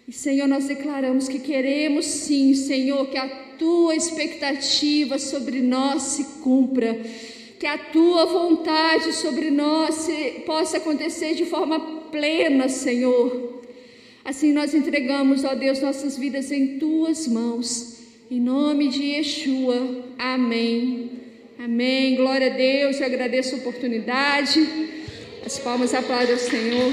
E, 0.07 0.13
Senhor, 0.13 0.47
nós 0.47 0.67
declaramos 0.67 1.29
que 1.29 1.39
queremos 1.39 2.05
sim, 2.05 2.55
Senhor, 2.55 3.07
que 3.09 3.17
a 3.17 3.29
tua 3.59 3.97
expectativa 3.97 5.19
sobre 5.19 5.61
nós 5.61 6.03
se 6.03 6.25
cumpra. 6.43 7.01
Que 7.59 7.67
a 7.67 7.79
tua 7.79 8.27
vontade 8.27 9.13
sobre 9.15 9.51
nós 9.51 10.07
possa 10.45 10.77
acontecer 10.77 11.35
de 11.35 11.47
forma 11.47 11.81
plena, 12.11 12.69
Senhor. 12.69 13.63
Assim 14.25 14.53
nós 14.53 14.75
entregamos, 14.75 15.45
ó 15.45 15.55
Deus, 15.55 15.81
nossas 15.81 16.17
vidas 16.19 16.51
em 16.51 16.79
tuas 16.79 17.27
mãos. 17.27 17.99
Em 18.31 18.41
nome 18.41 18.89
de 18.89 19.03
Yeshua. 19.03 20.05
Amém. 20.19 21.24
Amém. 21.59 22.17
Glória 22.17 22.53
a 22.53 22.57
Deus. 22.57 23.01
Eu 23.01 23.07
agradeço 23.07 23.55
a 23.55 23.59
oportunidade. 23.59 24.61
As 25.47 25.59
palmas 25.59 25.95
aplaudem 25.95 26.33
ao 26.33 26.39
Senhor. 26.39 26.93